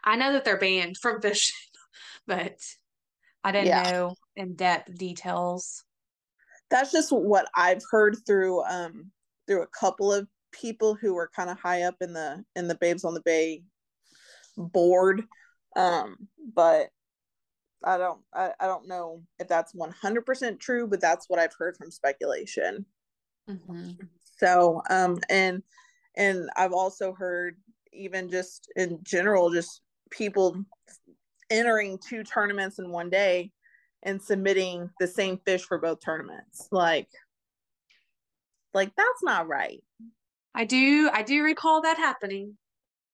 I 0.04 0.18
know 0.18 0.34
that 0.34 0.44
they're 0.44 0.60
banned 0.60 0.98
from 0.98 1.22
fishing, 1.22 1.56
but 2.28 2.60
I 3.46 3.54
didn't 3.54 3.70
Yeah. 3.70 3.82
know 3.82 4.16
in 4.36 4.56
depth 4.56 4.94
details. 4.98 5.86
That's 6.70 6.92
just 6.92 7.14
what 7.14 7.48
I've 7.56 7.82
heard 7.90 8.18
through 8.26 8.62
um 8.66 9.10
through 9.48 9.64
a 9.64 9.68
couple 9.68 10.12
of 10.12 10.28
people 10.52 10.96
who 10.96 11.14
were 11.14 11.32
kind 11.34 11.50
of 11.50 11.58
high 11.58 11.84
up 11.84 11.96
in 12.02 12.12
the 12.12 12.44
in 12.58 12.68
the 12.68 12.76
Babes 12.76 13.06
on 13.06 13.14
the 13.14 13.22
Bay 13.22 13.64
board. 14.58 15.24
Um, 15.78 16.28
but 16.54 16.90
I 17.84 17.98
don't 17.98 18.20
I, 18.34 18.52
I 18.60 18.66
don't 18.66 18.88
know 18.88 19.22
if 19.40 19.48
that's 19.48 19.74
one 19.74 19.92
hundred 19.92 20.26
percent 20.26 20.60
true, 20.60 20.88
but 20.88 21.00
that's 21.00 21.30
what 21.30 21.40
I've 21.40 21.54
heard 21.58 21.78
from 21.78 21.92
speculation. 21.92 22.86
hmm 23.48 23.92
So 24.40 24.82
um 24.90 25.20
and 25.30 25.64
and 26.16 26.50
I've 26.58 26.74
also 26.74 27.14
heard 27.14 27.58
even 27.94 28.30
just 28.30 28.72
in 28.76 29.00
general, 29.04 29.52
just 29.52 29.82
people 30.10 30.64
entering 31.50 32.00
two 32.00 32.24
tournaments 32.24 32.80
in 32.80 32.92
one 32.92 33.10
day 33.10 33.52
and 34.04 34.22
submitting 34.22 34.90
the 35.00 35.08
same 35.08 35.40
fish 35.46 35.64
for 35.64 35.78
both 35.78 36.00
tournaments. 36.04 36.68
Like 36.72 37.08
like 38.74 38.92
that's 38.96 39.24
not 39.24 39.48
right. 39.48 39.84
I 40.56 40.66
do 40.66 41.10
I 41.14 41.22
do 41.22 41.44
recall 41.44 41.82
that 41.84 41.98
happening. 41.98 42.58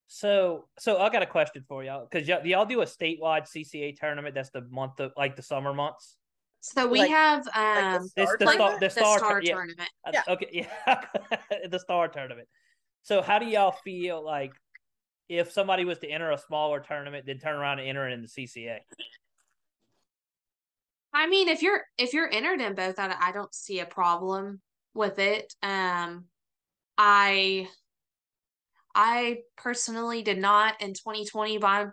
So, 0.06 0.66
so 0.78 0.98
I 1.00 1.08
got 1.10 1.22
a 1.22 1.26
question 1.26 1.64
for 1.66 1.82
y'all 1.82 2.06
because 2.10 2.28
y'all, 2.28 2.42
do 2.42 2.48
y'all 2.48 2.66
do 2.66 2.82
a 2.82 2.84
statewide 2.86 3.48
CCA 3.50 3.96
tournament? 3.96 4.34
That's 4.34 4.50
the 4.50 4.60
month 4.62 5.00
of 5.00 5.12
like 5.16 5.34
the 5.36 5.42
summer 5.42 5.72
months. 5.72 6.16
So 6.60 6.86
we 6.86 7.00
Like- 7.00 7.10
have 7.10 7.46
Like 7.46 7.84
um 7.84 8.02
the 8.16 8.26
star 8.26 8.36
the 8.38 8.44
like 8.46 8.54
star, 8.54 8.68
tournament? 8.70 8.80
the 8.80 8.86
the 8.86 8.90
star, 8.90 9.18
star, 9.18 9.30
tour- 9.30 9.42
yeah. 9.42 9.52
tournament. 9.54 9.90
Uh, 10.06 10.10
Yeah. 10.14 10.22
Okay, 10.28 10.48
yeah, 10.52 11.66
the 11.68 11.78
star 11.78 12.08
tournament. 12.08 12.48
So, 13.02 13.20
how 13.22 13.38
do 13.38 13.46
y'all 13.46 13.72
feel 13.84 14.24
like 14.24 14.52
if 15.28 15.52
somebody 15.52 15.84
was 15.84 15.98
to 15.98 16.08
enter 16.08 16.30
a 16.30 16.38
smaller 16.38 16.80
tournament, 16.80 17.26
then 17.26 17.38
turn 17.38 17.56
around 17.56 17.80
and 17.80 17.88
enter 17.88 18.08
it 18.08 18.12
in 18.12 18.22
the 18.22 18.28
CCA? 18.28 18.78
I 21.12 21.26
mean, 21.26 21.48
if 21.48 21.62
you're 21.62 21.82
if 21.98 22.12
you're 22.12 22.32
entered 22.32 22.60
in 22.60 22.74
both, 22.74 22.98
I, 22.98 23.14
I 23.20 23.32
don't 23.32 23.54
see 23.54 23.80
a 23.80 23.86
problem 23.86 24.60
with 24.94 25.18
it. 25.18 25.52
Um, 25.62 26.26
I 26.98 27.68
I 28.94 29.38
personally 29.56 30.22
did 30.22 30.38
not 30.38 30.80
in 30.80 30.94
2020 30.94 31.58
buy 31.58 31.86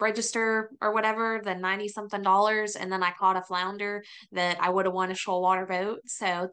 register 0.00 0.70
or 0.80 0.92
whatever 0.92 1.40
the 1.44 1.54
90 1.54 1.88
something 1.88 2.22
dollars 2.22 2.74
and 2.74 2.90
then 2.90 3.02
I 3.02 3.12
caught 3.12 3.36
a 3.36 3.42
flounder 3.42 4.02
that 4.32 4.56
I 4.60 4.70
would 4.70 4.86
have 4.86 4.94
won 4.94 5.10
a 5.10 5.14
shoal 5.14 5.42
water 5.42 5.66
boat. 5.66 6.00
So 6.06 6.50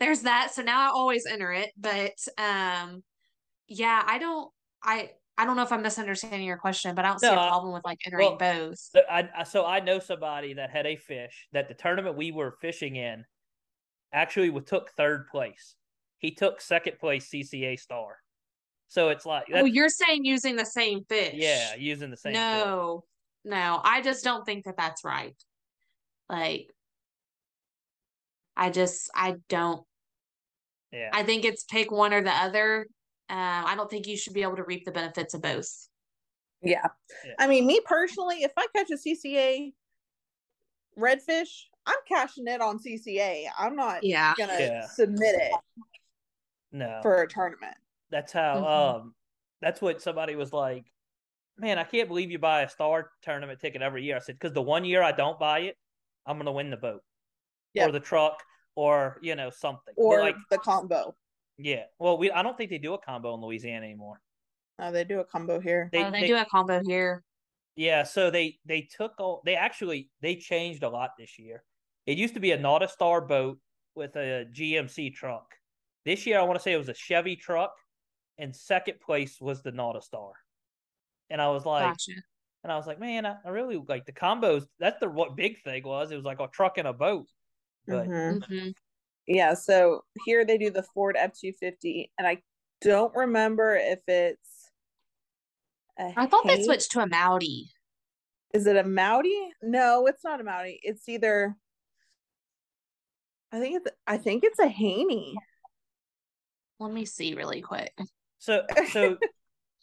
there's 0.00 0.22
that. 0.22 0.52
So 0.54 0.62
now 0.62 0.80
I 0.80 0.88
always 0.88 1.26
enter 1.26 1.52
it, 1.52 1.70
but 1.76 2.12
um 2.38 3.02
yeah, 3.68 4.02
I 4.06 4.18
don't 4.18 4.50
I 4.82 5.10
I 5.38 5.44
don't 5.44 5.56
know 5.56 5.62
if 5.62 5.72
I'm 5.72 5.82
misunderstanding 5.82 6.44
your 6.44 6.56
question, 6.56 6.94
but 6.94 7.04
I 7.04 7.08
don't 7.08 7.20
see 7.20 7.26
a 7.26 7.34
problem 7.34 7.74
with 7.74 7.84
like 7.84 7.98
entering 8.06 8.28
well, 8.28 8.38
both. 8.38 8.78
So 8.78 9.02
I 9.10 9.44
so 9.44 9.66
I 9.66 9.80
know 9.80 9.98
somebody 9.98 10.54
that 10.54 10.70
had 10.70 10.86
a 10.86 10.96
fish 10.96 11.48
that 11.52 11.68
the 11.68 11.74
tournament 11.74 12.16
we 12.16 12.32
were 12.32 12.56
fishing 12.62 12.96
in 12.96 13.24
actually 14.12 14.50
took 14.62 14.92
third 14.92 15.28
place. 15.28 15.74
He 16.18 16.30
took 16.30 16.62
second 16.62 16.98
place 16.98 17.28
CCA 17.28 17.78
star. 17.78 18.16
So 18.88 19.08
it's 19.08 19.26
like 19.26 19.46
Oh, 19.52 19.64
you're 19.64 19.88
saying 19.88 20.24
using 20.24 20.56
the 20.56 20.64
same 20.64 21.04
fish. 21.08 21.34
yeah, 21.34 21.74
using 21.74 22.10
the 22.10 22.16
same. 22.16 22.34
fish. 22.34 22.40
No, 22.40 23.04
no, 23.44 23.80
I 23.82 24.00
just 24.02 24.24
don't 24.24 24.44
think 24.44 24.64
that 24.64 24.76
that's 24.76 25.04
right. 25.04 25.34
Like, 26.28 26.68
I 28.56 28.70
just, 28.70 29.10
I 29.14 29.36
don't, 29.48 29.84
yeah. 30.92 31.10
I 31.12 31.22
think 31.24 31.44
it's 31.44 31.64
pick 31.64 31.90
one 31.90 32.12
or 32.14 32.22
the 32.22 32.30
other. 32.32 32.86
Um, 33.28 33.36
I 33.38 33.74
don't 33.76 33.90
think 33.90 34.06
you 34.06 34.16
should 34.16 34.34
be 34.34 34.42
able 34.42 34.56
to 34.56 34.64
reap 34.64 34.84
the 34.84 34.92
benefits 34.92 35.34
of 35.34 35.42
both. 35.42 35.68
Yeah. 36.62 36.86
Yeah. 37.24 37.34
I 37.38 37.46
mean, 37.48 37.66
me 37.66 37.80
personally, 37.84 38.42
if 38.42 38.52
I 38.56 38.66
catch 38.74 38.90
a 38.90 38.96
CCA 38.96 39.72
redfish, 40.98 41.64
I'm 41.86 41.98
cashing 42.08 42.46
it 42.46 42.60
on 42.60 42.78
CCA. 42.78 43.46
I'm 43.58 43.76
not 43.76 44.02
Yeah. 44.02 44.34
gonna 44.38 44.58
Yeah. 44.58 44.86
submit 44.86 45.34
it 45.34 45.52
no, 46.72 47.00
for 47.02 47.22
a 47.22 47.28
tournament. 47.28 47.76
That's 48.10 48.32
how. 48.32 48.56
Mhm. 48.56 48.96
Um, 49.00 49.14
that's 49.60 49.80
what 49.80 50.02
somebody 50.02 50.36
was 50.36 50.52
like. 50.52 50.84
Man, 51.58 51.78
I 51.78 51.84
can't 51.84 52.08
believe 52.08 52.30
you 52.30 52.38
buy 52.38 52.62
a 52.62 52.68
star 52.68 53.10
tournament 53.22 53.60
ticket 53.60 53.80
every 53.82 54.04
year. 54.04 54.16
I 54.16 54.18
said 54.18 54.34
because 54.38 54.52
the 54.52 54.62
one 54.62 54.84
year 54.84 55.02
I 55.02 55.12
don't 55.12 55.38
buy 55.38 55.60
it, 55.60 55.76
I'm 56.26 56.36
gonna 56.38 56.52
win 56.52 56.70
the 56.70 56.76
boat 56.76 57.02
Yeah. 57.72 57.86
or 57.88 57.92
the 57.92 58.00
truck 58.00 58.42
or 58.74 59.18
you 59.22 59.34
know 59.34 59.48
something. 59.50 59.94
But, 59.96 60.02
Or 60.02 60.20
like 60.20 60.36
the 60.50 60.58
combo. 60.58 61.16
yeah, 61.56 61.84
well, 61.98 62.18
we 62.18 62.30
I 62.30 62.42
don't 62.42 62.56
think 62.58 62.70
they 62.70 62.78
do 62.78 62.92
a 62.94 62.98
combo 62.98 63.34
in 63.34 63.40
Louisiana 63.40 63.86
anymore. 63.86 64.20
Oh, 64.78 64.92
they 64.92 65.04
do 65.04 65.20
a 65.20 65.24
combo 65.24 65.58
here. 65.58 65.88
They, 65.90 66.04
oh, 66.04 66.10
they, 66.10 66.20
they- 66.20 66.26
do 66.26 66.36
a 66.36 66.44
combo 66.44 66.82
here. 66.84 67.24
Yeah, 67.76 68.02
so 68.04 68.30
they 68.30 68.58
they 68.66 68.82
took 68.82 69.12
all 69.18 69.42
they 69.44 69.54
actually 69.54 70.10
they 70.20 70.36
changed 70.36 70.82
a 70.82 70.88
lot 70.90 71.10
this 71.18 71.38
year. 71.38 71.62
It 72.06 72.18
used 72.18 72.34
to 72.34 72.40
be 72.40 72.52
a 72.52 72.58
not 72.58 72.82
a 72.82 72.88
star 72.88 73.20
boat 73.22 73.58
with 73.94 74.14
a 74.16 74.46
GMC 74.52 75.14
truck. 75.14 75.54
This 76.04 76.26
year 76.26 76.38
I 76.38 76.42
want 76.42 76.58
to 76.58 76.62
say 76.62 76.72
it 76.74 76.78
was 76.78 76.88
a 76.90 76.94
Chevy 76.94 77.36
truck 77.36 77.72
and 78.38 78.54
second 78.54 79.00
place 79.00 79.40
was 79.40 79.62
the 79.62 79.72
NauticStar. 79.72 80.32
And 81.30 81.40
I 81.40 81.48
was 81.48 81.64
like 81.64 81.90
Gotcha. 81.90 82.12
and 82.62 82.72
I 82.72 82.76
was 82.76 82.86
like, 82.86 83.00
man, 83.00 83.26
I, 83.26 83.36
I 83.44 83.48
really 83.50 83.82
like 83.88 84.06
the 84.06 84.12
combos. 84.12 84.66
That's 84.78 85.00
the 85.00 85.08
what 85.08 85.36
big 85.36 85.62
thing 85.62 85.82
was. 85.84 86.10
It 86.10 86.16
was 86.16 86.24
like 86.24 86.40
a 86.40 86.48
truck 86.48 86.78
and 86.78 86.88
a 86.88 86.92
boat. 86.92 87.26
But 87.86 88.08
Mhm. 88.08 88.44
hmm 88.46 88.68
Yeah, 89.26 89.54
so 89.54 90.04
here 90.24 90.44
they 90.44 90.58
do 90.58 90.70
the 90.70 90.82
Ford 90.94 91.16
F 91.18 91.32
two 91.38 91.52
fifty, 91.52 92.10
and 92.18 92.26
I 92.26 92.42
don't 92.80 93.14
remember 93.14 93.76
if 93.76 94.00
it's. 94.06 94.70
a 95.98 96.12
I 96.16 96.26
thought 96.26 96.46
they 96.46 96.62
switched 96.62 96.92
to 96.92 97.00
a 97.00 97.08
Maudi. 97.08 97.70
Is 98.52 98.66
it 98.66 98.76
a 98.76 98.84
Maudi? 98.84 99.48
No, 99.62 100.06
it's 100.06 100.24
not 100.24 100.40
a 100.40 100.44
Maudi. 100.44 100.78
It's 100.82 101.08
either. 101.08 101.56
I 103.52 103.60
think 103.60 103.76
it's. 103.76 103.96
I 104.06 104.18
think 104.18 104.44
it's 104.44 104.58
a 104.58 104.68
Haynie. 104.68 105.36
Let 106.78 106.92
me 106.92 107.04
see 107.04 107.34
really 107.34 107.62
quick. 107.62 107.92
So 108.46 108.62
so 108.92 109.16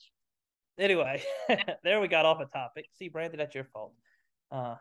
anyway, 0.79 1.21
there 1.83 1.99
we 1.99 2.07
got 2.07 2.25
off 2.25 2.39
a 2.39 2.45
topic. 2.45 2.85
See, 2.93 3.09
Brandon, 3.09 3.37
that's 3.37 3.53
your 3.53 3.65
fault. 3.65 3.91
Uh 4.49 4.75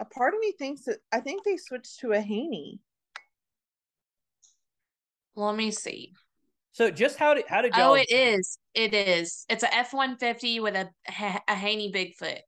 A 0.00 0.04
part 0.04 0.34
of 0.34 0.40
me 0.40 0.52
thinks 0.58 0.82
that 0.86 0.98
I 1.12 1.20
think 1.20 1.44
they 1.44 1.56
switched 1.56 2.00
to 2.00 2.10
a 2.10 2.20
Haynie. 2.20 2.80
Let 5.36 5.54
me 5.54 5.70
see. 5.70 6.12
so 6.72 6.90
just 6.90 7.18
how 7.18 7.34
did 7.34 7.44
how 7.46 7.62
did 7.62 7.72
y'all 7.76 7.92
Oh, 7.92 7.94
it 7.94 8.10
is. 8.10 8.58
It 8.74 8.94
is. 8.94 9.46
It's 9.48 9.62
a 9.62 9.72
F 9.72 9.94
one 9.94 10.16
fifty 10.16 10.58
with 10.58 10.74
a 10.74 10.90
a 11.46 11.54
Haynie 11.54 11.92
Bigfoot. 11.92 12.40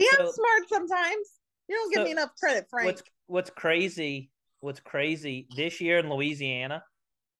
See, 0.00 0.08
I'm 0.18 0.26
smart 0.26 0.68
sometimes. 0.68 1.28
You 1.68 1.76
don't 1.76 1.92
give 1.92 2.00
So, 2.00 2.04
me 2.04 2.10
enough 2.10 2.30
credit, 2.38 2.66
Frank. 2.68 2.86
what's 2.86 3.02
what's 3.28 3.50
crazy 3.50 4.32
what's 4.60 4.80
crazy 4.80 5.46
this 5.56 5.80
year 5.80 5.98
in 5.98 6.08
louisiana 6.08 6.82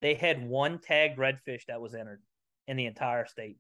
they 0.07 0.15
had 0.15 0.47
one 0.47 0.79
tagged 0.79 1.19
redfish 1.19 1.67
that 1.67 1.81
was 1.81 1.93
entered 1.93 2.23
in 2.69 2.77
the 2.77 2.87
entire 2.87 3.27
state 3.27 3.57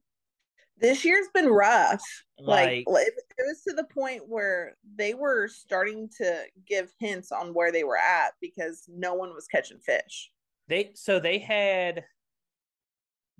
This 0.78 1.05
year's 1.05 1.26
been 1.34 1.49
rough. 1.49 2.01
like, 2.38 2.84
like, 2.86 3.09
it, 3.09 3.14
it 3.36 3.44
was 3.49 3.62
to 3.66 3.74
the 3.74 3.82
point 3.92 4.22
where 4.28 4.76
they 4.94 5.14
were 5.14 5.49
starting 5.49 6.09
to 6.18 6.44
give 6.64 6.92
hints 7.01 7.32
on 7.32 7.53
where 7.53 7.72
they 7.72 7.82
were 7.82 7.97
at 7.99 8.34
because 8.40 8.84
no 8.86 9.14
one 9.14 9.34
was 9.34 9.49
catching 9.49 9.80
fish. 9.80 10.30
they 10.68 10.92
so 10.94 11.18
they 11.18 11.40
had 11.40 12.05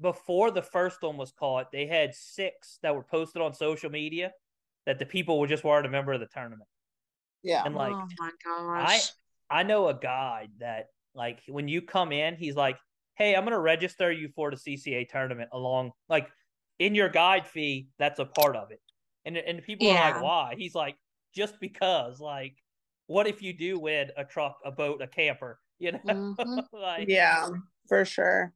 before 0.01 0.51
the 0.51 0.63
first 0.63 1.01
one 1.01 1.17
was 1.17 1.31
caught 1.31 1.71
they 1.71 1.87
had 1.87 2.13
six 2.13 2.79
that 2.83 2.95
were 2.95 3.05
posted 3.05 3.41
on 3.41 3.55
social 3.55 3.89
media 3.89 4.33
that 4.85 4.99
the 4.99 5.07
people 5.07 5.39
were 5.39 5.47
just 5.47 5.63
weren't 5.63 5.87
a 5.87 5.89
member 5.89 6.13
of 6.13 6.21
the 6.21 6.27
tournament. 6.27 6.69
Yeah. 7.45 7.63
And 7.65 7.77
like 7.77 7.93
oh 7.93 8.09
my 8.19 8.31
gosh. 8.45 9.13
I 9.49 9.63
know 9.63 9.87
a 9.87 9.95
guide 9.95 10.51
that 10.59 10.87
like 11.15 11.41
when 11.49 11.67
you 11.67 11.83
come 11.83 12.13
in, 12.13 12.37
he's 12.37 12.57
like, 12.57 12.77
"Hey, 13.17 13.35
I'm 13.35 13.45
gonna 13.45 13.61
register 13.61 14.11
you 14.13 14.29
for 14.29 14.51
the 14.51 14.57
CCA 14.57 15.05
tournament 15.05 15.51
along 15.53 15.93
like 16.09 16.31
in 16.79 16.95
your 16.95 17.09
guide 17.09 17.47
fee. 17.47 17.91
That's 17.99 18.19
a 18.21 18.27
part 18.27 18.57
of 18.57 18.71
it." 18.71 18.83
And 19.25 19.37
and 19.37 19.63
people 19.63 19.89
are 19.89 19.99
like, 19.99 20.17
"Why?" 20.17 20.55
He's 20.57 20.75
like, 20.75 20.97
"Just 21.35 21.61
because." 21.61 22.21
Like, 22.21 22.63
what 23.07 23.27
if 23.27 23.43
you 23.43 23.53
do 23.53 23.79
win 23.79 24.11
a 24.17 24.25
truck, 24.25 24.59
a 24.65 24.71
boat, 24.73 25.03
a 25.03 25.09
camper? 25.09 25.61
You 25.79 25.93
know, 25.93 26.01
Mhm. 26.07 26.69
like 26.73 27.07
yeah, 27.09 27.51
for 27.87 28.05
sure. 28.07 28.55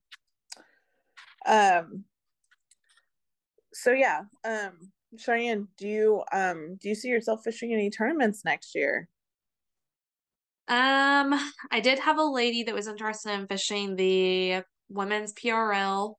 Um 1.47 2.05
so 3.73 3.93
yeah, 3.93 4.25
um 4.45 4.93
Cheyanne, 5.17 5.69
do 5.77 5.89
you 5.89 6.25
um 6.33 6.77
do 6.77 6.89
you 6.89 6.95
see 6.95 7.09
yourself 7.09 7.43
fishing 7.45 7.73
any 7.73 7.91
tournaments 7.91 8.45
next 8.45 8.75
year? 8.75 9.09
Um, 10.71 11.35
I 11.73 11.81
did 11.81 11.99
have 11.99 12.19
a 12.19 12.23
lady 12.23 12.63
that 12.63 12.75
was 12.75 12.87
interested 12.87 13.33
in 13.33 13.49
fishing 13.49 13.97
the 13.97 14.63
women's 14.89 15.33
PRL, 15.33 16.15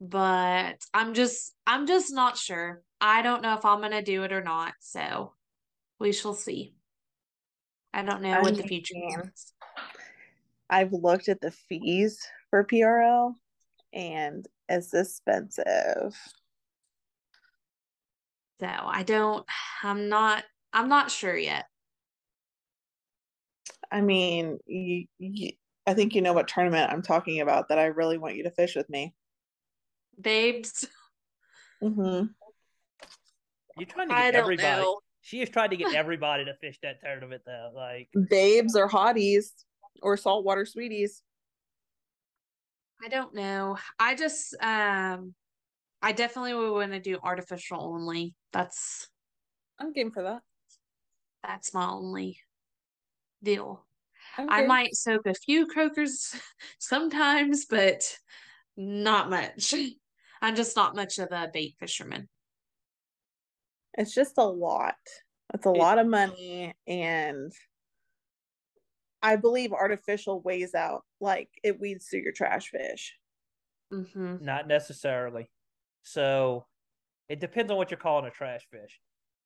but 0.00 0.74
I'm 0.92 1.14
just 1.14 1.54
I'm 1.64 1.86
just 1.86 2.12
not 2.12 2.36
sure. 2.36 2.82
I 3.00 3.22
don't 3.22 3.40
know 3.40 3.54
if 3.54 3.64
I'm 3.64 3.80
gonna 3.80 4.02
do 4.02 4.24
it 4.24 4.32
or 4.32 4.42
not, 4.42 4.72
so 4.80 5.34
we 6.00 6.10
shall 6.12 6.34
see. 6.34 6.74
I 7.94 8.02
don't 8.02 8.20
know 8.20 8.40
what 8.40 8.56
the 8.56 8.64
future 8.64 8.94
holds. 8.96 9.52
I've 10.68 10.92
looked 10.92 11.28
at 11.28 11.40
the 11.40 11.52
fees 11.52 12.20
for 12.50 12.64
PRL 12.64 13.34
and 13.92 14.44
it's 14.68 14.92
expensive. 14.92 16.18
So 18.58 18.66
I 18.66 19.04
don't 19.04 19.46
I'm 19.84 20.08
not 20.08 20.42
I'm 20.72 20.88
not 20.88 21.12
sure 21.12 21.36
yet. 21.36 21.66
I 23.90 24.00
mean, 24.00 24.58
you, 24.66 25.06
you, 25.18 25.52
I 25.86 25.94
think 25.94 26.14
you 26.14 26.22
know 26.22 26.32
what 26.32 26.48
tournament 26.48 26.90
I'm 26.92 27.02
talking 27.02 27.40
about 27.40 27.68
that 27.68 27.78
I 27.78 27.86
really 27.86 28.18
want 28.18 28.36
you 28.36 28.44
to 28.44 28.50
fish 28.50 28.76
with 28.76 28.88
me. 28.88 29.14
Babes, 30.20 30.86
Mm-hmm. 31.82 32.26
you're 33.78 33.86
trying 33.88 34.08
to 34.08 34.14
I 34.14 34.24
get 34.24 34.34
don't 34.34 34.42
everybody. 34.42 34.82
know. 34.82 34.98
She 35.22 35.40
is 35.40 35.48
trying 35.48 35.70
to 35.70 35.76
get 35.76 35.94
everybody 35.94 36.44
to 36.44 36.54
fish 36.60 36.78
that 36.82 37.00
tournament 37.02 37.40
though. 37.46 37.70
Like, 37.74 38.08
Babes 38.28 38.76
or 38.76 38.86
hotties 38.86 39.46
or 40.02 40.18
saltwater 40.18 40.66
sweeties. 40.66 41.22
I 43.02 43.08
don't 43.08 43.34
know. 43.34 43.78
I 43.98 44.14
just 44.14 44.54
um 44.62 45.34
I 46.02 46.12
definitely 46.12 46.54
would 46.54 46.72
want 46.72 46.92
to 46.92 47.00
do 47.00 47.18
artificial 47.22 47.80
only. 47.80 48.34
That's 48.52 49.08
I'm 49.78 49.92
game 49.94 50.10
for 50.10 50.22
that. 50.22 50.42
that's 51.42 51.72
my 51.72 51.88
only 51.88 52.38
deal. 53.42 53.86
I'm 54.36 54.48
I 54.48 54.62
might 54.62 54.94
soak 54.94 55.26
a 55.26 55.34
few 55.34 55.66
croakers 55.66 56.34
sometimes, 56.78 57.66
but 57.66 58.18
not 58.76 59.30
much. 59.30 59.74
I'm 60.42 60.56
just 60.56 60.76
not 60.76 60.96
much 60.96 61.18
of 61.18 61.28
a 61.32 61.50
bait 61.52 61.76
fisherman. 61.78 62.28
It's 63.94 64.14
just 64.14 64.38
a 64.38 64.44
lot. 64.44 64.96
It's 65.54 65.66
a 65.66 65.70
It- 65.74 65.78
lot 65.78 65.98
of 65.98 66.06
money 66.06 66.74
and 66.86 67.52
I 69.22 69.36
believe 69.36 69.72
artificial 69.72 70.40
weighs 70.40 70.74
out 70.74 71.04
like 71.20 71.50
it 71.62 71.78
weeds 71.78 72.08
through 72.08 72.20
your 72.20 72.32
trash 72.32 72.70
fish. 72.70 73.18
hmm 73.90 74.36
Not 74.40 74.66
necessarily. 74.66 75.50
So 76.02 76.66
it 77.28 77.40
depends 77.40 77.70
on 77.70 77.78
what 77.78 77.90
you're 77.90 77.98
calling 78.00 78.26
a 78.26 78.30
trash 78.30 78.66
fish. 78.70 79.00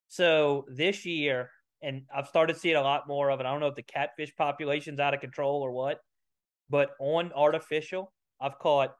So 0.08 0.66
this 0.68 1.06
year, 1.06 1.50
and 1.84 2.02
I've 2.14 2.28
started 2.28 2.56
seeing 2.56 2.76
a 2.76 2.82
lot 2.82 3.06
more 3.06 3.30
of 3.30 3.40
it. 3.40 3.46
I 3.46 3.50
don't 3.52 3.60
know 3.60 3.68
if 3.68 3.74
the 3.74 3.82
catfish 3.82 4.34
population's 4.36 4.98
out 5.00 5.14
of 5.14 5.20
control 5.20 5.62
or 5.62 5.70
what, 5.70 6.00
but 6.70 6.90
on 6.98 7.32
artificial, 7.34 8.12
I've 8.40 8.58
caught. 8.58 8.94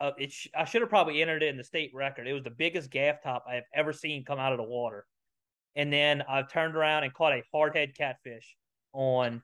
Uh, 0.00 0.10
it 0.18 0.32
sh- 0.32 0.48
I 0.56 0.64
should 0.64 0.82
have 0.82 0.90
probably 0.90 1.22
entered 1.22 1.42
it 1.42 1.48
in 1.48 1.56
the 1.56 1.64
state 1.64 1.90
record. 1.94 2.26
It 2.28 2.32
was 2.34 2.42
the 2.42 2.50
biggest 2.50 2.90
gaff 2.90 3.22
top 3.22 3.44
I 3.48 3.54
have 3.54 3.64
ever 3.74 3.92
seen 3.92 4.24
come 4.24 4.38
out 4.38 4.52
of 4.52 4.58
the 4.58 4.64
water. 4.64 5.06
And 5.76 5.92
then 5.92 6.22
I 6.28 6.42
turned 6.42 6.76
around 6.76 7.04
and 7.04 7.14
caught 7.14 7.32
a 7.32 7.42
hardhead 7.54 7.96
catfish 7.96 8.56
on 8.92 9.42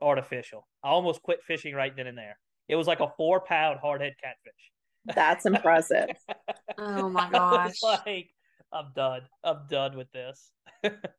artificial. 0.00 0.66
I 0.84 0.88
almost 0.88 1.22
quit 1.22 1.42
fishing 1.42 1.74
right 1.74 1.94
then 1.94 2.06
and 2.06 2.16
there. 2.16 2.38
It 2.68 2.76
was 2.76 2.86
like 2.86 3.00
a 3.00 3.10
four 3.16 3.40
pound 3.40 3.80
hardhead 3.82 4.12
catfish. 4.22 4.72
That's 5.06 5.46
impressive. 5.46 6.08
Oh 6.80 7.08
my 7.08 7.28
I 7.32 7.32
gosh. 7.32 7.80
was 7.82 8.00
like, 8.06 8.28
I'm 8.72 8.92
done. 8.94 9.22
I'm 9.42 9.66
done 9.68 9.96
with 9.96 10.12
this. 10.12 10.52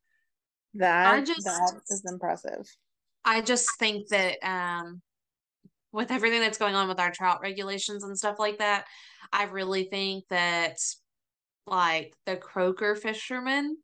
That 0.74 1.26
just- 1.26 1.46
that 1.46 1.82
is 1.90 2.04
impressive. 2.06 2.68
I 3.26 3.42
just 3.42 3.70
think 3.80 4.08
that 4.10 4.38
um 4.44 5.02
with 5.92 6.12
everything 6.12 6.40
that's 6.40 6.60
going 6.60 6.76
on 6.76 6.88
with 6.88 7.00
our 7.00 7.12
trout 7.12 7.40
regulations 7.42 8.04
and 8.04 8.18
stuff 8.18 8.38
like 8.38 8.60
that, 8.60 8.86
I 9.34 9.46
really 9.46 9.86
think 9.86 10.26
that 10.30 10.78
like 11.66 12.14
the 12.26 12.38
croaker 12.38 12.96
fishermen 12.96 13.78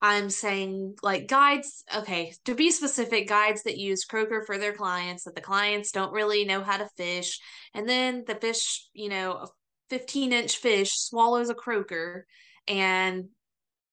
I'm 0.00 0.30
saying 0.30 0.94
like 1.02 1.26
guides, 1.26 1.82
okay, 1.94 2.32
to 2.44 2.54
be 2.54 2.70
specific, 2.70 3.28
guides 3.28 3.64
that 3.64 3.78
use 3.78 4.04
croaker 4.04 4.44
for 4.46 4.56
their 4.56 4.72
clients 4.72 5.24
that 5.24 5.34
the 5.34 5.40
clients 5.40 5.90
don't 5.90 6.12
really 6.12 6.44
know 6.44 6.62
how 6.62 6.76
to 6.76 6.88
fish. 6.96 7.40
And 7.74 7.88
then 7.88 8.22
the 8.26 8.36
fish, 8.36 8.88
you 8.92 9.08
know, 9.08 9.32
a 9.32 9.48
15 9.90 10.32
inch 10.32 10.56
fish 10.58 10.92
swallows 10.92 11.50
a 11.50 11.54
croaker 11.54 12.26
and 12.68 13.24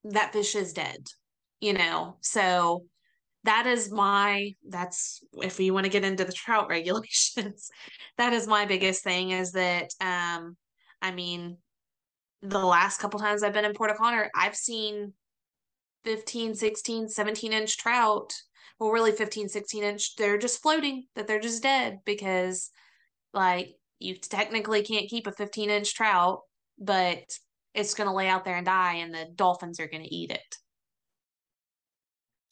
that 0.03 0.33
fish 0.33 0.53
is 0.55 0.73
dead, 0.73 1.07
you 1.59 1.73
know. 1.73 2.17
So 2.21 2.85
that 3.43 3.67
is 3.67 3.91
my 3.91 4.55
that's 4.67 5.23
if 5.33 5.59
you 5.59 5.73
want 5.73 5.85
to 5.85 5.91
get 5.91 6.03
into 6.03 6.25
the 6.25 6.33
trout 6.33 6.67
regulations, 6.69 7.69
that 8.17 8.33
is 8.33 8.47
my 8.47 8.65
biggest 8.65 9.03
thing 9.03 9.31
is 9.31 9.51
that 9.53 9.89
um 10.01 10.57
I 11.01 11.11
mean 11.11 11.57
the 12.41 12.59
last 12.59 12.99
couple 12.99 13.19
times 13.19 13.43
I've 13.43 13.53
been 13.53 13.65
in 13.65 13.73
Port 13.73 13.91
O'Connor, 13.91 14.29
I've 14.35 14.55
seen 14.55 15.13
15, 16.05 16.53
16, 16.55 17.09
17 17.09 17.53
inch 17.53 17.77
trout. 17.77 18.33
Well, 18.79 18.91
really 18.91 19.11
15, 19.11 19.49
16 19.49 19.83
inch, 19.83 20.15
they're 20.15 20.37
just 20.37 20.61
floating, 20.61 21.05
that 21.15 21.27
they're 21.27 21.39
just 21.39 21.63
dead 21.63 21.99
because, 22.05 22.69
like, 23.33 23.69
you 23.99 24.15
technically 24.17 24.83
can't 24.83 25.09
keep 25.09 25.27
a 25.27 25.31
15 25.31 25.69
inch 25.69 25.95
trout, 25.95 26.41
but 26.77 27.23
it's 27.73 27.93
going 27.93 28.09
to 28.09 28.15
lay 28.15 28.27
out 28.27 28.43
there 28.43 28.57
and 28.57 28.65
die, 28.65 28.95
and 28.95 29.13
the 29.13 29.27
dolphins 29.33 29.79
are 29.79 29.87
going 29.87 30.03
to 30.03 30.13
eat 30.13 30.29
it. 30.29 30.57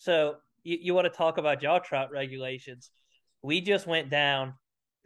So 0.04 0.36
you, 0.64 0.78
you 0.82 0.94
want 0.94 1.06
to 1.06 1.18
talk 1.18 1.38
about 1.38 1.62
jaw 1.62 1.80
trout 1.80 2.12
regulations? 2.12 2.92
We 3.42 3.62
just 3.62 3.88
went 3.88 4.10
down. 4.10 4.54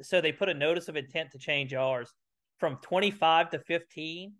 So 0.02 0.22
they 0.22 0.32
put 0.32 0.50
a 0.50 0.56
notice 0.56 0.88
of 0.88 0.96
intent 0.96 1.32
to 1.34 1.38
change 1.38 1.72
ours 1.76 2.12
from 2.58 2.80
25 2.82 3.52
to 3.52 3.60
15, 3.60 4.34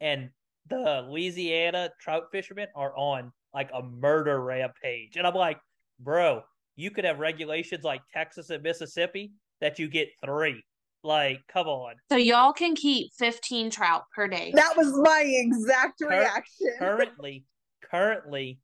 and 0.00 0.30
the 0.70 1.04
Louisiana 1.08 1.90
trout 2.00 2.24
fishermen 2.30 2.68
are 2.76 2.96
on 2.96 3.32
like 3.52 3.70
a 3.74 3.82
murder 3.82 4.40
rampage. 4.40 5.16
And 5.16 5.26
I'm 5.26 5.34
like, 5.34 5.58
bro, 5.98 6.42
you 6.76 6.92
could 6.92 7.04
have 7.04 7.18
regulations 7.18 7.82
like 7.82 8.00
Texas 8.12 8.50
and 8.50 8.62
Mississippi 8.62 9.32
that 9.60 9.80
you 9.80 9.88
get 9.88 10.10
three. 10.24 10.62
Like, 11.02 11.40
come 11.48 11.66
on. 11.66 11.94
So, 12.08 12.16
y'all 12.16 12.52
can 12.52 12.76
keep 12.76 13.12
15 13.18 13.70
trout 13.70 14.04
per 14.14 14.28
day. 14.28 14.52
That 14.54 14.74
was 14.76 14.92
my 14.96 15.24
exact 15.26 16.00
Cur- 16.00 16.08
reaction. 16.08 16.68
Currently, 16.78 17.44
currently, 17.90 18.58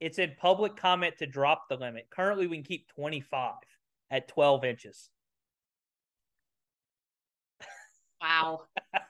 it's 0.00 0.18
in 0.18 0.34
public 0.38 0.76
comment 0.76 1.18
to 1.18 1.26
drop 1.26 1.68
the 1.68 1.76
limit. 1.76 2.08
Currently, 2.10 2.46
we 2.46 2.56
can 2.56 2.64
keep 2.64 2.88
25 2.88 3.54
at 4.10 4.28
12 4.28 4.64
inches. 4.64 5.10
Wow. 8.20 8.62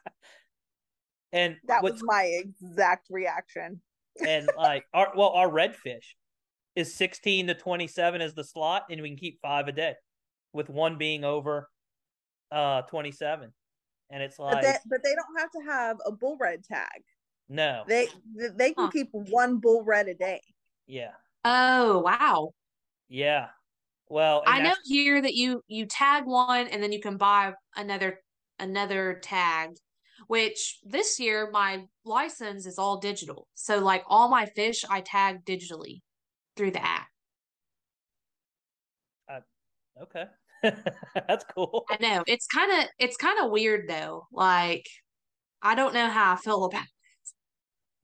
And 1.33 1.59
that 1.69 1.85
was 1.85 2.03
my 2.05 2.25
exact 2.25 3.07
reaction. 3.09 3.81
and 4.27 4.49
like 4.57 4.85
our 4.93 5.13
well, 5.15 5.29
our 5.29 5.49
redfish 5.49 6.17
is 6.75 6.93
16 6.95 7.47
to 7.47 7.55
27 7.55 8.21
is 8.21 8.35
the 8.35 8.43
slot, 8.43 8.87
and 8.91 9.01
we 9.01 9.11
can 9.11 9.17
keep 9.17 9.39
five 9.41 9.69
a 9.69 9.73
day, 9.73 9.95
with 10.53 10.69
one 10.69 10.99
being 10.99 11.23
over 11.23 11.69
uh 12.51 12.83
27. 12.83 13.53
And 14.11 14.23
it's 14.25 14.39
But 14.39 14.47
like 14.47 14.63
they, 14.65 14.75
but 14.87 15.05
they 15.05 15.15
don't 15.15 15.39
have 15.39 15.53
to 15.53 15.61
have 15.71 15.99
a 16.05 16.11
bull 16.11 16.37
red 16.41 16.65
tag. 16.65 17.05
no, 17.49 17.85
They 17.87 18.09
they 18.57 18.73
can 18.73 18.87
Huh. 18.87 18.91
keep 18.91 19.11
one 19.13 19.59
bull 19.59 19.85
red 19.85 20.09
a 20.09 20.15
day. 20.15 20.43
Yeah, 20.91 21.15
Oh, 21.45 21.99
wow. 22.01 22.55
yeah. 23.09 23.51
Well, 24.09 24.45
I 24.47 24.61
know 24.61 24.75
here 24.85 25.21
that 25.23 25.35
you 25.35 25.63
you 25.67 25.87
tag 25.87 26.25
one 26.27 26.67
and 26.69 26.83
then 26.83 26.93
you 26.93 27.01
can 27.01 27.17
buy 27.17 27.55
another 27.77 28.21
another 28.59 29.19
tag, 29.23 29.71
which 30.27 30.79
this 30.83 31.19
year 31.21 31.51
my 31.51 31.87
license 32.05 32.67
is 32.67 32.79
all 32.79 32.99
digital. 32.99 33.49
So 33.55 33.79
like 33.79 34.05
all 34.07 34.29
my 34.29 34.47
fish 34.47 34.85
I 34.89 35.01
tag 35.03 35.45
digitally 35.45 36.01
through 36.57 36.73
the 36.73 36.85
app. 36.85 37.09
Uh, 39.29 39.41
okay, 40.03 40.27
that's 41.15 41.45
cool. 41.55 41.87
I 41.89 41.97
know. 42.01 42.23
It's 42.27 42.47
kind 42.47 42.73
of 42.83 42.89
it's 42.99 43.17
kind 43.17 43.39
of 43.45 43.51
weird 43.51 43.89
though. 43.89 44.27
Like 44.33 44.85
I 45.63 45.75
don't 45.77 45.95
know 45.95 46.09
how 46.11 46.35
I 46.35 46.37
feel 46.37 46.65
about. 46.65 46.87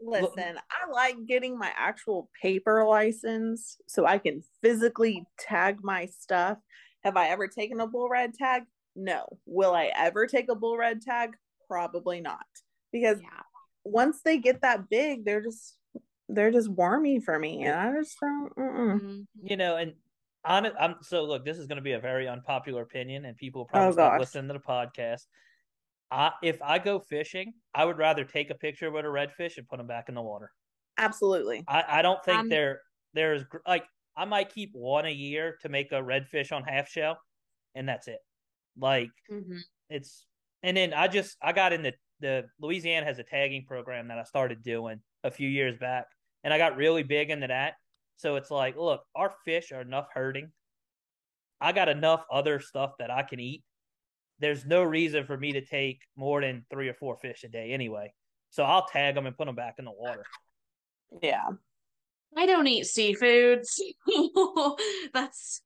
Listen, 0.01 0.59
I 0.71 0.91
like 0.91 1.27
getting 1.27 1.59
my 1.59 1.71
actual 1.77 2.29
paper 2.41 2.85
license 2.85 3.79
so 3.87 4.05
I 4.05 4.19
can 4.19 4.43
physically 4.63 5.25
tag 5.39 5.79
my 5.83 6.07
stuff. 6.07 6.59
Have 7.03 7.17
I 7.17 7.29
ever 7.29 7.49
taken 7.49 7.81
a 7.81 7.87
bull 7.87 8.09
red 8.09 8.35
tag? 8.35 8.65
No. 8.95 9.39
Will 9.47 9.75
I 9.75 9.91
ever 9.97 10.27
take 10.27 10.49
a 10.51 10.55
bull 10.55 10.77
red 10.77 11.01
tag? 11.03 11.37
Probably 11.69 12.21
not. 12.21 12.47
Because 12.93 13.21
yeah. 13.21 13.43
once 13.85 14.21
they 14.23 14.39
get 14.39 14.63
that 14.63 14.89
big, 14.89 15.25
they're 15.25 15.43
just 15.43 15.77
they're 16.29 16.51
just 16.51 16.69
wormy 16.69 17.21
for 17.21 17.39
me, 17.39 17.63
and 17.65 17.75
I 17.75 17.93
just 17.93 18.17
don't. 18.21 18.57
Mm-mm. 18.57 19.01
Mm-hmm. 19.01 19.21
You 19.43 19.57
know, 19.57 19.77
and 19.77 19.95
on 20.45 20.67
it, 20.67 20.75
I'm 20.79 20.97
so 21.03 21.25
look. 21.25 21.45
This 21.45 21.59
is 21.59 21.67
going 21.67 21.77
to 21.77 21.83
be 21.83 21.93
a 21.93 22.01
very 22.01 22.29
unpopular 22.29 22.83
opinion, 22.83 23.25
and 23.25 23.37
people 23.37 23.65
probably 23.65 23.89
oh, 23.89 23.93
stop 23.93 24.19
listening 24.19 24.49
to 24.49 24.55
the 24.55 24.61
podcast. 24.61 25.27
I, 26.11 26.33
if 26.43 26.61
I 26.63 26.79
go 26.79 26.99
fishing, 26.99 27.53
I 27.75 27.85
would 27.85 27.99
rather 27.99 28.25
take 28.25 28.51
a 28.51 28.55
picture 28.55 28.91
with 28.91 29.05
a 29.05 29.09
redfish 29.09 29.59
and 29.59 29.69
put 29.69 29.79
them 29.79 29.87
back 29.87 30.09
in 30.09 30.15
the 30.15 30.23
water. 30.23 30.51
Absolutely. 30.99 31.65
I, 31.69 31.85
I 31.89 32.03
don't 32.03 32.25
think 32.25 32.39
um, 32.39 32.49
there 32.49 32.81
there's 33.13 33.43
like 33.67 33.85
I 34.17 34.25
might 34.25 34.55
keep 34.55 34.71
one 34.73 35.07
a 35.07 35.11
year 35.11 35.59
to 35.63 35.69
make 35.69 35.93
a 35.93 35.97
redfish 35.97 36.53
on 36.53 36.65
half 36.65 36.89
shell, 36.89 37.19
and 37.75 37.89
that's 37.89 38.09
it. 38.09 38.19
Like 38.79 39.11
mm-hmm. 39.31 39.59
it's 39.91 40.27
and 40.63 40.77
then 40.77 40.95
I 40.95 41.09
just 41.09 41.37
I 41.43 41.53
got 41.53 41.73
in 41.73 41.83
the 41.83 41.93
the 42.21 42.45
Louisiana 42.61 43.05
has 43.05 43.19
a 43.19 43.25
tagging 43.25 43.65
program 43.67 44.09
that 44.09 44.19
I 44.19 44.25
started 44.25 44.63
doing 44.63 45.01
a 45.25 45.31
few 45.31 45.49
years 45.49 45.77
back, 45.77 46.07
and 46.45 46.55
I 46.55 46.59
got 46.59 46.77
really 46.77 47.03
big 47.03 47.31
into 47.31 47.49
that. 47.49 47.75
So 48.17 48.37
it's 48.37 48.51
like, 48.51 48.77
look, 48.77 49.03
our 49.15 49.35
fish 49.45 49.73
are 49.73 49.83
enough 49.83 50.07
hurting. 50.15 50.51
I 51.61 51.73
got 51.73 51.89
enough 51.89 52.25
other 52.31 52.61
stuff 52.61 52.93
that 52.99 53.11
I 53.11 53.23
can 53.23 53.41
eat 53.41 53.63
there's 54.39 54.65
no 54.65 54.83
reason 54.83 55.25
for 55.25 55.37
me 55.37 55.53
to 55.53 55.65
take 55.65 56.01
more 56.17 56.41
than 56.41 56.65
three 56.71 56.89
or 56.89 56.95
four 56.95 57.17
fish 57.17 57.45
a 57.45 57.49
day 57.49 57.73
anyway. 57.73 58.13
So 58.51 58.65
I'll 58.65 58.87
tag 58.87 59.15
them 59.15 59.27
and 59.27 59.37
put 59.37 59.47
them 59.47 59.55
back 59.55 59.77
in 59.79 59.85
the 59.85 59.93
water. 59.93 60.25
Yeah. 61.23 61.45
I 62.37 62.47
don't 62.47 62.67
eat 62.67 62.85
seafoods. 62.85 63.81
that's 65.15 65.63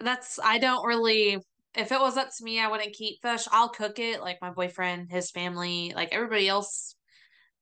that's 0.00 0.38
I 0.42 0.58
don't 0.58 0.86
really 0.86 1.38
if 1.74 1.92
it 1.92 2.00
was 2.00 2.16
up 2.16 2.28
to 2.36 2.44
me 2.44 2.60
I 2.60 2.68
wouldn't 2.68 2.94
keep 2.94 3.20
fish. 3.22 3.46
I'll 3.50 3.68
cook 3.68 3.98
it 3.98 4.20
like 4.20 4.38
my 4.40 4.50
boyfriend, 4.50 5.10
his 5.10 5.30
family, 5.30 5.92
like 5.94 6.10
everybody 6.12 6.48
else 6.48 6.96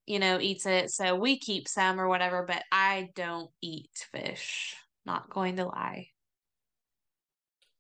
you 0.07 0.19
know 0.19 0.41
eats 0.41 0.67
it. 0.67 0.91
So 0.91 1.17
we 1.17 1.39
keep 1.39 1.69
some 1.69 2.01
or 2.01 2.09
whatever, 2.09 2.45
but 2.47 2.63
I 2.71 3.11
don't 3.15 3.51
eat 3.61 3.91
fish. 4.13 4.77
Not 5.05 5.31
going 5.31 5.57
to 5.57 5.67
lie. 5.67 6.09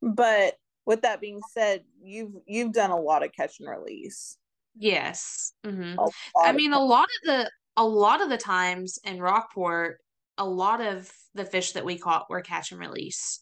But 0.01 0.55
with 0.87 1.03
that 1.03 1.20
being 1.20 1.41
said, 1.53 1.83
you've 2.03 2.33
you've 2.47 2.72
done 2.72 2.91
a 2.91 3.01
lot 3.01 3.24
of 3.24 3.33
catch 3.33 3.61
and 3.61 3.68
release. 3.68 4.37
Yes. 4.76 5.53
Mm-hmm. 5.64 5.99
I 6.37 6.53
mean, 6.53 6.72
a 6.72 6.83
lot 6.83 7.05
of 7.05 7.26
the 7.26 7.51
a 7.76 7.85
lot 7.85 8.20
of 8.20 8.28
the 8.28 8.39
times 8.39 8.99
in 9.05 9.20
Rockport, 9.20 9.99
a 10.39 10.45
lot 10.45 10.80
of 10.80 11.11
the 11.35 11.45
fish 11.45 11.72
that 11.72 11.85
we 11.85 11.99
caught 11.99 12.28
were 12.28 12.41
catch 12.41 12.72
and 12.72 12.80
release. 12.80 13.41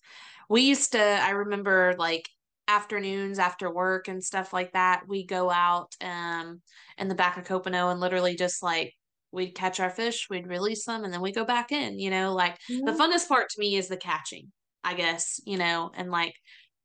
We 0.49 0.63
used 0.63 0.93
to, 0.93 1.01
I 1.01 1.31
remember 1.31 1.95
like 1.99 2.29
afternoons 2.69 3.39
after 3.39 3.73
work 3.73 4.09
and 4.09 4.23
stuff 4.23 4.53
like 4.53 4.73
that, 4.73 5.03
we 5.09 5.25
go 5.25 5.51
out 5.51 5.95
um 6.01 6.61
in 6.99 7.09
the 7.09 7.15
back 7.15 7.37
of 7.37 7.45
Copano 7.45 7.91
and 7.91 8.01
literally 8.01 8.37
just 8.37 8.63
like 8.63 8.95
we'd 9.33 9.55
catch 9.55 9.79
our 9.81 9.91
fish, 9.91 10.29
we'd 10.29 10.49
release 10.49 10.85
them, 10.85 11.05
and 11.05 11.13
then 11.13 11.21
we 11.21 11.33
go 11.33 11.45
back 11.45 11.73
in. 11.73 11.99
You 11.99 12.11
know, 12.11 12.35
like 12.35 12.59
mm-hmm. 12.71 12.85
the 12.85 12.93
funnest 12.93 13.29
part 13.29 13.49
to 13.51 13.61
me 13.61 13.77
is 13.77 13.89
the 13.89 13.97
catching, 13.97 14.51
I 14.83 14.95
guess, 14.95 15.41
you 15.47 15.59
know, 15.59 15.91
and 15.95 16.11
like 16.11 16.35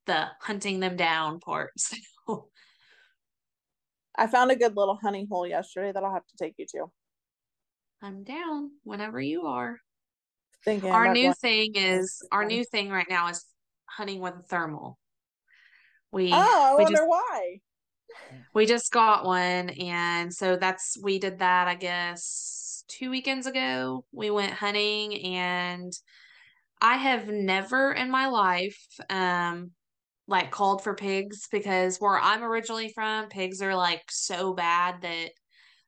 the 0.05 0.27
hunting 0.41 0.79
them 0.79 0.95
down 0.95 1.39
part. 1.39 1.71
So. 2.27 2.49
I 4.17 4.27
found 4.27 4.49
a 4.49 4.55
good 4.55 4.75
little 4.75 4.97
honey 5.01 5.27
hole 5.29 5.45
yesterday 5.45 5.91
that 5.91 6.03
I'll 6.03 6.13
have 6.13 6.25
to 6.25 6.37
take 6.43 6.55
you 6.57 6.65
to. 6.71 6.85
I'm 8.01 8.23
down 8.23 8.71
whenever 8.83 9.19
you 9.19 9.47
are. 9.47 9.77
Thinking 10.63 10.91
our 10.91 11.13
new 11.13 11.33
thing 11.33 11.73
is 11.75 12.25
our 12.31 12.45
new 12.45 12.63
thing 12.63 12.89
right 12.89 13.05
now 13.09 13.29
is 13.29 13.45
hunting 13.85 14.19
with 14.19 14.33
a 14.33 14.43
thermal. 14.43 14.97
We 16.11 16.31
oh, 16.33 16.71
I 16.71 16.75
we 16.75 16.83
wonder 16.83 16.97
just, 16.97 17.09
why. 17.09 17.59
We 18.53 18.65
just 18.65 18.91
got 18.91 19.25
one, 19.25 19.69
and 19.69 20.33
so 20.33 20.55
that's 20.55 20.97
we 21.01 21.19
did 21.19 21.39
that. 21.39 21.67
I 21.67 21.75
guess 21.75 22.83
two 22.87 23.09
weekends 23.09 23.47
ago. 23.47 24.05
We 24.11 24.29
went 24.29 24.53
hunting, 24.53 25.35
and 25.35 25.93
I 26.81 26.97
have 26.97 27.27
never 27.27 27.91
in 27.91 28.09
my 28.09 28.27
life 28.27 28.79
um 29.09 29.71
like 30.27 30.51
called 30.51 30.83
for 30.83 30.95
pigs 30.95 31.47
because 31.51 31.97
where 31.97 32.19
I'm 32.19 32.43
originally 32.43 32.91
from, 32.93 33.29
pigs 33.29 33.61
are 33.61 33.75
like 33.75 34.03
so 34.09 34.53
bad 34.53 35.01
that 35.01 35.29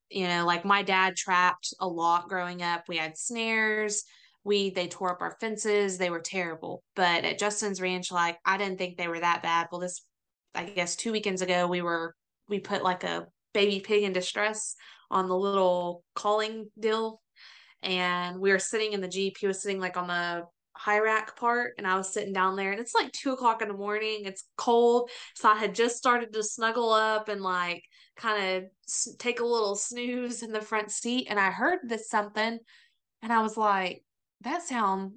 you 0.09 0.27
know, 0.27 0.45
like 0.45 0.63
my 0.63 0.83
dad 0.83 1.17
trapped 1.17 1.73
a 1.81 1.87
lot 1.87 2.29
growing 2.29 2.61
up. 2.61 2.83
We 2.87 2.95
had 2.97 3.17
snares. 3.17 4.03
We 4.43 4.69
they 4.69 4.87
tore 4.87 5.11
up 5.11 5.21
our 5.21 5.35
fences. 5.41 5.97
They 5.97 6.09
were 6.09 6.21
terrible. 6.21 6.81
But 6.95 7.25
at 7.25 7.39
Justin's 7.39 7.81
ranch, 7.81 8.11
like 8.11 8.37
I 8.45 8.57
didn't 8.57 8.77
think 8.77 8.97
they 8.97 9.09
were 9.09 9.19
that 9.19 9.43
bad. 9.43 9.67
Well, 9.71 9.81
this 9.81 10.01
I 10.55 10.63
guess 10.63 10.95
two 10.95 11.11
weekends 11.11 11.41
ago 11.41 11.67
we 11.67 11.81
were 11.81 12.15
we 12.47 12.59
put 12.59 12.83
like 12.83 13.03
a 13.03 13.27
baby 13.53 13.79
pig 13.79 14.03
in 14.03 14.13
distress 14.13 14.75
on 15.11 15.27
the 15.27 15.37
little 15.37 16.03
calling 16.15 16.69
deal 16.79 17.21
and 17.83 18.39
we 18.39 18.51
were 18.51 18.59
sitting 18.59 18.93
in 18.93 19.01
the 19.01 19.07
jeep 19.07 19.37
he 19.39 19.47
was 19.47 19.61
sitting 19.61 19.79
like 19.79 19.97
on 19.97 20.07
the 20.07 20.43
high 20.77 20.99
rack 20.99 21.35
part 21.35 21.73
and 21.77 21.87
I 21.87 21.95
was 21.95 22.13
sitting 22.13 22.33
down 22.33 22.55
there 22.55 22.71
and 22.71 22.79
it's 22.79 22.95
like 22.95 23.11
two 23.11 23.31
o'clock 23.33 23.61
in 23.61 23.67
the 23.67 23.73
morning. 23.73 24.21
It's 24.25 24.45
cold. 24.57 25.09
So 25.35 25.49
I 25.49 25.55
had 25.55 25.75
just 25.75 25.97
started 25.97 26.33
to 26.33 26.43
snuggle 26.43 26.91
up 26.91 27.29
and 27.29 27.41
like 27.41 27.83
kind 28.15 28.57
of 28.57 29.17
take 29.17 29.39
a 29.39 29.45
little 29.45 29.75
snooze 29.75 30.43
in 30.43 30.51
the 30.51 30.61
front 30.61 30.91
seat. 30.91 31.27
And 31.29 31.39
I 31.39 31.51
heard 31.51 31.79
this 31.83 32.09
something 32.09 32.59
and 33.21 33.33
I 33.33 33.41
was 33.41 33.57
like, 33.57 34.03
that 34.41 34.61
sound 34.61 35.13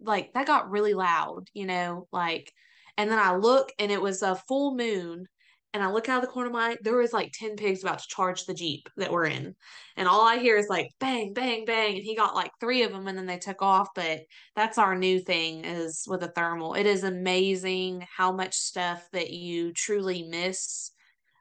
like 0.00 0.32
that 0.34 0.46
got 0.46 0.70
really 0.70 0.94
loud, 0.94 1.48
you 1.54 1.66
know, 1.66 2.08
like, 2.12 2.52
and 2.96 3.10
then 3.10 3.18
I 3.18 3.36
look 3.36 3.72
and 3.78 3.90
it 3.90 4.02
was 4.02 4.22
a 4.22 4.36
full 4.48 4.76
moon 4.76 5.26
and 5.74 5.82
I 5.82 5.90
look 5.90 6.08
out 6.08 6.22
of 6.22 6.22
the 6.22 6.32
corner 6.32 6.46
of 6.46 6.52
my 6.52 6.68
eye, 6.70 6.76
there 6.82 6.96
was 6.96 7.12
like 7.12 7.32
10 7.32 7.56
pigs 7.56 7.82
about 7.82 7.98
to 7.98 8.06
charge 8.08 8.46
the 8.46 8.54
Jeep 8.54 8.88
that 8.96 9.10
we're 9.10 9.26
in. 9.26 9.56
And 9.96 10.06
all 10.06 10.24
I 10.24 10.38
hear 10.38 10.56
is 10.56 10.68
like 10.68 10.88
bang, 11.00 11.32
bang, 11.32 11.64
bang. 11.64 11.96
And 11.96 12.04
he 12.04 12.14
got 12.14 12.36
like 12.36 12.52
three 12.60 12.84
of 12.84 12.92
them 12.92 13.08
and 13.08 13.18
then 13.18 13.26
they 13.26 13.38
took 13.38 13.60
off. 13.60 13.88
But 13.92 14.20
that's 14.54 14.78
our 14.78 14.96
new 14.96 15.18
thing 15.18 15.64
is 15.64 16.04
with 16.06 16.22
a 16.22 16.28
thermal. 16.28 16.74
It 16.74 16.86
is 16.86 17.02
amazing 17.02 18.06
how 18.16 18.30
much 18.30 18.54
stuff 18.54 19.04
that 19.12 19.30
you 19.30 19.72
truly 19.72 20.22
miss 20.22 20.92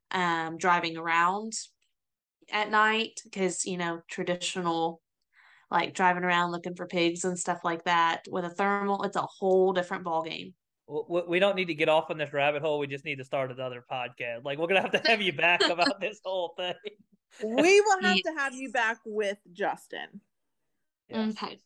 um, 0.09 0.57
driving 0.57 0.97
around 0.97 1.53
at 2.51 2.71
night 2.71 3.19
because, 3.23 3.65
you 3.65 3.77
know, 3.77 4.01
traditional 4.09 4.99
like 5.69 5.93
driving 5.93 6.23
around 6.23 6.51
looking 6.51 6.75
for 6.75 6.87
pigs 6.87 7.23
and 7.23 7.37
stuff 7.37 7.59
like 7.63 7.83
that 7.83 8.23
with 8.29 8.45
a 8.45 8.49
thermal, 8.49 9.03
it's 9.03 9.15
a 9.15 9.21
whole 9.21 9.73
different 9.73 10.03
ball 10.03 10.23
game 10.23 10.55
we 10.87 11.39
don't 11.39 11.55
need 11.55 11.65
to 11.65 11.73
get 11.73 11.89
off 11.89 12.09
on 12.09 12.17
this 12.17 12.33
rabbit 12.33 12.61
hole. 12.61 12.79
We 12.79 12.87
just 12.87 13.05
need 13.05 13.17
to 13.17 13.23
start 13.23 13.51
another 13.51 13.83
podcast. 13.89 14.43
Like 14.43 14.57
we're 14.57 14.67
gonna 14.67 14.81
have 14.81 14.91
to 14.91 15.09
have 15.09 15.21
you 15.21 15.33
back 15.33 15.61
about 15.69 15.99
this 15.99 16.19
whole 16.23 16.53
thing. 16.57 16.73
we 17.43 17.81
will 17.81 18.01
have 18.01 18.17
to 18.17 18.33
have 18.37 18.53
you 18.53 18.71
back 18.71 18.97
with 19.05 19.37
Justin. 19.53 20.21
Yes. 21.09 21.35
Okay. 21.41 21.59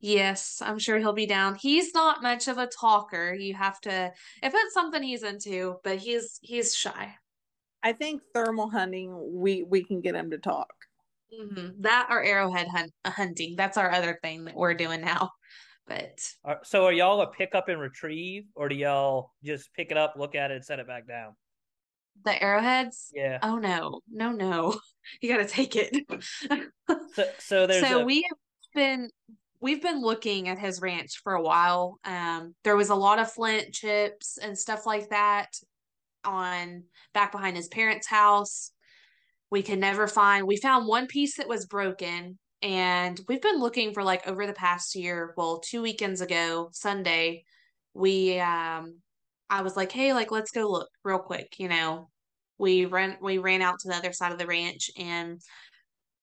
Yes, 0.00 0.60
I'm 0.64 0.80
sure 0.80 0.98
he'll 0.98 1.12
be 1.12 1.26
down. 1.26 1.54
He's 1.54 1.94
not 1.94 2.24
much 2.24 2.48
of 2.48 2.58
a 2.58 2.66
talker. 2.66 3.34
You 3.34 3.54
have 3.54 3.80
to 3.82 4.12
if 4.42 4.52
it's 4.54 4.74
something 4.74 5.02
he's 5.02 5.22
into, 5.22 5.76
but 5.84 5.98
he's 5.98 6.38
he's 6.42 6.74
shy. 6.74 7.14
I 7.84 7.92
think 7.92 8.22
thermal 8.34 8.68
hunting 8.68 9.16
we 9.32 9.62
we 9.62 9.84
can 9.84 10.00
get 10.00 10.16
him 10.16 10.30
to 10.30 10.38
talk. 10.38 10.72
Mm-hmm. 11.32 11.82
That 11.82 12.08
or 12.10 12.22
arrowhead 12.22 12.68
hunt, 12.68 12.92
hunting. 13.06 13.54
That's 13.56 13.76
our 13.76 13.92
other 13.92 14.18
thing 14.22 14.44
that 14.46 14.56
we're 14.56 14.74
doing 14.74 15.02
now. 15.02 15.30
But 15.86 16.20
so 16.64 16.86
are 16.86 16.92
y'all 16.92 17.20
a 17.20 17.26
pick 17.26 17.54
up 17.54 17.68
and 17.68 17.80
retrieve, 17.80 18.44
or 18.54 18.68
do 18.68 18.74
y'all 18.74 19.32
just 19.42 19.74
pick 19.74 19.90
it 19.90 19.96
up, 19.96 20.14
look 20.16 20.34
at 20.34 20.50
it, 20.50 20.54
and 20.54 20.64
set 20.64 20.78
it 20.78 20.86
back 20.86 21.06
down? 21.08 21.34
The 22.24 22.40
arrowheads? 22.42 23.10
Yeah. 23.14 23.38
Oh 23.42 23.56
no, 23.56 24.00
no, 24.10 24.32
no! 24.32 24.78
You 25.20 25.28
got 25.28 25.38
to 25.38 25.52
take 25.52 25.74
it. 25.74 25.96
so, 27.14 27.24
so 27.40 27.66
there's. 27.66 27.84
So 27.84 28.02
a... 28.02 28.04
we 28.04 28.22
have 28.22 28.38
been 28.72 29.10
we've 29.62 29.82
been 29.82 30.00
looking 30.00 30.48
at 30.48 30.58
his 30.58 30.80
ranch 30.80 31.20
for 31.22 31.34
a 31.34 31.42
while. 31.42 31.98
Um, 32.04 32.54
there 32.64 32.76
was 32.76 32.90
a 32.90 32.94
lot 32.94 33.18
of 33.18 33.32
flint 33.32 33.72
chips 33.72 34.38
and 34.38 34.58
stuff 34.58 34.86
like 34.86 35.10
that 35.10 35.48
on 36.24 36.84
back 37.14 37.32
behind 37.32 37.56
his 37.56 37.68
parents' 37.68 38.06
house. 38.06 38.72
We 39.50 39.62
could 39.62 39.78
never 39.78 40.06
find. 40.06 40.46
We 40.46 40.56
found 40.56 40.86
one 40.86 41.06
piece 41.06 41.36
that 41.36 41.48
was 41.48 41.66
broken, 41.66 42.38
and 42.62 43.20
we've 43.28 43.42
been 43.42 43.58
looking 43.58 43.92
for 43.92 44.02
like 44.04 44.26
over 44.26 44.46
the 44.46 44.52
past 44.52 44.94
year 44.94 45.34
well 45.36 45.58
two 45.58 45.82
weekends 45.82 46.20
ago 46.20 46.68
sunday 46.72 47.44
we 47.94 48.38
um 48.38 48.96
i 49.50 49.62
was 49.62 49.76
like 49.76 49.92
hey 49.92 50.12
like 50.12 50.30
let's 50.30 50.52
go 50.52 50.70
look 50.70 50.88
real 51.04 51.18
quick 51.18 51.54
you 51.58 51.68
know? 51.68 52.08
We 52.58 52.84
ran 52.84 53.16
we 53.20 53.38
ran 53.38 53.60
out 53.60 53.80
to 53.80 53.88
the 53.88 53.96
other 53.96 54.12
side 54.12 54.30
of 54.30 54.38
the 54.38 54.46
ranch 54.46 54.90
and 54.96 55.40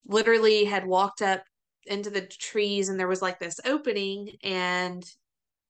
literally 0.08 0.64
had 0.64 0.88
walked 0.88 1.22
up 1.22 1.44
into 1.86 2.10
the 2.10 2.22
trees 2.22 2.88
and 2.88 2.98
there 2.98 3.08
was 3.08 3.22
like 3.22 3.40
this 3.40 3.60
opening 3.66 4.38
and 4.42 5.04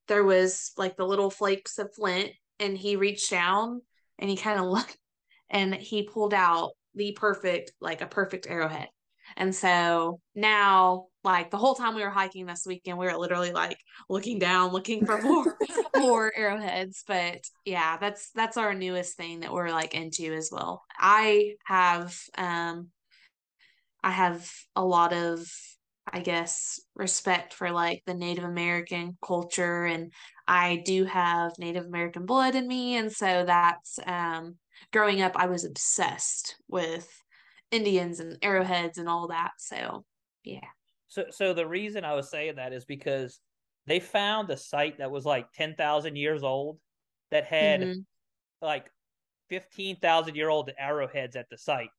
there 0.08 0.24
was 0.24 0.72
like 0.78 0.96
the 0.96 1.08
little 1.08 1.32
flakes 1.32 1.80
of 1.80 1.94
flint 1.96 2.32
and 2.60 2.78
he 2.78 2.96
reached 2.96 3.32
down 3.32 3.82
and 4.20 4.30
he 4.30 4.36
kind 4.36 4.60
of 4.60 4.66
looked 4.68 4.98
and 5.50 5.74
he 5.74 6.04
pulled 6.04 6.34
out 6.34 6.72
the 6.94 7.14
perfect 7.14 7.72
like 7.82 8.02
a 8.02 8.08
perfect 8.08 8.46
arrowhead 8.48 8.90
And 9.40 9.56
so 9.56 10.20
now, 10.36 11.06
like 11.24 11.50
the 11.50 11.58
whole 11.58 11.74
time 11.74 11.96
we 11.96 12.04
were 12.04 12.10
hiking 12.10 12.46
this 12.46 12.66
weekend, 12.68 12.98
we 12.98 13.06
were 13.06 13.18
literally 13.18 13.54
like 13.54 13.78
looking 14.10 14.38
down, 14.38 14.74
looking 14.74 15.06
for 15.06 15.22
more 15.22 15.58
more 15.96 16.32
arrowheads. 16.36 17.04
But 17.08 17.46
yeah, 17.66 17.98
that's 17.98 18.32
that's 18.32 18.58
our 18.58 18.74
newest 18.76 19.16
thing 19.16 19.40
that 19.40 19.54
we're 19.54 19.70
like 19.70 19.96
into 19.96 20.34
as 20.34 20.50
well. 20.52 20.84
I 20.98 21.54
have 21.66 22.16
um 22.38 22.90
I 24.04 24.12
have 24.12 24.52
a 24.76 24.84
lot 24.84 25.14
of 25.14 25.48
I 26.12 26.20
guess 26.20 26.80
respect 26.96 27.54
for 27.54 27.72
like 27.72 28.04
the 28.06 28.16
Native 28.16 28.44
American 28.44 29.18
culture 29.26 29.86
and 29.86 30.12
I 30.48 30.82
do 30.86 31.06
have 31.06 31.54
Native 31.60 31.86
American 31.86 32.26
blood 32.26 32.56
in 32.56 32.68
me 32.68 32.98
and 32.98 33.12
so 33.12 33.46
that's 33.46 34.00
um 34.06 34.56
growing 34.92 35.22
up 35.22 35.34
I 35.36 35.46
was 35.46 35.64
obsessed 35.64 36.56
with 36.68 37.08
Indians 37.72 38.20
and 38.20 38.38
arrowheads 38.42 38.98
and 38.98 39.08
all 39.08 39.28
that. 39.28 39.52
So 39.58 40.06
yeah. 40.44 40.60
So 41.08 41.26
so 41.30 41.54
the 41.54 41.68
reason 41.68 42.04
I 42.04 42.14
was 42.14 42.30
saying 42.30 42.56
that 42.56 42.74
is 42.74 42.86
because 42.86 43.40
they 43.88 44.00
found 44.00 44.50
a 44.50 44.58
site 44.58 45.00
that 45.00 45.12
was 45.12 45.26
like 45.26 45.52
ten 45.54 45.76
thousand 45.76 46.16
years 46.16 46.44
old 46.44 46.80
that 47.32 47.46
had 47.46 47.82
mm-hmm. 47.82 48.00
like 48.62 48.86
fifteen 49.50 49.98
thousand 49.98 50.36
year 50.36 50.50
old 50.50 50.72
arrowheads 50.78 51.36
at 51.36 51.50
the 51.50 51.58
site. 51.58 51.90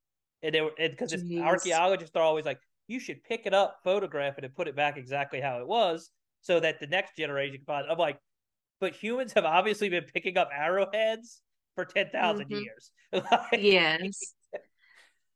And 0.42 0.54
they 0.54 0.60
were 0.60 0.70
because 0.78 1.14
archaeologists 1.38 2.16
are 2.16 2.22
always 2.22 2.46
like, 2.46 2.58
you 2.88 2.98
should 2.98 3.22
pick 3.24 3.42
it 3.44 3.52
up, 3.52 3.80
photograph 3.84 4.38
it, 4.38 4.44
and 4.44 4.54
put 4.54 4.68
it 4.68 4.76
back 4.76 4.96
exactly 4.96 5.40
how 5.40 5.58
it 5.60 5.68
was, 5.68 6.10
so 6.40 6.58
that 6.60 6.80
the 6.80 6.86
next 6.86 7.16
generation 7.16 7.56
can 7.56 7.64
find. 7.66 7.86
It. 7.86 7.92
I'm 7.92 7.98
like, 7.98 8.18
but 8.80 8.94
humans 8.94 9.34
have 9.34 9.44
obviously 9.44 9.90
been 9.90 10.04
picking 10.04 10.38
up 10.38 10.48
arrowheads 10.56 11.42
for 11.74 11.84
ten 11.84 12.08
thousand 12.10 12.46
mm 12.46 12.52
mm-hmm. 12.52 12.62
years. 12.62 12.92
like, 13.12 13.60
yes. 13.60 14.34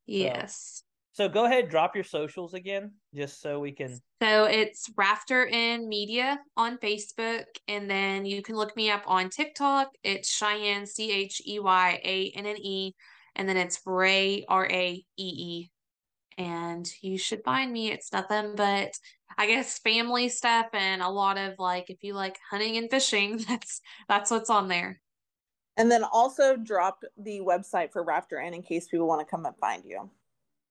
Yes. 0.06 0.84
So, 1.12 1.26
so 1.26 1.28
go 1.28 1.44
ahead, 1.44 1.68
drop 1.68 1.94
your 1.94 2.04
socials 2.04 2.54
again, 2.54 2.92
just 3.14 3.40
so 3.40 3.60
we 3.60 3.72
can. 3.72 4.00
So 4.22 4.44
it's 4.44 4.90
Rafter 4.96 5.46
N 5.46 5.88
Media 5.88 6.38
on 6.56 6.78
Facebook, 6.78 7.44
and 7.68 7.88
then 7.88 8.26
you 8.26 8.42
can 8.42 8.56
look 8.56 8.76
me 8.76 8.90
up 8.90 9.04
on 9.06 9.30
TikTok. 9.30 9.88
It's 10.02 10.28
Cheyanne 10.28 10.86
C 10.86 11.12
H 11.12 11.42
E 11.46 11.58
Y 11.60 12.00
A 12.04 12.32
N 12.36 12.46
N 12.46 12.56
E, 12.58 12.94
and 13.36 13.48
then 13.48 13.56
it's 13.56 13.80
Ray 13.86 14.44
R 14.48 14.66
A 14.70 14.92
E 14.92 15.02
E, 15.16 15.70
and 16.38 16.90
you 17.00 17.18
should 17.18 17.44
find 17.44 17.72
me. 17.72 17.92
It's 17.92 18.12
nothing 18.12 18.54
but 18.56 18.92
I 19.36 19.46
guess 19.46 19.78
family 19.78 20.28
stuff 20.28 20.66
and 20.72 21.02
a 21.02 21.08
lot 21.08 21.38
of 21.38 21.54
like 21.58 21.90
if 21.90 22.02
you 22.02 22.14
like 22.14 22.38
hunting 22.50 22.76
and 22.76 22.90
fishing, 22.90 23.38
that's 23.48 23.80
that's 24.08 24.30
what's 24.30 24.50
on 24.50 24.68
there. 24.68 25.00
And 25.76 25.90
then 25.90 26.04
also 26.04 26.56
drop 26.56 27.02
the 27.16 27.40
website 27.40 27.92
for 27.92 28.04
Rafter 28.04 28.38
N 28.38 28.54
in 28.54 28.62
case 28.62 28.86
people 28.86 29.08
want 29.08 29.20
to 29.20 29.30
come 29.30 29.44
and 29.44 29.56
find 29.58 29.84
you. 29.84 30.10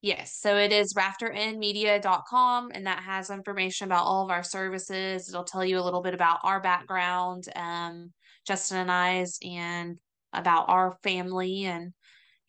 Yes. 0.03 0.37
So 0.37 0.57
it 0.57 0.73
is 0.73 0.95
rafternmedia.com 0.95 2.71
and 2.73 2.85
that 2.87 2.99
has 2.99 3.29
information 3.29 3.85
about 3.85 4.03
all 4.03 4.25
of 4.25 4.31
our 4.31 4.43
services. 4.43 5.29
It'll 5.29 5.45
tell 5.45 5.63
you 5.63 5.79
a 5.79 5.81
little 5.81 6.01
bit 6.01 6.13
about 6.13 6.39
our 6.43 6.59
background, 6.59 7.45
um, 7.55 8.11
Justin 8.45 8.79
and 8.79 8.91
I's, 8.91 9.39
and 9.41 9.97
about 10.33 10.67
our 10.67 10.97
family. 11.03 11.63
And 11.63 11.93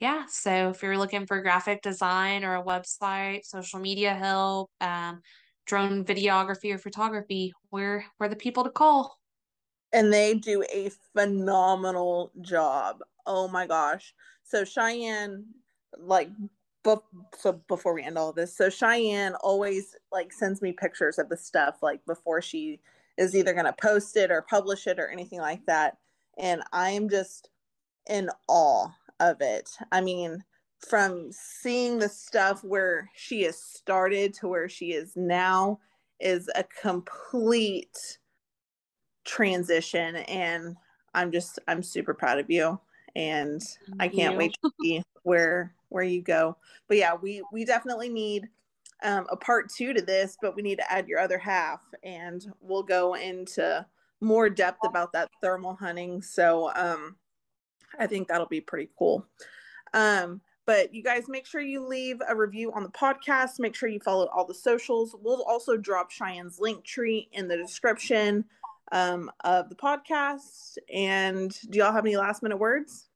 yeah, 0.01 0.25
so 0.29 0.71
if 0.71 0.83
you're 0.83 0.99
looking 0.99 1.27
for 1.27 1.43
graphic 1.43 1.81
design 1.81 2.43
or 2.43 2.57
a 2.57 2.65
website, 2.65 3.45
social 3.45 3.79
media 3.79 4.15
help, 4.15 4.69
um, 4.81 5.21
drone 5.65 6.05
videography 6.05 6.75
or 6.75 6.79
photography, 6.79 7.53
we're, 7.71 8.05
we're 8.19 8.29
the 8.29 8.35
people 8.35 8.65
to 8.65 8.71
call 8.71 9.17
and 9.95 10.13
they 10.13 10.35
do 10.35 10.63
a 10.73 10.91
phenomenal 11.15 12.33
job. 12.43 12.99
Oh 13.27 13.49
my 13.49 13.67
gosh. 13.67 14.13
So 14.43 14.65
Cheyanne, 14.65 15.45
like, 15.97 16.29
so 17.39 17.53
before 17.69 17.95
we 17.95 18.03
end 18.03 18.19
all 18.19 18.33
this, 18.33 18.55
so 18.55 18.69
Cheyanne 18.69 19.35
always 19.37 19.97
like 20.13 20.33
sends 20.33 20.61
me 20.61 20.73
pictures 20.73 21.19
of 21.19 21.31
the 21.31 21.37
stuff 21.37 21.77
like 21.81 22.05
before 22.05 22.43
she 22.43 22.81
is 23.17 23.35
either 23.35 23.55
going 23.55 23.65
to 23.65 23.73
post 23.73 24.17
it 24.17 24.31
or 24.31 24.43
publish 24.43 24.87
it 24.87 24.99
or 24.99 25.09
anything 25.09 25.39
like 25.39 25.65
that. 25.67 25.97
And 26.37 26.63
I'm 26.73 27.09
just 27.09 27.49
in 28.11 28.29
awe 28.49 28.89
of 29.21 29.41
it. 29.41 29.71
I 29.93 30.01
mean, 30.01 30.43
from 30.87 31.31
seeing 31.31 31.99
the 31.99 32.09
stuff 32.09 32.63
where 32.65 33.09
she 33.15 33.43
has 33.45 33.57
started 33.63 34.35
to 34.35 34.49
where 34.49 34.69
she 34.69 34.93
is 34.93 35.13
now 35.17 35.79
is 36.21 36.51
a 36.55 36.65
complete 36.83 38.19
transition 39.25 40.16
and 40.16 40.77
i'm 41.14 41.33
just 41.33 41.59
i'm 41.68 41.83
super 41.83 42.14
proud 42.14 42.39
of 42.39 42.51
you 42.51 42.79
and 43.16 43.62
Thank 43.62 44.03
i 44.03 44.09
can't 44.09 44.33
you. 44.33 44.39
wait 44.39 44.57
to 44.62 44.70
see 44.81 45.03
where 45.22 45.75
where 45.95 46.05
you 46.05 46.22
go. 46.22 46.57
But 46.89 46.97
yeah 46.99 47.14
we 47.14 47.43
we 47.53 47.64
definitely 47.64 48.09
need 48.09 48.49
um, 49.03 49.27
a 49.31 49.37
part 49.37 49.70
two 49.70 49.93
to 49.93 50.03
this 50.03 50.37
but 50.41 50.57
we 50.57 50.62
need 50.62 50.79
to 50.79 50.93
add 50.93 51.09
your 51.09 51.20
other 51.20 51.39
half 51.39 51.83
and 52.03 52.47
we'll 52.61 52.83
go 52.83 53.14
into 53.14 53.87
more 54.20 54.49
depth 54.49 54.81
about 54.85 55.12
that 55.12 55.31
thermal 55.43 55.75
hunting. 55.75 56.20
So 56.20 56.70
um 56.75 57.16
i 57.99 58.07
think 58.07 58.29
that'll 58.29 58.47
be 58.47 58.61
pretty 58.61 58.91
cool. 58.99 59.27
Um 59.93 60.41
but 60.66 60.95
you 60.95 61.03
guys 61.03 61.29
make 61.29 61.47
sure 61.47 61.61
you 61.61 61.87
leave 61.87 62.20
a 62.27 62.35
review 62.35 62.72
on 62.72 62.83
the 62.83 62.89
podcast. 62.89 63.59
Make 63.59 63.75
sure 63.75 63.89
you 63.91 64.01
follow 64.01 64.27
all 64.35 64.47
the 64.47 64.55
socials. 64.55 65.14
We'll 65.20 65.43
also 65.43 65.77
drop 65.77 66.11
cheyenne's 66.11 66.59
Linktree 66.59 67.29
in 67.33 67.49
the 67.49 67.57
description 67.57 68.47
um, 68.93 69.30
of 69.45 69.68
the 69.68 69.76
podcast. 69.76 70.76
And 70.93 71.57
do 71.70 71.78
y'all 71.78 71.93
have 71.93 72.05
any 72.05 72.16
last 72.16 72.43
minute 72.43 72.59
words? 72.59 73.09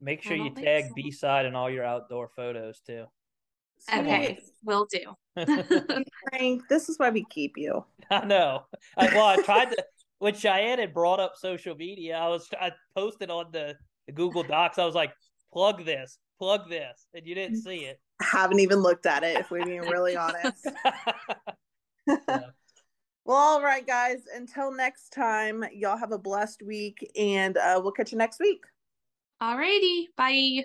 Make 0.00 0.22
sure 0.22 0.36
you 0.36 0.50
tag 0.50 0.84
so. 0.88 0.94
B 0.94 1.10
side 1.10 1.44
in 1.46 1.54
all 1.54 1.70
your 1.70 1.84
outdoor 1.84 2.28
photos 2.34 2.80
too. 2.80 3.04
Okay, 3.92 4.38
will 4.62 4.86
do. 4.90 5.16
Frank, 6.28 6.62
this 6.68 6.88
is 6.88 6.98
why 6.98 7.10
we 7.10 7.24
keep 7.30 7.56
you. 7.56 7.84
I 8.10 8.24
know. 8.24 8.64
I, 8.96 9.06
well, 9.06 9.26
I 9.26 9.42
tried 9.42 9.70
to. 9.70 9.84
When 10.18 10.34
Cheyenne 10.34 10.78
had 10.78 10.92
brought 10.92 11.18
up 11.18 11.32
social 11.36 11.74
media, 11.74 12.16
I 12.16 12.28
was 12.28 12.48
I 12.60 12.72
posted 12.94 13.30
on 13.30 13.46
the, 13.52 13.76
the 14.06 14.12
Google 14.12 14.42
Docs. 14.42 14.78
I 14.78 14.84
was 14.84 14.94
like, 14.94 15.12
plug 15.52 15.84
this, 15.84 16.18
plug 16.38 16.68
this, 16.68 17.06
and 17.14 17.26
you 17.26 17.34
didn't 17.34 17.56
see 17.56 17.86
it. 17.86 18.00
I 18.20 18.24
haven't 18.24 18.60
even 18.60 18.80
looked 18.80 19.06
at 19.06 19.22
it. 19.22 19.38
If 19.38 19.50
we're 19.50 19.64
being 19.64 19.80
really 19.80 20.16
honest. 20.16 20.66
yeah. 22.06 22.40
Well, 23.30 23.38
all 23.38 23.62
right, 23.62 23.86
guys. 23.86 24.24
Until 24.34 24.72
next 24.72 25.10
time, 25.10 25.64
y'all 25.72 25.96
have 25.96 26.10
a 26.10 26.18
blessed 26.18 26.62
week 26.64 27.08
and 27.16 27.56
uh, 27.56 27.80
we'll 27.80 27.92
catch 27.92 28.10
you 28.10 28.18
next 28.18 28.40
week. 28.40 28.64
All 29.40 29.56
righty. 29.56 30.08
Bye. 30.16 30.64